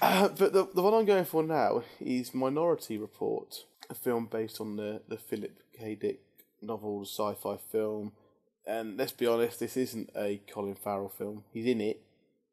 [0.00, 4.60] uh, but the the one I'm going for now is Minority Report, a film based
[4.60, 5.94] on the the Philip K.
[5.96, 6.20] Dick
[6.62, 8.12] novel, sci-fi film.
[8.66, 11.44] And let's be honest, this isn't a Colin Farrell film.
[11.52, 12.02] He's in it.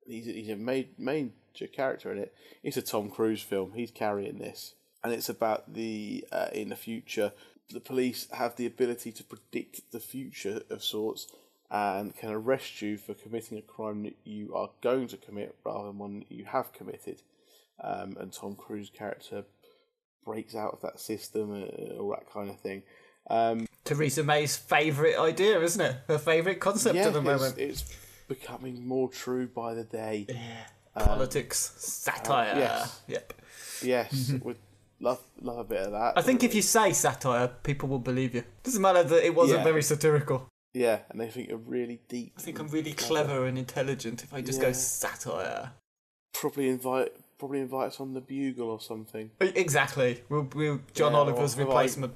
[0.07, 2.33] He's he's a main major character in it.
[2.63, 3.73] It's a Tom Cruise film.
[3.75, 4.75] He's carrying this,
[5.05, 7.31] and it's about the uh, in the future.
[7.69, 11.27] The police have the ability to predict the future of sorts
[11.69, 15.87] and can arrest you for committing a crime that you are going to commit rather
[15.87, 17.21] than one that you have committed.
[17.83, 19.43] Um, and Tom Cruise character
[20.23, 22.81] breaks out of that system, uh, all that kind of thing.
[23.29, 25.97] Um, Theresa May's favourite idea, isn't it?
[26.07, 27.57] Her favourite concept yeah, at the it's, moment.
[27.59, 27.95] it's
[28.27, 30.25] becoming more true by the day.
[30.97, 32.55] Politics, satire.
[32.55, 33.01] uh, yes.
[33.07, 33.33] Yep.
[33.83, 34.57] Yes, would
[34.99, 36.13] love love a bit of that.
[36.17, 38.43] I think if you say satire, people will believe you.
[38.63, 39.63] Doesn't matter that it wasn't Yeah.
[39.63, 40.47] very satirical.
[40.73, 42.33] yeah, and they think you're really deep.
[42.37, 44.73] I think I'm really clever and intelligent if I just go Yeah.
[44.73, 45.71] satire.
[46.33, 49.31] Probably invite probably invite us on the bugle or something.
[49.41, 50.23] Exactly.
[50.29, 52.13] We'll, we'll John Yeah, Oliver's have I- replacement.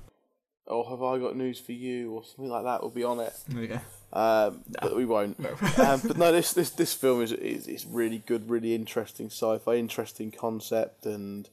[0.65, 2.83] Or have I got news for you or something like that?
[2.83, 3.33] Will be on it.
[3.51, 3.79] Yeah.
[4.13, 5.39] Um, But we won't.
[5.79, 9.75] um, but no, this this this film is, is is really good, really interesting sci-fi,
[9.75, 11.49] interesting concept and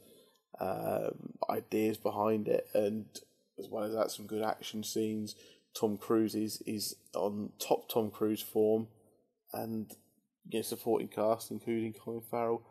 [0.60, 3.06] um, ideas behind it, and
[3.58, 5.34] as well as that, some good action scenes.
[5.74, 8.88] Tom Cruise is is on top Tom Cruise form,
[9.52, 9.92] and
[10.48, 12.62] you know, supporting cast including Colin Farrell,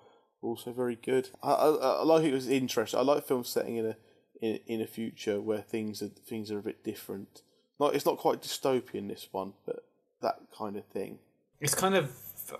[0.42, 1.30] also very good.
[1.44, 3.00] I, I, I like it was interesting.
[3.00, 3.96] I like films setting in a
[4.42, 7.42] in, in a future where things are things are a bit different.
[7.80, 9.86] Not it's not quite dystopian this one, but
[10.22, 11.20] that kind of thing.
[11.60, 12.12] It's kind of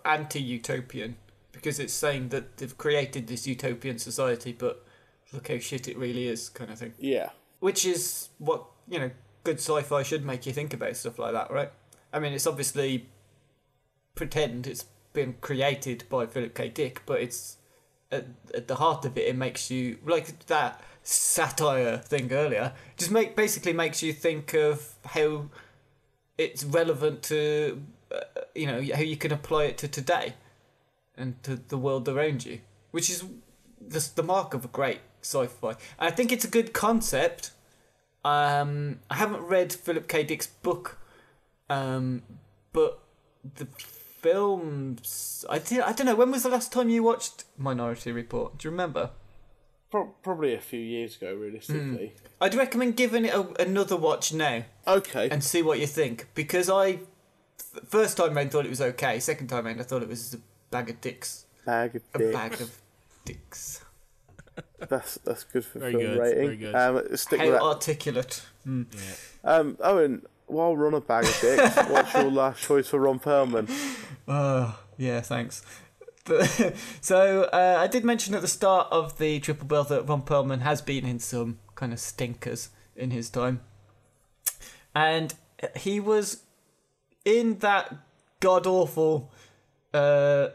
[0.04, 1.18] anti-utopian
[1.52, 4.86] because it's saying that they've created this utopian society, but
[5.34, 6.94] look how shit it really is, kind of thing.
[7.00, 7.30] Yeah.
[7.60, 9.12] Which is what you know,
[9.44, 11.72] good sci-fi should make you think about stuff like that, right?
[12.14, 13.08] I mean, it's obviously
[14.14, 16.70] pretend it's been created by Philip K.
[16.70, 17.58] Dick, but it's
[18.12, 19.28] at, at the heart of it.
[19.28, 22.74] It makes you like that satire thing earlier.
[22.98, 25.50] Just make basically makes you think of how
[26.38, 27.82] it's relevant to
[28.12, 28.20] uh,
[28.54, 30.34] you know how you can apply it to today
[31.18, 32.60] and to the world around you,
[32.92, 33.24] which is
[33.80, 35.76] the the mark of a great sci-fi.
[36.00, 37.52] I think it's a good concept.
[38.24, 40.24] Um, I haven't read Philip K.
[40.24, 40.98] Dick's book,
[41.70, 42.24] um,
[42.74, 43.00] but
[43.56, 45.46] the films.
[45.50, 45.82] I did.
[45.82, 46.16] I don't know.
[46.16, 48.58] When was the last time you watched Minority Report?
[48.58, 49.12] Do you remember?
[49.92, 52.14] Pro- probably a few years ago, realistically.
[52.42, 55.30] I'd recommend giving it a, another watch now Okay.
[55.30, 57.00] and see what you think because I
[57.60, 59.20] f- first time round thought it was okay.
[59.20, 60.38] Second time round I thought it was a
[60.72, 61.46] bag of dicks.
[61.66, 62.30] bag of dicks.
[62.30, 62.78] A bag of
[63.24, 63.85] dicks.
[64.80, 66.44] That's that's good for Very film good, rating.
[66.44, 66.76] very good.
[66.76, 67.62] Um, stick with How that.
[67.62, 68.42] articulate.
[68.68, 68.86] Mm.
[69.44, 73.20] Um, Owen, while we're on a bag of dicks, what's your last choice for Ron
[73.20, 73.70] Perlman?
[74.28, 75.64] Oh, yeah, thanks.
[76.26, 80.22] But, so uh, I did mention at the start of the triple bill that Ron
[80.24, 83.62] Perlman has been in some kind of stinkers in his time,
[84.94, 85.34] and
[85.76, 86.44] he was
[87.24, 87.94] in that
[88.40, 89.32] god awful
[89.94, 90.50] uh,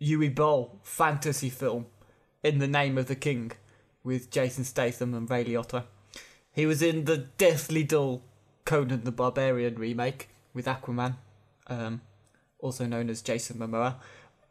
[0.00, 1.86] Uwe Boll fantasy film
[2.42, 3.52] in the name of the king
[4.02, 5.84] with Jason Statham and Ray Liotta.
[6.52, 8.22] He was in the deathly dull
[8.64, 11.16] Conan the Barbarian remake with Aquaman.
[11.66, 12.00] Um,
[12.58, 13.96] also known as Jason Momoa.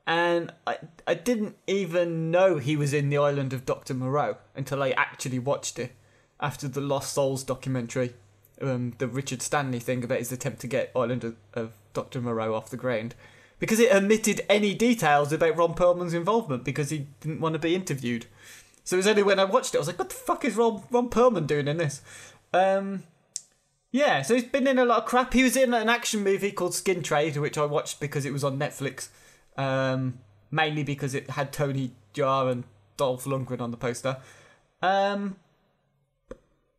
[0.08, 3.94] And I, I didn't even know he was in the island of Dr.
[3.94, 5.92] Moreau until I actually watched it
[6.40, 8.14] after the Lost Souls documentary,
[8.62, 12.22] um, the Richard Stanley thing about his attempt to get Island of, of Dr.
[12.22, 13.14] Moreau off the ground.
[13.60, 17.76] Because it omitted any details about Ron Perlman's involvement because he didn't want to be
[17.76, 18.26] interviewed.
[18.84, 20.56] So it was only when I watched it, I was like, what the fuck is
[20.56, 22.02] Ron, Ron Perlman doing in this?
[22.54, 23.04] Um,
[23.92, 25.34] yeah, so he's been in a lot of crap.
[25.34, 28.44] He was in an action movie called Skin Trade, which I watched because it was
[28.44, 29.10] on Netflix,
[29.58, 30.20] um,
[30.52, 32.64] mainly because it had Tony Jaa and
[32.98, 34.18] Dolph Lundgren on the poster.
[34.82, 35.38] Um,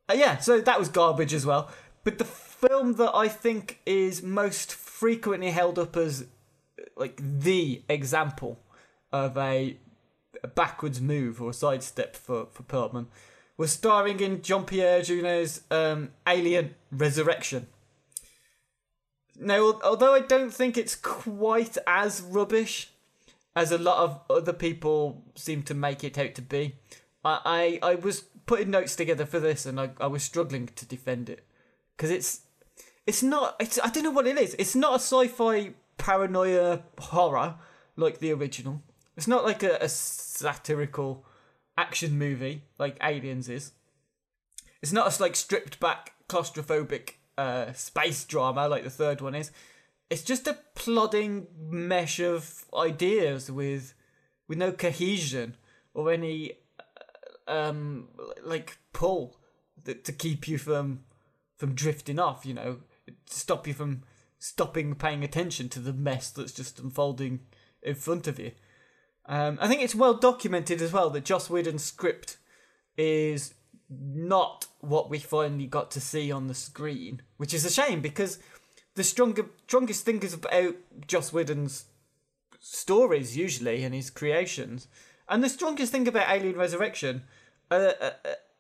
[0.09, 1.71] uh, yeah, so that was garbage as well.
[2.05, 6.27] But the film that I think is most frequently held up as
[6.97, 8.59] like the example
[9.13, 9.77] of a,
[10.55, 13.07] backwards move or sidestep for for Perlman
[13.57, 17.67] was starring in Jean Pierre Jeunet's um, Alien Resurrection.
[19.39, 22.93] Now, although I don't think it's quite as rubbish
[23.55, 26.77] as a lot of other people seem to make it out to be,
[27.25, 30.87] I, I, I was putting notes together for this and I, I was struggling to
[30.87, 31.47] defend it
[31.97, 32.41] because it's
[33.07, 34.55] it's not it's I don't know what it is.
[34.59, 37.57] It's not a sci-fi paranoia horror
[37.95, 38.83] like the original.
[39.17, 41.27] It's not like a, a satirical
[41.77, 43.73] action movie like Aliens is.
[44.83, 49.53] It's not a like stripped back claustrophobic uh, space drama like the third one is.
[50.09, 53.95] It's just a plodding mesh of ideas with
[54.49, 55.57] with no cohesion
[55.93, 56.55] or any
[57.47, 58.09] uh, um
[58.43, 59.37] like pull
[59.85, 61.05] that to keep you from
[61.57, 62.47] from drifting off.
[62.47, 64.03] You know, to stop you from
[64.41, 67.41] stopping paying attention to the mess that's just unfolding
[67.83, 68.51] in front of you.
[69.27, 72.39] Um, I think it's well documented as well that Joss Whedon's script
[72.97, 73.55] is
[73.89, 78.39] not what we finally got to see on the screen, which is a shame because
[78.95, 80.75] the stronger, strongest thing is about
[81.07, 81.85] Joss Whedon's
[82.61, 84.89] stories usually and his creations,
[85.29, 87.23] and the strongest thing about Alien Resurrection
[87.71, 88.15] are, are,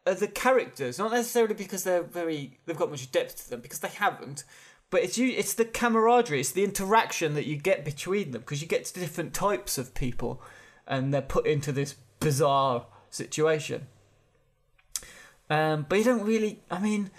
[0.06, 3.80] are the characters, not necessarily because they're very they've got much depth to them because
[3.80, 4.44] they haven't.
[4.90, 8.60] But it's you, it's the camaraderie, it's the interaction that you get between them because
[8.60, 10.42] you get to different types of people,
[10.86, 13.86] and they're put into this bizarre situation.
[15.48, 16.60] Um, but you don't really.
[16.70, 17.10] I mean,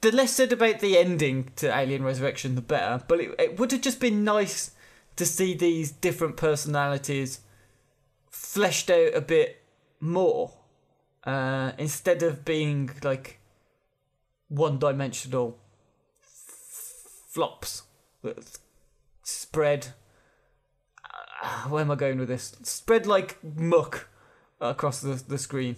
[0.00, 3.04] the less said about the ending to Alien Resurrection, the better.
[3.06, 4.72] But it, it would have just been nice
[5.16, 7.40] to see these different personalities
[8.28, 9.62] fleshed out a bit
[10.00, 10.52] more
[11.24, 13.38] uh, instead of being like
[14.48, 15.58] one-dimensional
[17.32, 17.82] flops
[18.22, 18.58] that
[19.22, 19.88] spread.
[21.42, 22.54] Uh, where am I going with this?
[22.62, 24.08] Spread like muck
[24.60, 25.76] across the the screen.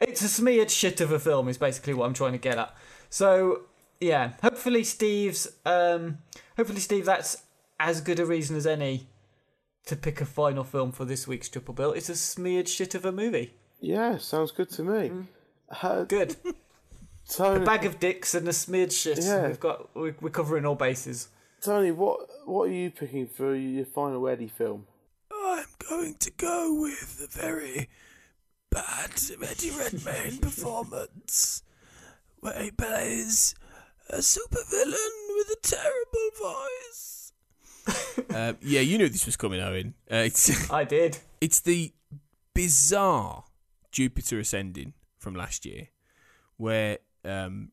[0.00, 1.48] It's a smeared shit of a film.
[1.48, 2.74] Is basically what I'm trying to get at.
[3.08, 3.62] So
[4.00, 6.18] yeah, hopefully Steve's um,
[6.56, 7.44] hopefully Steve, that's
[7.78, 9.06] as good a reason as any
[9.86, 11.92] to pick a final film for this week's Triple Bill.
[11.92, 13.54] It's a smeared shit of a movie.
[13.80, 15.10] Yeah, sounds good to me.
[15.82, 16.36] Uh, Good.
[17.30, 19.18] Tony, A bag of dicks and a smeared shit.
[19.22, 19.46] Yeah.
[19.48, 21.28] We've got we're, we're covering all bases.
[21.60, 24.86] Tony, what what are you picking for your final Eddie film?
[25.32, 27.88] I'm going to go with a very
[28.70, 29.10] bad
[29.42, 31.62] Eddie Redmayne performance
[32.40, 33.54] where he plays
[34.08, 37.32] a supervillain with a terrible voice.
[38.34, 39.94] uh, yeah, you knew this was coming, Owen.
[40.10, 41.18] Uh, it's I did.
[41.40, 41.92] it's the
[42.54, 43.44] bizarre
[43.92, 45.88] Jupiter Ascending from last year,
[46.56, 47.72] where um,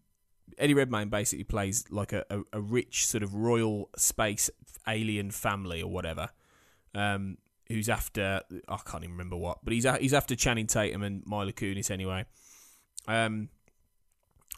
[0.58, 4.50] Eddie Redmayne basically plays like a, a, a rich sort of royal space
[4.88, 6.30] alien family or whatever,
[6.96, 7.38] um,
[7.68, 11.24] who's after I can't even remember what, but he's a, he's after Channing Tatum and
[11.26, 12.26] Mila Kunis anyway.
[13.08, 13.50] Um,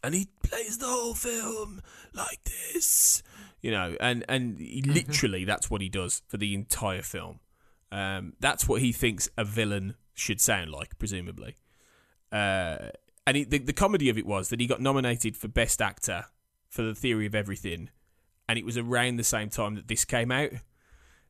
[0.03, 1.81] and he plays the whole film
[2.13, 3.21] like this,
[3.61, 7.39] you know, and and he, literally that's what he does for the entire film.
[7.91, 11.55] Um, that's what he thinks a villain should sound like, presumably.
[12.31, 12.89] Uh,
[13.29, 16.25] and he, the, the comedy of it was that he got nominated for Best Actor
[16.67, 17.89] for The Theory of Everything,
[18.47, 20.49] and it was around the same time that this came out.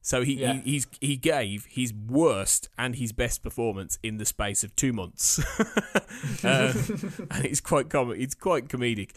[0.02, 0.54] So he, Yeah.
[0.54, 4.94] he he's he gave his worst and his best performance in the space of two
[4.94, 5.40] months,
[6.44, 6.74] uh,
[7.32, 9.12] and it's quite com- it's quite comedic.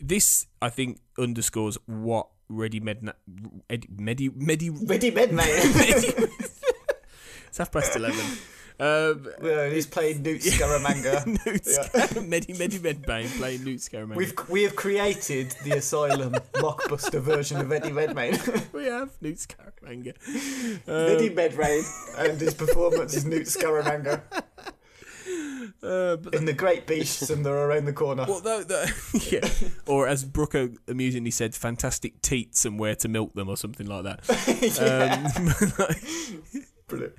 [0.00, 3.14] This I think underscores what Ready Medna-
[3.70, 6.14] Eddie, Medi Medi Ready Med, mate.
[7.48, 8.26] It's half past eleven.
[8.80, 11.24] Um, Well, he's playing Newt Scaramanga.
[11.46, 14.16] Newt Scar- Medi Medi Medbane playing Newt Scaramanga.
[14.16, 18.38] We've we have created the Asylum mockbuster version of Eddie Redmayne.
[18.72, 20.14] we have Newt Scaramanga.
[20.88, 21.84] Eddie Redmayne
[22.18, 24.22] and his performance is Newt Scaramanga
[25.82, 28.26] Uh, in the Great Beasts and they're around the corner.
[28.28, 28.64] well,
[29.30, 29.48] yeah.
[29.86, 34.04] Or as Brooker amusingly said, "Fantastic teats and where to milk them" or something like
[34.04, 34.20] that.
[34.80, 37.14] Um, Brilliant.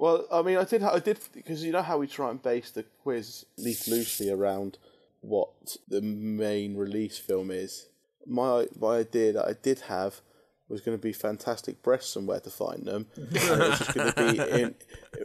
[0.00, 2.70] Well, I mean, I did, I did, because you know how we try and base
[2.70, 4.78] the quiz at least loosely around
[5.20, 7.86] what the main release film is.
[8.26, 10.22] My my idea that I did have
[10.70, 13.08] was going to be fantastic breasts and where to find them.
[13.16, 14.74] and it was just going to be in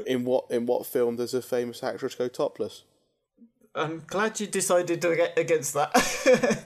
[0.06, 2.84] in what in what film does a famous actress go topless?
[3.73, 5.91] I'm glad you decided to get against that.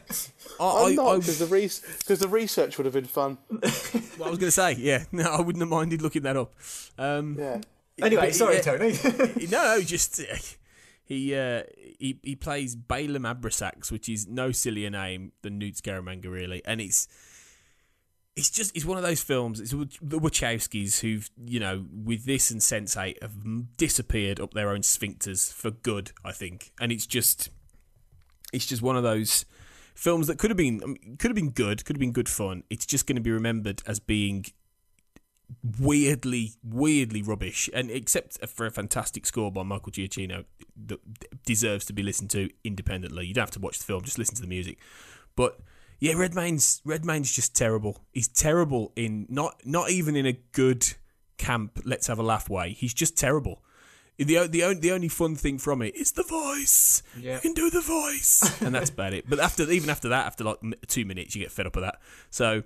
[0.60, 1.62] I, I'm not because the re-
[2.08, 3.38] cause the research would have been fun.
[3.50, 6.54] what I was going to say, yeah, no, I wouldn't have minded looking that up.
[6.98, 7.62] Um, Yeah.
[8.02, 8.62] Anyway, sorry, yeah.
[8.62, 8.94] Tony.
[9.50, 10.36] no, no, just uh,
[11.04, 11.64] he uh,
[12.00, 16.80] he he plays Balem Abrasax, which is no sillier name than Newt Scaramanga, really, and
[16.80, 17.08] it's
[18.36, 19.60] it's just it's one of those films.
[19.60, 23.34] It's the Wachowskis who've you know with this and Sense Eight have
[23.78, 27.50] disappeared up their own sphincters for good, I think, and it's just
[28.54, 29.46] it's just one of those
[29.96, 30.80] films that could have been
[31.18, 32.64] could have been good, could have been good fun.
[32.70, 34.46] It's just going to be remembered as being
[35.80, 37.70] weirdly, weirdly rubbish.
[37.74, 40.46] And except for a fantastic score by Michael Giacchino,
[40.88, 41.00] that
[41.46, 43.28] deserves to be listened to independently.
[43.28, 44.78] You don't have to watch the film; just listen to the music.
[45.36, 45.60] But
[46.00, 48.04] yeah, Redmayne's Redmayne's just terrible.
[48.14, 50.86] He's terrible in not not even in a good
[51.38, 51.80] camp.
[51.84, 52.74] Let's have a laugh way.
[52.74, 53.64] He's just terrible.
[54.18, 57.04] The the only the only fun thing from it is the voice.
[57.18, 57.36] Yeah.
[57.36, 59.30] You can do the voice, and that's about it.
[59.30, 62.00] But after even after that, after like two minutes, you get fed up with that.
[62.30, 62.64] So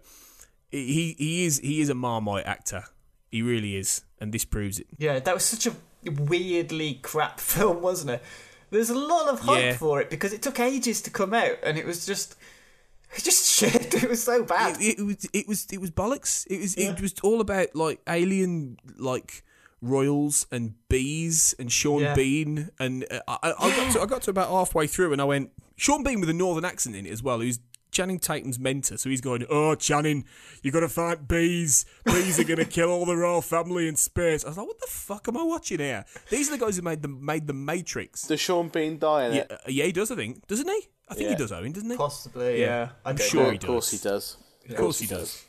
[0.77, 2.83] he he is he is a marmite actor.
[3.31, 4.87] He really is, and this proves it.
[4.97, 5.73] yeah, that was such a
[6.11, 8.23] weirdly crap film, wasn't it?
[8.69, 9.77] There's a lot of hype Yeah.
[9.77, 12.35] for it because it took ages to come out, and it was just,
[13.15, 13.93] It just shit.
[14.03, 14.81] It was so bad.
[14.81, 16.45] It, it was it was it was bollocks.
[16.49, 19.43] It was it was all about like alien like
[19.81, 22.15] royals and bees and Sean Yeah.
[22.15, 25.21] Bean and uh, I, I I got to I got to about halfway through and
[25.21, 27.39] I went Sean Bean with a northern accent in it as well.
[27.41, 27.59] Who's
[27.93, 30.25] Channing Tatum's mentor, so he's going, "Oh, Channing,
[30.61, 31.85] you got to fight bees.
[32.05, 34.87] Bees are gonna kill all the royal family in space." I was like, "What the
[34.89, 38.27] fuck am I watching here?" These are the guys who made the made the Matrix.
[38.27, 39.51] Does Sean Bean die in Yeah, it?
[39.51, 40.11] uh, yeah, he does.
[40.11, 40.81] I think doesn't he?
[41.07, 41.51] I think he does.
[41.51, 41.95] Owen, doesn't he?
[41.97, 42.65] Possibly, Yeah.
[42.65, 42.89] yeah.
[43.05, 43.49] I I'm don't sure know.
[43.51, 44.01] he of course does.
[44.01, 44.37] he does.
[44.69, 45.43] Of course he does.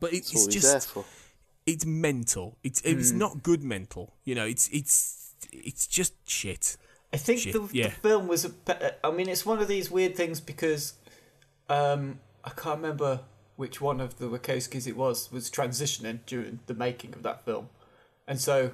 [0.00, 1.04] But it, it's all there just for.
[1.66, 2.56] it's mental.
[2.64, 4.14] It's it's not good mental.
[4.24, 6.76] You know, it's it's it's just shit.
[7.12, 7.88] I think Shit, the, yeah.
[7.88, 8.44] the film was.
[8.44, 8.74] A, be-
[9.04, 10.94] I mean, it's one of these weird things because
[11.68, 13.20] um, I can't remember
[13.56, 17.68] which one of the Wachowskis it was was transitioning during the making of that film,
[18.26, 18.72] and so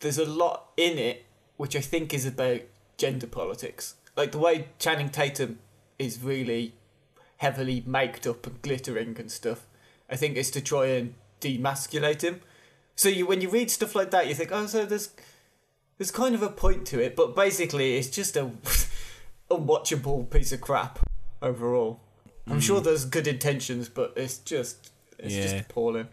[0.00, 1.24] there's a lot in it
[1.56, 2.60] which I think is about
[2.96, 5.58] gender politics, like the way Channing Tatum
[5.98, 6.74] is really
[7.38, 9.66] heavily maked up and glittering and stuff.
[10.08, 12.40] I think it's to try and demasculate him.
[12.96, 15.10] So you when you read stuff like that, you think, oh, so there's
[15.98, 18.50] there's kind of a point to it, but basically it's just a
[19.50, 21.07] unwatchable piece of crap
[21.42, 22.00] overall.
[22.50, 26.08] I'm sure there's good intentions, but it's just it's just appalling.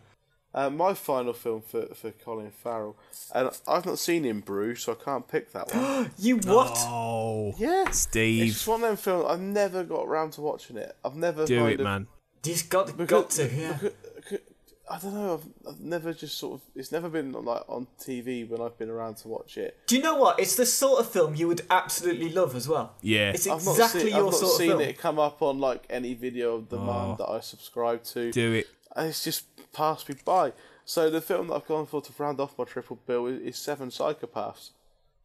[0.53, 2.95] Uh, my final film for, for Colin Farrell,
[3.33, 6.11] and I've not seen In Bruges, so I can't pick that one.
[6.17, 6.73] You what?
[6.77, 8.43] Oh, yeah, Steve.
[8.43, 9.25] It's just one of them films.
[9.29, 10.95] I've never got around to watching it.
[11.03, 12.07] I've never do it, of- man.
[12.45, 13.73] You've got, got to, yeah.
[13.73, 14.04] because- because-
[14.89, 15.33] I don't know.
[15.35, 16.61] I've, I've never just sort of.
[16.75, 19.77] It's never been on, like on TV when I've been around to watch it.
[19.87, 20.39] Do you know what?
[20.39, 22.93] It's the sort of film you would absolutely love as well.
[23.01, 23.31] Yeah.
[23.31, 24.81] It's I've not exactly seen, your I've not sort of seen film.
[24.81, 27.15] it come up on like any video of the Oh.
[27.17, 28.31] that I subscribe to.
[28.31, 28.67] Do it.
[28.95, 30.53] and it's just passed me by.
[30.85, 33.57] So the film that I've gone for to round off my triple bill is, is
[33.57, 34.69] Seven Psychopaths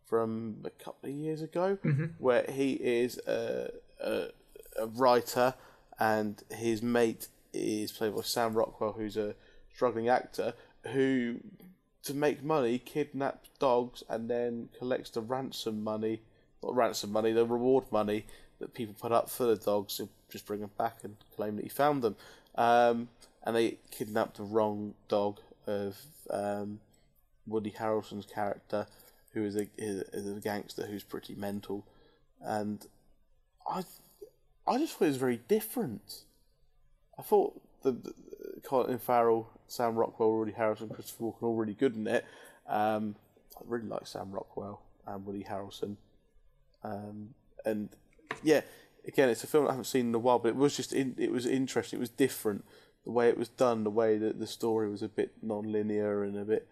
[0.06, 2.06] from a couple of years ago, mm-hmm.
[2.18, 3.70] where he is a,
[4.02, 4.24] a,
[4.78, 5.54] a writer
[5.98, 9.34] and his mate is played by Sam Rockwell, who's a
[9.80, 10.52] struggling actor
[10.92, 11.40] who,
[12.02, 16.20] to make money, kidnaps dogs and then collects the ransom money,
[16.62, 18.26] not ransom money, the reward money
[18.58, 21.62] that people put up for the dogs to just bring them back and claim that
[21.62, 22.14] he found them.
[22.56, 23.08] Um,
[23.42, 25.96] and they kidnapped the wrong dog of
[26.28, 26.80] um,
[27.46, 28.86] Woody Harrelson's character,
[29.32, 31.86] who is a is, a gangster who's pretty mental,
[32.42, 32.86] and
[33.66, 33.84] I
[34.66, 36.24] I just thought it was very different.
[37.18, 38.14] I thought the, the
[38.62, 42.24] Colin Farrell, Sam Rockwell, Woody Harrelson, Christopher Walken all really good in it.
[42.68, 43.16] Um,
[43.56, 45.96] I really like Sam Rockwell and Woody Harrelson,
[46.82, 47.34] um,
[47.64, 47.90] and
[48.42, 48.62] yeah,
[49.06, 51.14] again, it's a film I haven't seen in a while, but it was just in,
[51.18, 51.98] it was interesting.
[51.98, 52.64] It was different
[53.04, 56.36] the way it was done, the way that the story was a bit non-linear and
[56.36, 56.68] a bit.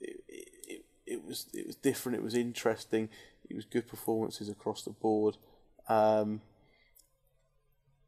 [0.00, 2.18] It, it, it was it was different.
[2.18, 3.08] It was interesting.
[3.48, 5.36] It was good performances across the board.
[5.88, 6.40] Um,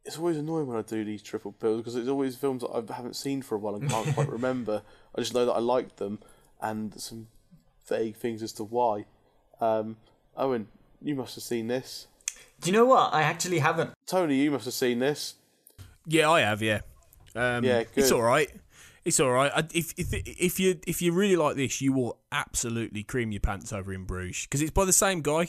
[0.05, 2.95] it's always annoying when I do these triple bills because it's always films that I
[2.95, 4.83] haven't seen for a while and can't quite remember.
[5.15, 6.19] I just know that I liked them
[6.61, 7.29] and some
[7.87, 9.05] vague things as to why.
[9.61, 9.97] Um,
[10.37, 10.69] Owen,
[11.03, 12.07] you must have seen this.
[12.61, 13.13] Do you know what?
[13.13, 13.93] I actually haven't.
[14.07, 15.35] Tony, you must have seen this.
[16.07, 16.63] Yeah, I have.
[16.63, 16.81] Yeah.
[17.35, 18.51] Um, Yeah, It's all right.
[19.05, 19.51] It's all right.
[19.75, 23.73] If if if you if you really like this, you will absolutely cream your pants
[23.73, 25.49] over in Bruges because it's by the same guy.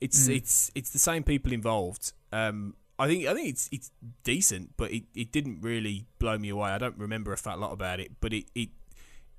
[0.00, 2.12] It's it's it's the same people involved.
[2.32, 3.90] Um, I think I think it's it's
[4.22, 6.70] decent, but it, it didn't really blow me away.
[6.70, 8.68] I don't remember a fat lot about it, but it, it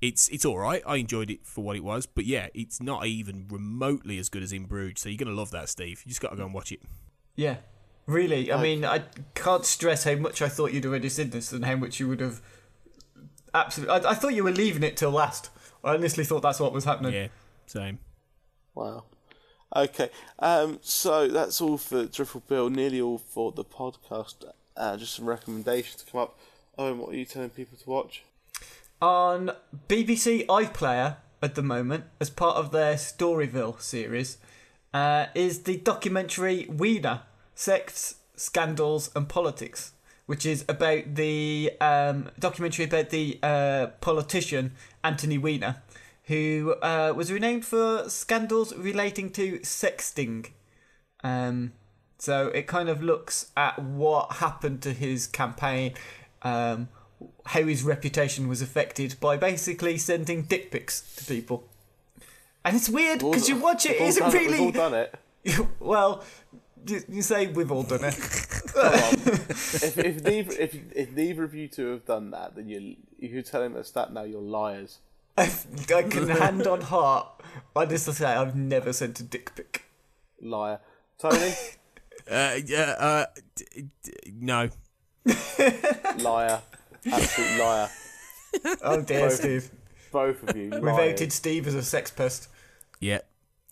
[0.02, 0.82] it's it's all right.
[0.86, 4.42] I enjoyed it for what it was, but yeah, it's not even remotely as good
[4.42, 5.02] as in Bruges.
[5.02, 6.02] So you're gonna love that, Steve.
[6.04, 6.80] You just got to go and watch it.
[7.34, 7.56] Yeah.
[8.06, 8.52] Really?
[8.52, 9.02] I mean, I
[9.34, 12.20] can't stress how much I thought you'd already seen this and how much you would
[12.20, 12.40] have.
[13.52, 13.94] Absolutely.
[13.94, 15.50] I, I thought you were leaving it till last.
[15.82, 17.12] I honestly thought that's what was happening.
[17.12, 17.28] Yeah,
[17.66, 17.98] same.
[18.74, 19.04] Wow.
[19.74, 24.34] Okay, um, so that's all for Triple Bill, nearly all for the podcast.
[24.76, 26.38] Uh, just some recommendations to come up.
[26.78, 28.22] Owen, what are you telling people to watch?
[29.00, 29.50] on
[29.88, 34.38] BBC iPlayer at the moment, as part of their Storyville series,
[34.94, 37.22] uh, is the documentary Wiener
[37.54, 39.92] Sex, Scandals and Politics,
[40.26, 44.72] which is about the um, documentary about the uh, politician
[45.04, 45.82] Anthony Weiner,
[46.26, 50.50] who uh, was renamed for scandals relating to sexting.
[51.22, 51.72] Um,
[52.18, 55.94] so it kind of looks at what happened to his campaign,
[56.42, 56.88] um,
[57.46, 61.68] how his reputation was affected by basically sending dick pics to people.
[62.64, 64.48] And it's weird because you watch it, isn't really.
[64.48, 65.14] We've all done it.
[65.80, 66.24] well,
[66.86, 68.16] you, you say we've all done it.
[68.76, 73.30] if, if neither if, if neither of you two have done that, then you if
[73.30, 74.98] you're telling us that now, you're liars.
[75.94, 77.28] I can hand on heart,
[77.74, 79.84] honestly say I've never sent a dick pic.
[80.40, 80.80] Liar.
[81.18, 81.52] Tony,
[82.30, 84.68] Uh, yeah, uh, d- d- no.
[86.18, 86.60] liar.
[87.10, 87.88] Absolute liar.
[88.82, 89.32] Oh dear, Both.
[89.34, 89.70] Steve.
[90.10, 90.70] Both of you.
[90.70, 92.48] We voted Steve as a sex pest.
[93.00, 93.20] Yeah.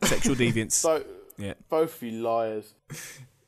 [0.03, 0.73] Sexual deviance.
[0.73, 1.03] So,
[1.39, 1.55] yeah.
[1.69, 2.75] both of you liars.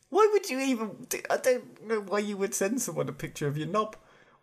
[0.08, 1.06] Why would you even?
[1.30, 3.96] I don't know why you would send someone a picture of your knob.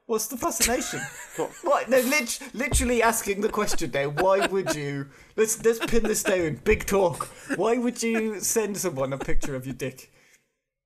[0.05, 0.99] What's the fascination?
[1.63, 1.89] what?
[1.89, 4.09] No, lit- literally asking the question now.
[4.09, 5.09] Why would you?
[5.35, 6.59] Let's let's pin this down.
[6.63, 7.27] Big talk.
[7.55, 10.11] Why would you send someone a picture of your dick?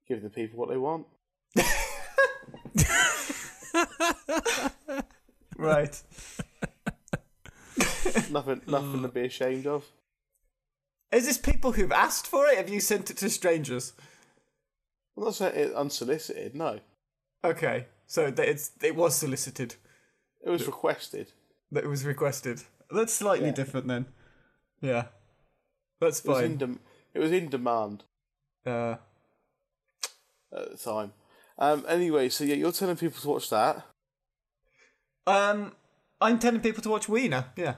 [0.08, 1.08] Give the people what they want.
[5.58, 6.02] Right.
[8.30, 9.86] Nothing, nothing to be ashamed of.
[11.12, 12.58] Is this people who've asked for it?
[12.58, 13.94] Have you sent it to strangers?
[15.16, 16.56] I'm not saying it unsolicited.
[16.56, 16.80] No,
[17.44, 19.76] Okay, so that it's it was solicited.
[20.44, 21.32] it was requested.
[21.72, 22.64] That it was requested.
[22.90, 23.54] That's slightly Yeah.
[23.56, 24.06] different then.
[24.82, 25.08] Yeah,
[26.00, 26.80] that's It was in fine.
[27.14, 28.04] it was in demand
[28.66, 28.96] Uh,
[30.54, 31.14] at the time.
[31.60, 31.86] Um.
[31.88, 33.86] Anyway, so yeah, you're telling people to watch that.
[35.26, 35.76] um,
[36.22, 37.46] I'm telling people to watch Wiener.
[37.56, 37.76] Yeah.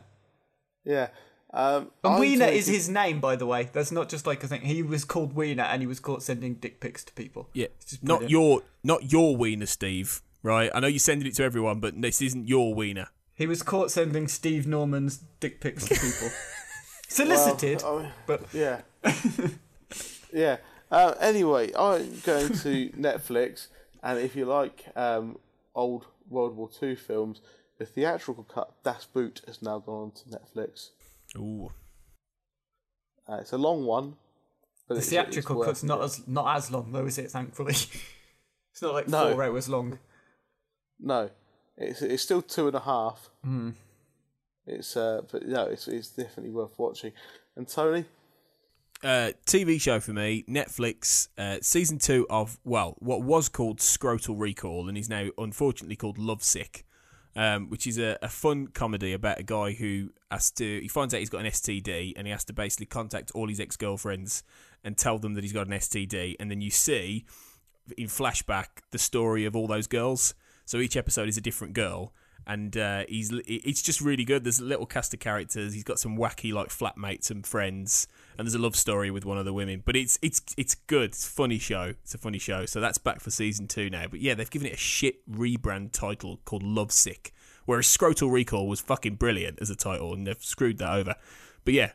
[0.83, 1.09] Yeah.
[1.53, 1.91] Um.
[2.03, 3.69] And Wiener is his name, by the way.
[3.73, 4.61] That's not just like a thing.
[4.61, 7.49] He was called Wiener, and he was caught sending dick pics to people.
[7.53, 7.67] Yeah.
[8.01, 10.21] Not your not your wiener, Steve.
[10.43, 10.69] Right?
[10.73, 13.07] I know you're sending it to everyone, but this isn't your wiener.
[13.33, 16.29] He was caught sending Steve Norman's dick pics to people.
[17.09, 18.81] Solicited, Well, I- but Yeah.
[20.33, 20.57] yeah.
[20.91, 23.67] Uh, anyway, I'm going to Netflix,
[24.03, 25.37] and if you like um,
[25.75, 27.41] old World War II films,
[27.77, 30.89] the theatrical cut Das Boot has now gone on to Netflix.
[31.37, 31.71] Ooh.
[33.27, 34.15] Uh, it's a long one.
[34.87, 36.03] But the it's- theatrical it's cut's not it.
[36.05, 37.29] as not as long though, is it?
[37.29, 37.73] Thankfully,
[38.71, 39.31] it's not like No.
[39.33, 39.99] four hours long.
[40.99, 41.29] No,
[41.77, 43.29] it's it's still two and a half.
[43.43, 43.71] Hmm.
[44.65, 47.11] It's uh, but no, it's it's definitely worth watching.
[47.55, 48.05] And Tony,
[49.03, 54.35] Uh, TV show for me, Netflix, uh, season two of, well, what was called Scrotal
[54.37, 56.85] Recall and is now unfortunately called Lovesick,
[57.35, 61.13] um, which is a, a fun comedy about a guy who has to, he finds
[61.13, 64.43] out he's got an STD and he has to basically contact all his ex girlfriends
[64.83, 66.35] and tell them that he's got an STD.
[66.39, 67.25] And then you see
[67.97, 70.33] in flashback the story of all those girls.
[70.65, 72.13] So each episode is a different girl,
[72.47, 74.43] and uh, he's it's just really good.
[74.43, 75.73] There's a little cast of characters.
[75.73, 78.07] He's got some wacky like flatmates and friends,
[78.37, 79.83] and there's a love story with one of the women.
[79.85, 81.11] But it's it's it's good.
[81.11, 81.93] It's a funny show.
[82.03, 82.65] It's a funny show.
[82.65, 84.05] So that's back for season two now.
[84.09, 87.33] But yeah, they've given it a shit rebrand title called Lovesick,
[87.65, 91.15] whereas Scrotal Recall was fucking brilliant as a title, and they've screwed that over.
[91.65, 91.91] But yeah,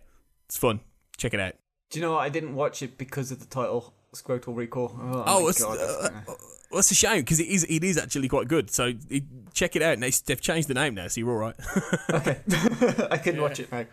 [0.46, 0.80] it's fun.
[1.16, 1.54] Check it out.
[1.90, 2.20] Do you know what?
[2.20, 4.94] I didn't watch it because of the title Scrotal Recall.
[5.00, 6.36] Oh, Oh, my it's, God, uh, gonna- Well,
[6.78, 8.70] that's a shame because it is it is actually quite good.
[8.70, 9.22] So it,
[9.52, 10.00] check it out.
[10.00, 11.54] They, they've changed the name now, so you're all right.
[12.10, 12.40] okay.
[13.10, 13.86] I can watch it now.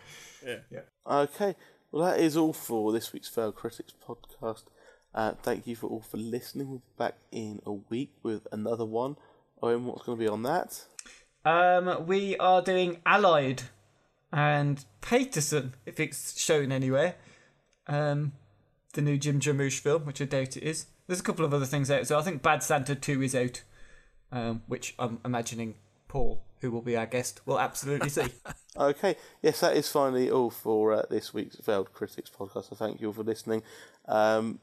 [0.44, 0.56] Yeah.
[0.70, 0.80] yeah.
[1.06, 1.54] Okay,
[1.92, 4.64] well that is all for this week's Failed Critics podcast.
[5.14, 6.68] Uh, thank you for all for listening.
[6.70, 9.16] We'll be back in a week with another one.
[9.62, 10.84] Owen, what's going to be on that?
[11.44, 13.62] Um, we are doing Allied
[14.32, 17.16] and Paterson, if it's shown anywhere.
[17.86, 18.32] Um,
[18.92, 20.86] the new Jim Jarmusch film, which I doubt it is.
[21.06, 23.62] There's a couple of other things out, so I think Bad Santa 2 is out,
[24.30, 25.74] um, which I'm imagining
[26.08, 28.26] Paul, who will be our guest, will absolutely see.
[28.74, 32.70] Okay, yes, that is finally all for uh, this week's Failed Critics podcast.
[32.70, 33.62] So thank you all for listening.
[34.08, 34.60] Um,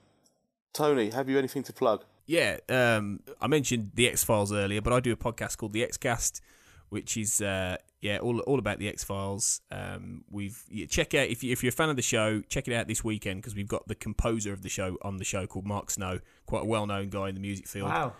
[0.73, 2.03] Tony, have you anything to plug?
[2.25, 5.83] yeah, um, I mentioned the X Files earlier, but I do a podcast called the
[5.83, 6.41] X Cast,
[6.89, 9.61] which is uh, yeah all all about the X Files.
[9.71, 12.67] Um, we've yeah, check out if you if you're a fan of the show, check
[12.67, 15.47] it out this weekend because we've got the composer of the show on the show
[15.47, 17.89] called Mark Snow, quite a well known guy in the music field.
[17.89, 18.13] wow.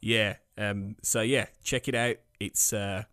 [0.00, 0.36] Yeah.
[0.58, 2.16] Um, so yeah, check it out.
[2.38, 3.04] It's uh,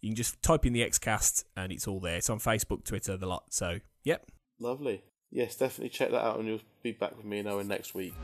[0.00, 2.16] you can just type in the Xcast and it's all there.
[2.16, 3.52] It's on Facebook, Twitter, the lot.
[3.52, 4.30] So yep.
[4.58, 5.02] Lovely.
[5.30, 8.14] Yes, definitely check that out, and you'll be back with me and Owen next week.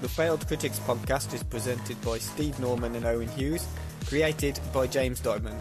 [0.00, 3.66] The Failed Critics podcast is presented by Steve Norman and Owen Hughes,
[4.06, 5.60] created by James Diamond,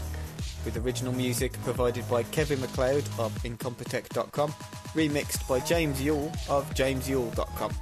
[0.64, 4.52] with original music provided by Kevin MacLeod of Incompetech.com,
[4.94, 7.74] remixed by James Yule of JamesYule.com.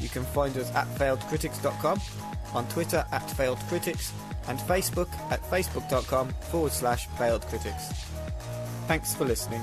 [0.00, 2.00] You can find us at FailedCritics.com,
[2.52, 4.10] on Twitter at failedcritics,
[4.48, 7.92] and Facebook at Facebook.com forward slash Failed Critics.
[8.88, 9.62] Thanks for listening.